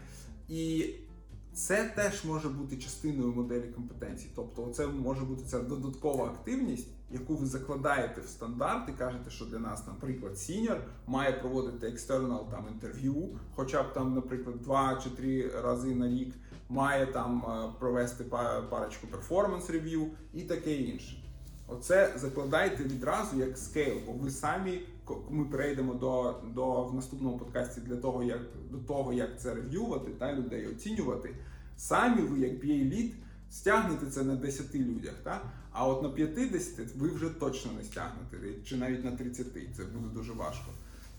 І 0.49 0.91
це 1.53 1.93
теж 1.97 2.25
може 2.25 2.49
бути 2.49 2.77
частиною 2.77 3.33
моделі 3.33 3.69
компетенцій. 3.69 4.31
Тобто, 4.35 4.67
це 4.67 4.87
може 4.87 5.25
бути 5.25 5.45
ця 5.45 5.61
додаткова 5.61 6.25
активність, 6.25 6.89
яку 7.11 7.35
ви 7.35 7.47
закладаєте 7.47 8.21
в 8.21 8.29
стандарт 8.29 8.89
і 8.89 8.93
кажете, 8.93 9.31
що 9.31 9.45
для 9.45 9.59
нас, 9.59 9.87
наприклад, 9.87 10.39
сіньор 10.39 10.77
має 11.07 11.33
проводити 11.33 11.87
екстернал 11.87 12.51
там 12.51 12.67
інтерв'ю, 12.73 13.29
хоча 13.55 13.83
б 13.83 13.93
там, 13.93 14.15
наприклад, 14.15 14.63
два 14.63 15.01
чи 15.05 15.11
три 15.11 15.49
рази 15.49 15.95
на 15.95 16.09
рік, 16.09 16.35
має 16.69 17.07
там 17.07 17.45
е, 17.49 17.73
провести 17.79 18.25
парочку 18.71 19.07
перформанс 19.07 19.71
рев'ю 19.71 20.11
і 20.35 20.43
таке 20.43 20.75
інше. 20.75 21.17
Оце 21.67 22.13
закладайте 22.17 22.85
відразу 22.85 23.39
як 23.39 23.59
скейл, 23.59 23.97
бо 24.07 24.13
ви 24.13 24.31
самі 24.31 24.83
ми 25.31 25.45
перейдемо 25.45 25.95
до, 25.95 26.41
до 26.55 26.85
в 26.85 26.95
наступному 26.95 27.39
подкасті 27.39 27.81
для 27.81 27.97
того, 27.97 28.23
як 28.23 28.41
до 28.71 28.79
того, 28.79 29.13
як 29.13 29.41
це 29.41 29.55
рев'ювати 29.55 30.11
та 30.11 30.35
людей 30.35 30.67
оцінювати. 30.67 31.35
Самі 31.77 32.23
ви, 32.23 32.39
як 32.39 32.53
BA 32.53 32.85
лід, 32.85 33.15
стягнете 33.51 34.07
це 34.07 34.23
на 34.23 34.37
10 34.37 34.75
людях, 34.75 35.15
та? 35.23 35.41
а 35.73 35.87
от 35.87 36.03
на 36.03 36.09
50 36.09 36.97
ви 36.97 37.09
вже 37.09 37.29
точно 37.29 37.73
не 37.73 37.85
стягнете, 37.85 38.37
чи 38.65 38.77
навіть 38.77 39.05
на 39.05 39.11
30, 39.11 39.47
це 39.77 39.85
буде 39.85 40.15
дуже 40.15 40.33
важко. 40.33 40.71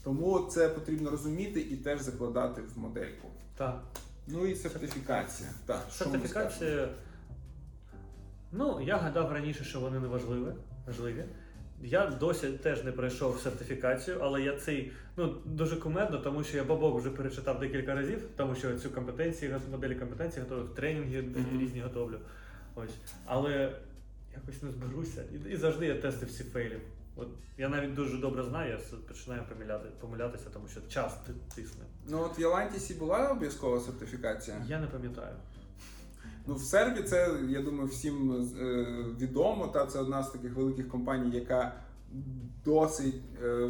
Тому 0.03 0.39
це 0.39 0.69
потрібно 0.69 1.09
розуміти 1.09 1.61
і 1.61 1.75
теж 1.75 2.01
закладати 2.01 2.61
в 2.61 2.79
модельку. 2.79 3.27
Так. 3.57 3.83
Ну 4.27 4.45
і 4.45 4.55
сертифікація. 4.55 5.49
Так? 5.65 5.87
Сертифікація. 5.91 6.89
Ну, 8.51 8.81
я 8.81 8.97
гадав 8.97 9.31
раніше, 9.31 9.63
що 9.63 9.79
вони 9.79 9.99
не 9.99 10.07
важливі. 10.07 10.53
важливі. 10.87 11.25
Я 11.83 12.07
досі 12.07 12.47
теж 12.47 12.83
не 12.83 12.91
пройшов 12.91 13.39
сертифікацію, 13.39 14.17
але 14.21 14.41
я 14.41 14.57
цей 14.57 14.91
ну 15.17 15.35
дуже 15.45 15.75
кумедно, 15.75 16.17
тому 16.17 16.43
що 16.43 16.57
я 16.57 16.63
бабок 16.63 16.99
вже 16.99 17.09
перечитав 17.09 17.59
декілька 17.59 17.95
разів, 17.95 18.23
тому 18.37 18.55
що 18.55 18.79
цю 18.79 18.89
компетенцію, 18.89 19.59
моделі 19.71 19.95
компетенції 19.95 20.43
готовлю, 20.43 20.67
тренінги 20.67 21.21
Мгм. 21.21 21.61
різні 21.61 21.81
готовлю. 21.81 22.19
Ось. 22.75 22.95
Але 23.25 23.75
якось 24.33 24.63
не 24.63 24.71
зберуся. 24.71 25.23
І, 25.33 25.49
і 25.53 25.57
завжди 25.57 25.85
я 25.85 25.95
тести 25.95 26.25
всі 26.25 26.43
фейлів. 26.43 26.81
От 27.15 27.27
я 27.57 27.69
навіть 27.69 27.93
дуже 27.93 28.17
добре 28.17 28.43
знаю, 28.43 28.71
я 28.71 28.97
починаю 29.07 29.41
помиляти, 29.49 29.89
помилятися, 29.99 30.49
тому 30.53 30.67
що 30.67 30.81
час 30.81 31.17
тисне. 31.55 31.83
Ну 32.07 32.21
от 32.23 32.39
в 32.39 32.41
Ялантісі 32.41 32.93
була 32.93 33.31
обов'язкова 33.31 33.79
сертифікація. 33.79 34.57
Я 34.67 34.79
не 34.79 34.87
пам'ятаю. 34.87 35.35
Ну, 36.47 36.55
в 36.55 36.61
Сербі 36.61 37.03
це, 37.03 37.29
я 37.49 37.61
думаю, 37.61 37.87
всім 37.87 38.31
е, 38.61 38.85
відомо. 39.19 39.67
Та 39.67 39.85
це 39.85 39.99
одна 39.99 40.23
з 40.23 40.31
таких 40.31 40.55
великих 40.55 40.87
компаній, 40.87 41.35
яка 41.35 41.73
досить, 42.65 43.21
е, 43.43 43.69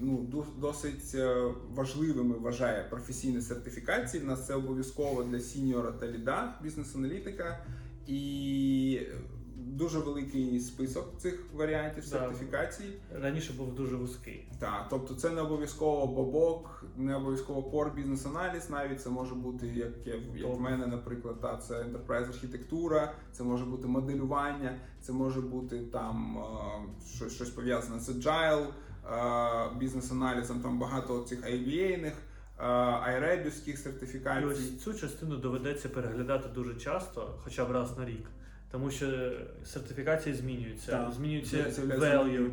ну, 0.00 0.26
досить 0.60 1.14
е, 1.14 1.52
важливими 1.74 2.34
вважає 2.38 2.86
професійні 2.90 3.40
сертифікації. 3.40 4.22
У 4.22 4.26
нас 4.26 4.46
це 4.46 4.54
обов'язково 4.54 5.22
для 5.22 5.40
сіньора 5.40 5.92
та 5.92 6.06
ліда, 6.06 6.54
бізнес-аналітика. 6.62 7.66
І 8.06 9.00
дуже 9.76 9.98
великий 9.98 10.60
список 10.60 11.18
цих 11.18 11.44
варіантів 11.54 12.04
Да. 12.04 12.08
сертифікацій. 12.10 12.84
Раніше 13.22 13.52
був 13.52 13.74
дуже 13.74 13.96
вузький. 13.96 14.48
Так, 14.58 14.86
тобто 14.90 15.14
це 15.14 15.30
не 15.30 15.40
обов'язково 15.40 16.06
бобок, 16.06 16.84
не 16.96 17.16
обов'язково 17.16 17.70
core 17.70 17.94
бізнес 17.94 18.26
аналіз, 18.26 18.70
навіть 18.70 19.02
це 19.02 19.10
може 19.10 19.34
бути 19.34 19.66
як, 19.66 20.06
як, 20.06 20.20
як 20.34 20.56
в 20.56 20.60
мене, 20.60 20.86
наприклад, 20.86 21.40
та, 21.40 21.56
це 21.56 21.74
enterprise 21.74 22.28
архітектура, 22.28 23.14
це 23.32 23.42
може 23.42 23.64
бути 23.64 23.86
моделювання, 23.86 24.78
це 25.00 25.12
може 25.12 25.40
бути 25.40 25.78
там 25.92 26.38
е, 26.38 27.06
щось, 27.16 27.34
щось 27.34 27.50
пов'язане 27.50 28.00
з 28.00 28.08
agile, 28.08 28.66
е, 28.66 29.78
бізнес-аналізом, 29.78 30.60
там 30.60 30.78
багато 30.78 31.22
цих 31.22 31.44
IBA-них, 31.46 32.12
айребівських 33.02 33.86
І 34.42 34.44
ось 34.44 34.82
цю 34.82 34.94
частину 34.94 35.36
доведеться 35.36 35.88
переглядати 35.88 36.48
дуже 36.54 36.74
часто, 36.74 37.38
хоча 37.44 37.64
б 37.64 37.70
раз 37.70 37.98
на 37.98 38.04
рік. 38.04 38.30
Тому 38.70 38.90
що 38.90 39.32
сертифікації 39.64 40.34
змінюються, 40.34 40.90
Так. 40.92 41.12
змінюється 41.12 41.70
З'являється 41.70 42.18
value. 42.18 42.50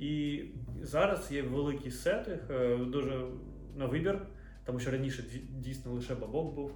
І 0.00 0.42
зараз 0.82 1.32
є 1.32 1.42
великий 1.42 1.90
сеттинг, 1.90 2.38
е, 2.50 2.76
дуже 2.76 3.26
на 3.76 3.86
вибір, 3.86 4.18
тому 4.64 4.80
що 4.80 4.90
раніше 4.90 5.22
дій- 5.32 5.44
дійсно 5.60 5.92
лише 5.92 6.14
бабок 6.14 6.54
був. 6.54 6.72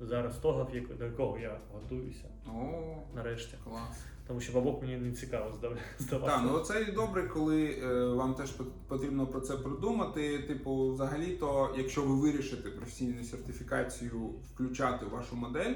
Зараз 0.00 0.36
того, 0.36 0.70
до 0.98 1.04
якого 1.04 1.38
я 1.38 1.58
готуюся 1.72 2.24
О, 2.46 3.02
нарешті. 3.14 3.54
клас. 3.64 4.04
Тому 4.26 4.40
що 4.40 4.52
бабок 4.52 4.82
мені 4.82 4.96
не 4.96 5.12
цікаво 5.12 5.52
здав- 5.52 5.76
здавати. 5.98 6.32
Так, 6.32 6.42
ну 6.52 6.58
це 6.60 6.82
і 6.82 6.92
добре, 6.92 7.22
коли 7.22 7.64
е, 7.82 8.04
вам 8.04 8.34
теж 8.34 8.50
пот- 8.50 8.70
потрібно 8.88 9.26
про 9.26 9.40
це 9.40 9.56
продумати. 9.56 10.38
Типу, 10.38 10.92
взагалі-то, 10.92 11.74
якщо 11.78 12.02
ви 12.02 12.14
вирішите 12.14 12.70
професійну 12.70 13.24
сертифікацію 13.24 14.12
включати 14.54 15.06
в 15.06 15.10
вашу 15.10 15.36
модель, 15.36 15.74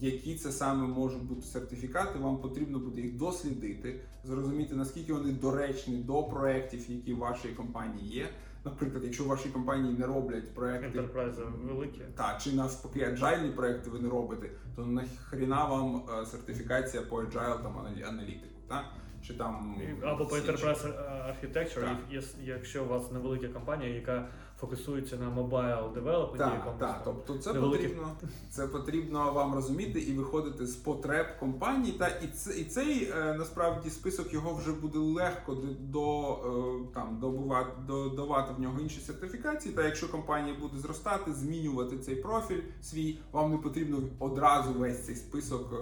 які 0.00 0.34
це 0.34 0.52
саме 0.52 0.86
можуть 0.86 1.22
бути 1.22 1.42
сертифікати, 1.42 2.18
вам 2.18 2.36
потрібно 2.36 2.78
буде 2.78 3.00
їх 3.00 3.16
дослідити, 3.16 4.00
зрозуміти 4.24 4.74
наскільки 4.74 5.12
вони 5.12 5.32
доречні 5.32 5.96
до 5.96 6.22
проєктів, 6.22 6.90
які 6.90 7.14
в 7.14 7.18
вашій 7.18 7.48
компанії 7.48 8.08
є. 8.08 8.28
Наприклад, 8.64 9.04
якщо 9.04 9.24
в 9.24 9.26
вашій 9.26 9.48
компанії 9.48 9.98
не 9.98 10.06
роблять 10.06 10.54
проекти 10.54 11.00
Enterprise 11.00 11.66
великі. 11.66 12.00
так, 12.16 12.40
чи 12.42 12.52
навпаки 12.52 13.02
аджайльні 13.04 13.48
проекти 13.50 13.90
ви 13.90 13.98
не 13.98 14.08
робите, 14.08 14.50
то 14.76 14.86
нахріна 14.86 15.64
вам 15.64 16.02
е, 16.22 16.26
сертифікація 16.26 17.02
по 17.02 17.16
agile 17.16 17.62
там 17.62 17.72
аналі- 17.78 18.08
аналітику, 18.08 18.55
так? 18.68 18.84
Чи 19.26 19.34
там 19.34 19.76
Або 20.02 20.26
по. 20.26 20.36
Enterprise 20.36 20.86
Architecture, 21.28 21.80
Так. 21.80 22.22
якщо 22.44 22.84
у 22.84 22.88
вас 22.88 23.12
невелика 23.12 23.48
компанія, 23.48 23.94
яка 23.94 24.28
фокусується 24.60 25.16
на 25.16 25.30
mobile 25.42 25.92
development, 25.92 26.36
Так, 26.38 26.74
так, 26.78 27.00
тобто 27.04 27.38
це 27.38 27.52
невеликих- 27.52 27.88
потрібно, 27.88 28.16
це 28.50 28.66
потрібно 28.66 29.32
вам 29.32 29.54
розуміти 29.54 30.00
і 30.00 30.12
виходити 30.12 30.66
з 30.66 30.76
потреб 30.76 31.26
компанії. 31.40 31.92
Та 31.92 32.08
і 32.08 32.26
це 32.34 32.58
і 32.58 32.64
цей 32.64 33.10
е, 33.16 33.34
насправді 33.38 33.90
список 33.90 34.32
його 34.32 34.54
вже 34.54 34.72
буде 34.72 34.98
легко 34.98 35.56
до, 35.80 36.32
е, 36.32 36.92
там 36.94 37.18
добувати 37.20 37.70
до, 37.86 38.08
давати 38.08 38.54
в 38.58 38.60
нього 38.60 38.80
інші 38.80 39.00
сертифікації. 39.00 39.74
Та 39.74 39.84
якщо 39.84 40.08
компанія 40.10 40.56
буде 40.60 40.78
зростати, 40.78 41.32
змінювати 41.32 41.98
цей 41.98 42.16
профіль 42.16 42.60
свій, 42.82 43.18
вам 43.32 43.50
не 43.50 43.58
потрібно 43.58 43.98
одразу 44.18 44.72
весь 44.72 45.06
цей 45.06 45.14
список. 45.16 45.72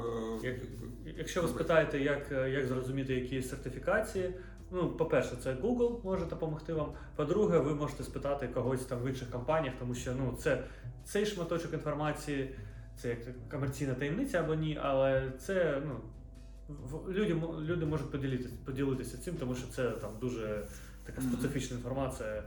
е, 0.43 0.47
Як- 0.47 0.57
Якщо 1.19 1.43
ви 1.43 1.49
спитаєте, 1.49 1.99
як, 1.99 2.31
як 2.31 2.67
зрозуміти, 2.75 3.15
які 3.15 3.43
сертифікації, 3.43 4.35
ну, 4.71 4.89
по-перше, 4.89 5.37
це 5.43 5.55
Google 5.55 6.05
може 6.05 6.25
допомогти 6.27 6.73
вам. 6.73 6.93
По-друге, 7.17 7.59
ви 7.59 7.75
можете 7.75 8.05
спитати 8.05 8.49
когось 8.49 8.85
там 8.85 8.99
в 8.99 9.09
інших 9.09 9.31
компаніях, 9.31 9.75
тому 9.79 9.95
що 9.95 10.13
ну, 10.15 10.37
це, 10.39 10.65
цей 11.05 11.27
шматочок 11.27 11.73
інформації 11.73 12.55
це 12.97 13.09
як 13.09 13.49
комерційна 13.51 13.95
таємниця 13.95 14.41
або 14.41 14.55
ні, 14.55 14.79
але 14.83 15.33
це 15.39 15.83
ну, 15.87 16.01
люди, 17.09 17.43
люди 17.61 17.87
можуть 17.87 18.11
поділитися, 18.11 18.55
поділитися 18.65 19.19
цим, 19.19 19.37
тому 19.37 19.55
що 19.55 19.67
це 19.69 19.91
там 19.91 20.11
дуже 20.21 20.67
така 21.05 21.23
специфічна 21.23 21.77
інформація. 21.77 22.43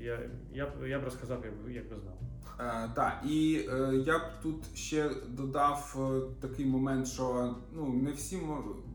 Я, 0.00 0.18
я, 0.52 0.72
я 0.86 0.98
б 0.98 1.04
розказав, 1.04 1.44
як, 1.44 1.64
би- 1.64 1.72
як 1.72 1.88
би 1.88 1.96
знав. 1.96 2.18
Е, 2.60 2.90
так, 2.94 3.22
і 3.28 3.68
е, 3.70 4.02
я 4.06 4.18
б 4.18 4.22
тут 4.42 4.76
ще 4.76 5.10
додав 5.28 5.96
е, 5.98 6.20
такий 6.40 6.66
момент, 6.66 7.08
що 7.08 7.56
ну 7.72 7.88
не 7.88 8.12
всі 8.12 8.36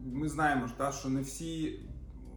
ми 0.06 0.30
знаємо 0.30 0.68
ж, 0.68 0.74
та, 0.78 0.92
що 0.92 1.10
не 1.10 1.22
всі 1.22 1.80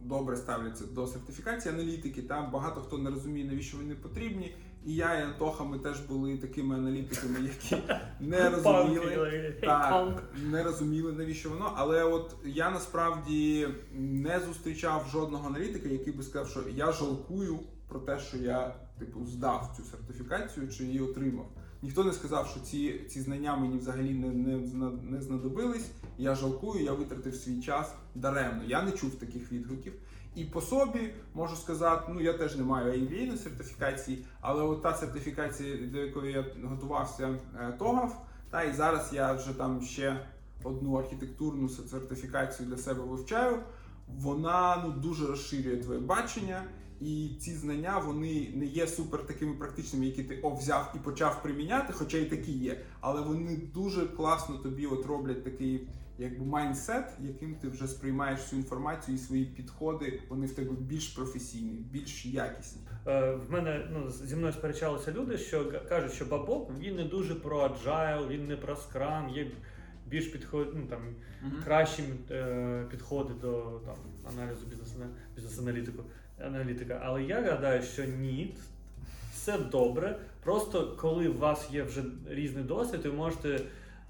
добре 0.01 0.37
ставляться 0.37 0.85
до 0.85 1.07
сертифікації 1.07 1.73
аналітики. 1.75 2.21
Та 2.21 2.41
багато 2.41 2.81
хто 2.81 2.97
не 2.97 3.09
розуміє, 3.09 3.45
навіщо 3.45 3.77
вони 3.77 3.95
потрібні. 3.95 4.55
І 4.85 4.95
я, 4.95 5.19
і 5.19 5.23
Антоха, 5.23 5.63
ми 5.63 5.79
теж 5.79 5.99
були 5.99 6.37
такими 6.37 6.75
аналітиками, 6.75 7.39
які 7.41 7.83
не 8.19 8.49
розуміли. 8.49 9.55
Панк. 9.61 10.23
не 10.51 10.63
розуміли, 10.63 11.11
навіщо 11.13 11.49
воно. 11.49 11.73
Але 11.75 12.03
от 12.03 12.35
я 12.45 12.71
насправді 12.71 13.67
не 13.93 14.39
зустрічав 14.39 15.07
жодного 15.11 15.47
аналітика, 15.47 15.89
який 15.89 16.13
би 16.13 16.23
сказав, 16.23 16.49
що 16.49 16.63
я 16.75 16.91
жалкую 16.91 17.59
про 17.87 17.99
те, 17.99 18.19
що 18.19 18.37
я 18.37 18.75
типу 18.99 19.25
здав 19.25 19.73
цю 19.77 19.83
сертифікацію 19.83 20.69
чи 20.69 20.83
її 20.83 20.99
отримав. 20.99 21.47
Ніхто 21.85 22.03
не 22.03 22.13
сказав, 22.13 22.47
що 22.47 22.59
ці, 22.59 23.01
ці 23.09 23.21
знання 23.21 23.55
мені 23.55 23.77
взагалі 23.77 24.13
не, 24.13 24.27
не, 24.27 24.91
не 25.03 25.21
знадобились. 25.21 25.89
Я 26.17 26.35
жалкую, 26.35 26.83
я 26.83 26.93
витратив 26.93 27.35
свій 27.35 27.61
час 27.61 27.93
даремно. 28.15 28.63
Я 28.67 28.81
не 28.81 28.91
чув 28.91 29.15
таких 29.15 29.51
відгуків. 29.51 29.93
І 30.35 30.45
по 30.45 30.61
собі 30.61 31.13
можу 31.33 31.55
сказати, 31.55 32.11
ну 32.13 32.21
я 32.21 32.33
теж 32.33 32.55
не 32.55 32.63
маю 32.63 32.93
AVA 32.93 33.37
сертифікації, 33.37 34.25
але 34.41 34.63
от 34.63 34.81
та 34.81 34.93
сертифікація, 34.93 35.87
до 35.87 35.97
якої 35.97 36.33
я 36.33 36.45
готувався, 36.63 37.39
е, 37.59 37.71
ТОГАВ, 37.79 38.25
та 38.49 38.63
і 38.63 38.73
зараз 38.73 39.09
я 39.13 39.33
вже 39.33 39.53
там 39.53 39.81
ще 39.81 40.25
одну 40.63 40.95
архітектурну 40.95 41.69
сертифікацію 41.69 42.69
для 42.69 42.77
себе 42.77 43.03
вивчаю. 43.03 43.59
Вона 44.07 44.83
ну 44.85 44.91
дуже 44.91 45.27
розширює 45.27 45.77
твоє 45.77 45.99
бачення, 45.99 46.63
і 47.01 47.29
ці 47.39 47.53
знання 47.53 47.99
вони 47.99 48.51
не 48.55 48.65
є 48.65 48.87
супер 48.87 49.27
такими 49.27 49.53
практичними, 49.53 50.05
які 50.05 50.23
ти 50.23 50.39
о, 50.43 50.55
взяв 50.55 50.93
і 50.95 50.99
почав 50.99 51.43
приміняти, 51.43 51.93
хоча 51.93 52.17
і 52.17 52.25
такі 52.25 52.51
є, 52.51 52.81
але 52.99 53.21
вони 53.21 53.57
дуже 53.73 54.05
класно 54.05 54.57
тобі 54.57 54.85
от 54.85 55.05
роблять 55.05 55.43
такий 55.43 55.87
якби 56.17 56.45
майндсет, 56.45 57.05
яким 57.19 57.55
ти 57.55 57.67
вже 57.67 57.87
сприймаєш 57.87 58.39
всю 58.39 58.61
інформацію 58.61 59.15
і 59.15 59.17
свої 59.17 59.45
підходи. 59.45 60.21
Вони 60.29 60.45
в 60.45 60.55
тебе 60.55 60.71
більш 60.79 61.07
професійні, 61.07 61.85
більш 61.91 62.25
якісні. 62.25 62.81
Е, 63.07 63.31
В 63.31 63.51
мене 63.51 63.87
ну, 63.91 64.09
зі 64.09 64.35
мною 64.35 64.53
сперечалися 64.53 65.11
люди, 65.11 65.37
що 65.37 65.81
кажуть, 65.89 66.13
що 66.13 66.25
бабок 66.25 66.71
він 66.79 66.95
не 66.95 67.03
дуже 67.03 67.35
про 67.35 67.59
agile, 67.67 68.27
він 68.27 68.47
не 68.47 68.57
про 68.57 68.75
скрам, 68.75 69.29
є 69.29 69.51
більш 70.07 70.25
підход, 70.27 70.73
ну, 70.75 70.85
там, 70.89 71.01
кращі 71.63 72.03
е, 72.31 72.85
підходи 72.91 73.33
до 73.41 73.81
там, 73.85 73.95
аналізу 74.33 74.65
бізнес, 74.65 74.89
бізнес-аналітику, 75.35 76.03
аналітика. 76.39 77.01
Але 77.03 77.23
я 77.23 77.41
гадаю, 77.41 77.81
що 77.83 78.05
ні, 78.05 78.55
все 79.33 79.57
добре. 79.57 80.19
Просто 80.43 80.97
коли 81.01 81.27
у 81.27 81.37
вас 81.37 81.71
є 81.71 81.83
вже 81.83 82.03
різний 82.29 82.63
досвід, 82.63 83.01
ви 83.05 83.11
можете 83.11 83.59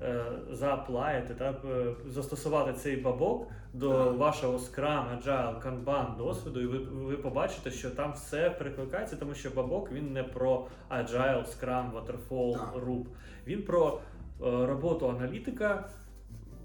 е, 0.02 0.26
зааплаїти, 0.52 1.34
так, 1.34 1.62
е, 1.66 1.86
застосувати 2.08 2.74
цей 2.74 2.96
бабок 2.96 3.48
до 3.74 3.90
Так. 4.06 4.18
вашого 4.18 4.58
Scrum, 4.58 5.24
Agile, 5.24 5.62
Kanban 5.62 6.18
досвіду, 6.18 6.62
і 6.62 6.66
ви, 6.66 6.78
ви 6.78 7.18
побачите, 7.18 7.72
що 7.72 7.90
там 7.90 8.14
все 8.14 8.50
перекликається, 8.50 9.16
тому 9.16 9.34
що 9.34 9.50
бабок 9.50 9.92
він 9.92 10.14
не 10.14 10.24
про 10.24 10.68
Agile, 10.90 11.46
Scrum, 11.46 11.92
Waterfall, 11.92 12.54
Так. 12.54 12.76
RUP. 12.76 13.06
Він 13.48 13.64
про 13.64 14.00
е, 14.42 14.66
роботу 14.66 15.10
аналітика 15.10 15.90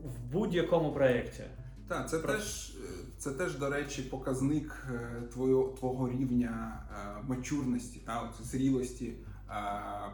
в 0.04 0.32
будь-якому 0.32 0.92
проєкті. 0.92 1.42
Так, 1.90 2.10
це 2.10 2.18
Про- 2.18 2.32
теж 2.32 2.70
е, 2.70 2.88
це 3.18 3.30
теж, 3.30 3.54
до 3.54 3.70
речі, 3.70 4.02
показник 4.02 4.86
е, 4.94 5.22
твого, 5.32 5.76
твого 5.78 6.08
рівня 6.08 6.82
е, 6.90 7.22
мачурності, 7.28 8.00
та, 8.06 8.30
зрілості 8.42 9.12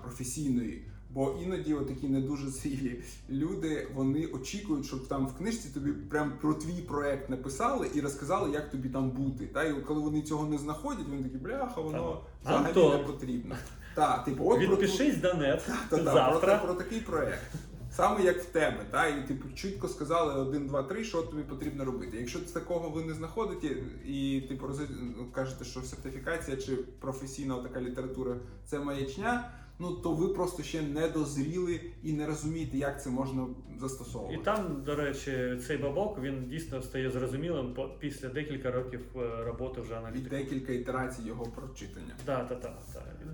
професійної. 0.03 0.85
Бо 1.11 1.39
іноді 1.43 1.75
такі 1.89 2.09
не 2.09 2.21
дуже 2.21 2.51
зрілі 2.51 3.03
люди 3.31 3.89
вони 3.95 4.27
очікують, 4.27 4.87
щоб 4.87 5.09
там 5.09 5.27
в 5.27 5.35
книжці 5.35 5.69
тобі 5.69 5.93
прям 5.93 6.33
про 6.41 6.55
твій 6.55 6.83
проект 6.83 7.31
написали 7.31 7.91
і 7.95 8.01
розказали, 8.01 8.51
як 8.51 8.71
тобі 8.71 8.89
там 8.89 9.11
бути. 9.11 9.47
Та 9.47 9.65
і 9.65 9.81
коли 9.81 10.01
вони 10.01 10.23
цього 10.23 10.47
не 10.47 10.59
знаходять, 10.59 11.07
вони 11.09 11.23
такі 11.23 11.37
бляха, 11.37 11.81
воно 11.81 12.21
взагалі 12.45 12.99
не 12.99 12.99
потрібно. 12.99 13.57
Так, 13.95 14.25
типу, 14.25 14.51
от 14.51 14.67
про 14.67 14.77
Відпишись 14.77 15.17
до 15.17 15.35
нет 15.35 15.71
та, 15.91 15.97
та, 15.97 16.05
завтра. 16.05 16.59
Про, 16.59 16.67
про 16.67 16.75
такий 16.75 17.01
проект. 17.01 17.55
Саме 17.97 18.25
як 18.25 18.43
в 18.43 18.45
тебе, 18.45 18.85
та 18.91 19.09
і 19.09 19.27
типу 19.29 19.49
чітко 19.55 19.89
сказали 19.89 20.35
один, 20.35 20.67
два, 20.67 20.83
три, 20.83 21.05
що 21.05 21.23
тобі 21.23 21.43
потрібно 21.43 21.85
робити. 21.85 22.17
Якщо 22.17 22.39
такого 22.41 22.91
ви 22.91 23.05
не 23.05 23.15
знаходите, 23.15 23.67
і 24.07 24.43
типу 24.49 24.67
роз- 24.67 25.31
кажете, 25.33 25.65
що 25.65 25.83
сертифікація 25.83 26.57
чи 26.57 26.77
професійна 26.77 27.63
така 27.63 27.81
література 27.81 28.37
це 28.65 28.79
маячня, 28.79 29.51
ну 29.79 29.93
то 29.93 30.13
ви 30.13 30.29
просто 30.29 30.63
ще 30.63 30.83
не 30.83 31.09
дозріли 31.09 31.81
і 32.03 32.13
не 32.13 32.27
розумієте, 32.27 32.79
як 32.79 33.03
це 33.03 33.11
можна 33.11 33.47
застосовувати. 33.81 34.35
І 34.41 34.45
там, 34.45 34.83
до 34.87 34.95
речі, 34.97 35.59
цей 35.67 35.77
бабок 35.79 36.19
він 36.23 36.49
дійсно 36.49 36.83
стає 36.83 37.11
зрозумілим 37.11 37.77
після 37.99 38.29
декілька 38.29 38.71
років 38.71 39.01
е, 39.17 39.45
роботи 39.45 39.81
вже 39.81 39.93
І 39.93 39.97
аналітиком. 39.97 40.39
декілька 40.39 40.73
ітерацій 40.73 41.23
його 41.23 41.45
прочитання. 41.45 42.15
Так, 42.25 42.49
так, 42.49 42.61
так. 42.61 42.79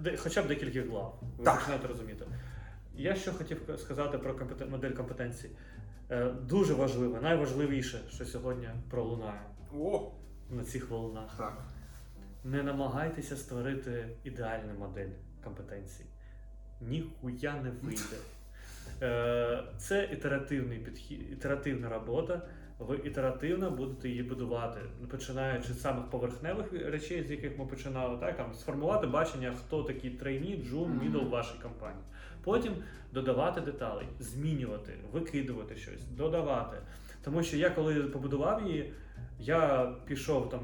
та. 0.05 0.17
Хоча 0.17 0.43
б 0.43 0.47
декілька 0.49 0.91
глав. 0.91 1.21
Ви 1.39 1.45
Так. 1.45 1.59
починаєте 1.59 1.89
розуміти. 1.89 2.25
Я 2.97 3.15
що 3.15 3.33
хотів 3.33 3.61
сказати 3.79 4.19
про 4.19 4.35
компетен... 4.35 4.71
модель 4.71 4.91
компетенцій. 4.91 5.51
Е, 6.11 6.25
Дуже 6.49 6.75
важливе, 6.75 7.21
найважливіше, 7.21 8.01
що 8.11 8.25
сьогодні 8.25 8.69
пролунає 8.91 9.41
О, 9.79 10.11
на 10.51 10.65
цих 10.65 10.91
волнах. 10.91 11.35
так. 11.39 11.63
Не 12.45 12.63
намагайтеся 12.63 13.37
створити 13.37 14.09
ідеальну 14.25 14.75
модель 14.79 15.09
компетенцій. 15.45 16.05
Ніхуя 16.81 17.55
не 17.63 17.71
вийде. 17.71 18.17
Е, 19.03 19.65
Це 19.79 20.09
ітеративний 20.13 20.79
підхід, 20.79 21.33
ітеративна 21.33 21.89
робота. 21.89 22.43
Ви 22.79 22.97
ітеративно 22.97 23.71
будете 23.71 24.09
її 24.09 24.23
будувати, 24.23 24.81
починаючи 25.11 25.73
з 25.73 25.81
самих 25.81 26.11
поверхневих 26.11 26.73
речей, 26.73 27.25
з 27.25 27.31
яких 27.31 27.59
ми 27.59 27.67
починали, 27.67 28.19
так 28.19 28.37
там 28.37 28.55
сформувати 28.55 29.07
бачення, 29.07 29.55
хто 29.67 29.83
такий 29.83 30.11
трейні, 30.11 30.65
джун, 30.65 30.99
мідл 31.03 31.19
в 31.19 31.29
вашій 31.29 31.59
компанії. 31.63 32.05
Потім 32.45 32.75
додавати 33.13 33.61
деталі, 33.61 34.07
змінювати, 34.19 34.93
викидувати 35.13 35.77
щось, 35.77 36.05
додавати. 36.05 36.77
Тому 37.25 37.43
що 37.43 37.57
я 37.57 37.71
коли 37.71 38.03
побудував 38.03 38.67
її, 38.67 38.93
я 39.39 39.93
пішов 40.07 40.51
там 40.51 40.61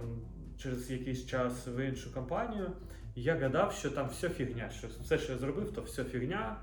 через 0.59 0.91
якийсь 0.91 1.27
час 1.27 1.67
в 1.67 1.89
іншу 1.89 2.15
компанію, 2.15 2.71
і 3.15 3.23
я 3.23 3.37
гадав, 3.37 3.73
що 3.73 3.91
там 3.91 4.09
все 4.09 4.29
фігня. 4.29 4.71
Що 4.71 4.89
все, 5.03 5.19
що 5.19 5.33
я 5.33 5.39
зробив, 5.39 5.73
то 5.73 5.83
все 5.83 6.05
фігня. 6.05 6.57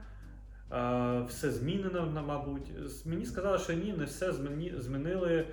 Все 1.28 1.52
змінено, 1.52 2.24
мабуть. 2.28 2.72
Мені 3.06 3.26
сказали, 3.26 3.58
що 3.58 3.74
ні, 3.74 3.94
не 3.98 4.06
все 4.06 4.34
змінили, 4.78 5.48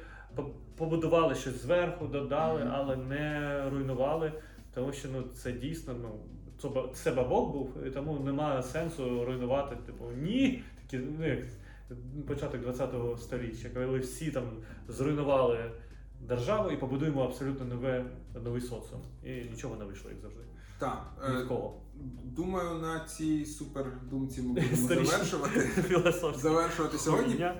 побудували 0.77 1.35
щось 1.35 1.63
зверху, 1.63 2.07
додали, 2.07 2.71
але 2.73 2.97
не 2.97 3.71
руйнували. 3.71 4.33
Тому 4.75 4.93
що 4.93 5.09
ну, 5.13 5.23
це 5.23 5.53
дійсно 5.53 5.95
ну, 6.03 6.21
це, 6.95 7.11
ба- 7.11 7.23
бабок 7.23 7.53
був, 7.53 7.87
і 7.87 7.91
тому 7.91 8.19
немає 8.19 8.63
сенсу 8.63 9.25
руйнувати. 9.25 9.77
Типу, 9.87 10.05
ні, 10.17 10.65
такі, 10.83 11.05
ну, 11.19 11.27
як 11.27 11.39
початок 12.27 12.63
20-го 12.67 13.19
століття, 13.19 13.69
коли 13.75 13.99
всі 13.99 14.31
там 14.31 14.45
зруйнували 14.89 15.71
державу 16.21 16.71
і 16.71 16.77
побудуємо 16.77 17.25
абсолютно 17.25 17.67
нове, 17.67 18.05
новий 18.45 18.61
соціум. 18.61 19.03
І 19.25 19.31
нічого 19.31 19.77
не 19.77 19.85
вийшло, 19.85 20.11
як 20.11 20.21
завжди. 20.21 20.41
Так. 20.79 21.13
Ні 21.31 21.37
Е, 21.57 21.71
думаю, 22.25 22.75
на 22.75 23.01
цій 23.01 23.45
супер 23.47 23.87
думці 24.11 24.43
ми 24.43 24.49
будемо 24.49 24.77
завершувати. 24.77 25.71
Завершувати 26.39 26.99
сьогодні 26.99 27.35
е, 27.43 27.55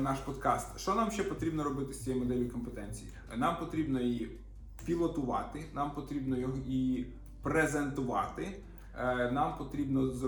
наш 0.00 0.18
подкаст. 0.18 0.80
Що 0.80 0.94
нам 0.94 1.10
ще 1.10 1.22
потрібно 1.22 1.64
робити 1.64 1.92
з 1.92 2.04
цією 2.04 2.22
моделлю 2.22 2.48
компетенцій? 2.48 3.04
Нам 3.36 3.58
потрібно 3.58 4.00
її 4.00 4.30
пілотувати, 4.84 5.64
нам 5.74 5.90
потрібно 5.90 6.36
її 6.66 7.12
презентувати, 7.50 8.48
е, 8.98 9.30
нам 9.30 9.58
потрібно 9.58 10.00
е, 10.02 10.26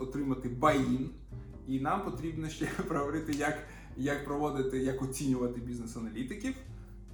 отримати 0.00 0.48
баїн, 0.48 1.10
і 1.68 1.80
нам 1.80 2.04
потрібно 2.04 2.48
ще 2.48 2.66
проговорити, 2.88 3.32
як, 3.32 3.58
як 3.96 4.24
проводити, 4.24 4.78
як 4.78 5.02
оцінювати 5.02 5.60
бізнес-аналітиків. 5.60 6.54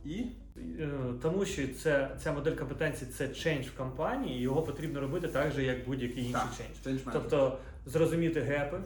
І 0.04 0.26
Е, 0.56 0.88
Тому 1.22 1.44
що 1.44 1.68
це, 1.68 2.16
ця 2.22 2.32
модель 2.32 2.56
компетенцій 2.56 3.06
це 3.06 3.26
change 3.26 3.68
в 3.68 3.76
компанії, 3.76 4.38
і 4.38 4.42
його 4.42 4.62
потрібно 4.62 5.00
робити 5.00 5.28
так 5.28 5.52
же, 5.52 5.64
як 5.64 5.84
будь-який 5.86 6.24
інший 6.24 6.40
change. 6.40 6.98
Тобто 7.12 7.58
зрозуміти 7.86 8.40
гепи. 8.40 8.80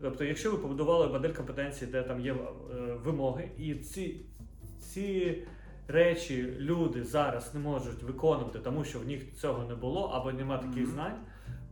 Тобто, 0.00 0.24
якщо 0.24 0.50
ви 0.50 0.58
побудували 0.58 1.08
модель 1.08 1.32
компетенції, 1.32 1.90
де 1.90 2.02
там 2.02 2.20
є 2.20 2.32
е, 2.32 2.36
вимоги, 3.04 3.48
і 3.58 3.74
ці, 3.74 4.20
ці 4.80 5.38
речі 5.88 6.56
люди 6.58 7.04
зараз 7.04 7.54
не 7.54 7.60
можуть 7.60 8.02
виконувати, 8.02 8.58
тому 8.58 8.84
що 8.84 8.98
в 8.98 9.06
них 9.06 9.34
цього 9.36 9.64
не 9.64 9.74
було 9.74 10.02
або 10.02 10.32
немає 10.32 10.60
таких 10.62 10.86
знань, 10.86 11.18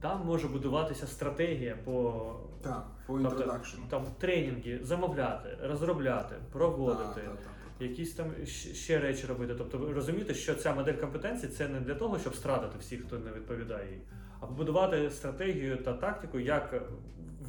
Там 0.01 0.27
може 0.27 0.49
будуватися 0.49 1.07
стратегія 1.07 1.77
по 1.85 2.25
Так, 2.63 2.87
по 3.07 3.19
Тобто, 3.19 3.61
там 3.91 4.07
тренінги 4.19 4.81
замовляти, 4.83 5.49
розробляти, 5.63 6.35
проводити. 6.53 7.03
Так, 7.15 7.25
так, 7.25 7.37
так. 7.37 7.53
Якісь 7.81 8.15
там 8.15 8.27
ще 8.75 8.99
речі 9.01 9.27
робити. 9.27 9.55
Тобто 9.59 9.79
ви 9.79 9.93
розумієте, 9.93 10.35
що 10.35 10.55
ця 10.55 10.75
модель 10.75 10.95
компетенцій 10.95 11.49
це 11.49 11.69
не 11.69 11.81
для 11.81 11.95
того, 11.95 12.19
щоб 12.19 12.35
стратити 12.35 12.79
всіх, 12.79 13.07
хто 13.07 13.19
не 13.19 13.33
відповідає 13.33 13.93
їй, 13.93 14.01
а 14.41 14.47
побудувати 14.47 15.11
стратегію 15.11 15.77
та 15.77 15.93
тактику, 15.93 16.39
як 16.39 16.83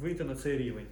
вийти 0.00 0.24
на 0.24 0.34
цей 0.34 0.58
рівень. 0.58 0.86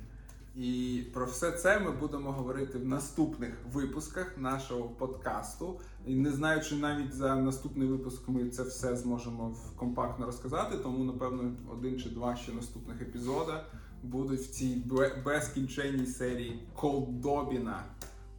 І 0.56 1.02
про 1.14 1.26
все 1.26 1.52
це 1.52 1.78
ми 1.78 1.90
будемо 1.90 2.32
говорити 2.32 2.78
в 2.78 2.86
наступних 2.86 3.54
випусках 3.72 4.38
нашого 4.38 4.88
подкасту. 4.88 5.80
І 6.06 6.14
не 6.14 6.32
знаю, 6.32 6.62
чи 6.62 6.74
навіть 6.74 7.14
за 7.14 7.36
наступний 7.36 7.88
випуск 7.88 8.28
ми 8.28 8.48
це 8.48 8.62
все 8.62 8.96
зможемо 8.96 9.56
компактно 9.76 10.26
розказати, 10.26 10.76
тому 10.76 11.04
напевно 11.04 11.52
один 11.72 12.00
чи 12.00 12.08
два 12.08 12.36
ще 12.36 12.52
наступних 12.52 13.02
епізода 13.02 13.64
будуть 14.02 14.40
в 14.40 14.50
цій 14.50 14.82
безкінченній 15.24 16.06
серії 16.06 16.68
Колдобіна. 16.74 17.84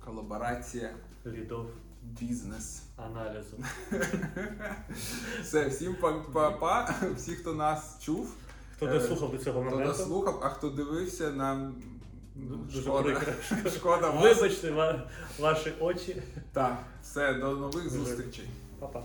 Колаборація, 0.05 0.89
Лідов 1.25 1.65
бізнес. 2.03 2.83
аналізу. 2.97 3.57
Все, 5.41 5.67
всім 5.67 5.95
па-па. 6.33 6.95
Всі, 7.15 7.31
хто 7.31 7.53
нас 7.53 7.97
чув, 8.01 8.35
Хто 8.75 8.85
Е, 8.85 8.99
дослухав 8.99 9.31
до 9.31 9.37
цього 9.37 9.63
моменту, 9.63 9.87
нас 9.87 10.03
слухав, 10.03 10.39
а 10.43 10.49
хто 10.49 10.69
дивився, 10.69 11.31
нам 11.31 11.75
дуже 12.35 12.81
шкода. 12.81 13.03
прикро. 13.03 13.33
Шкода 13.77 14.09
вас. 14.09 14.23
Вибачте 14.23 14.71
ва- 14.71 15.07
ваші 15.39 15.71
очі. 15.79 16.21
Так, 16.53 16.77
все, 17.03 17.33
до 17.33 17.51
нових 17.51 17.89
зустрічей. 17.89 18.45
Па-па. 18.79 19.03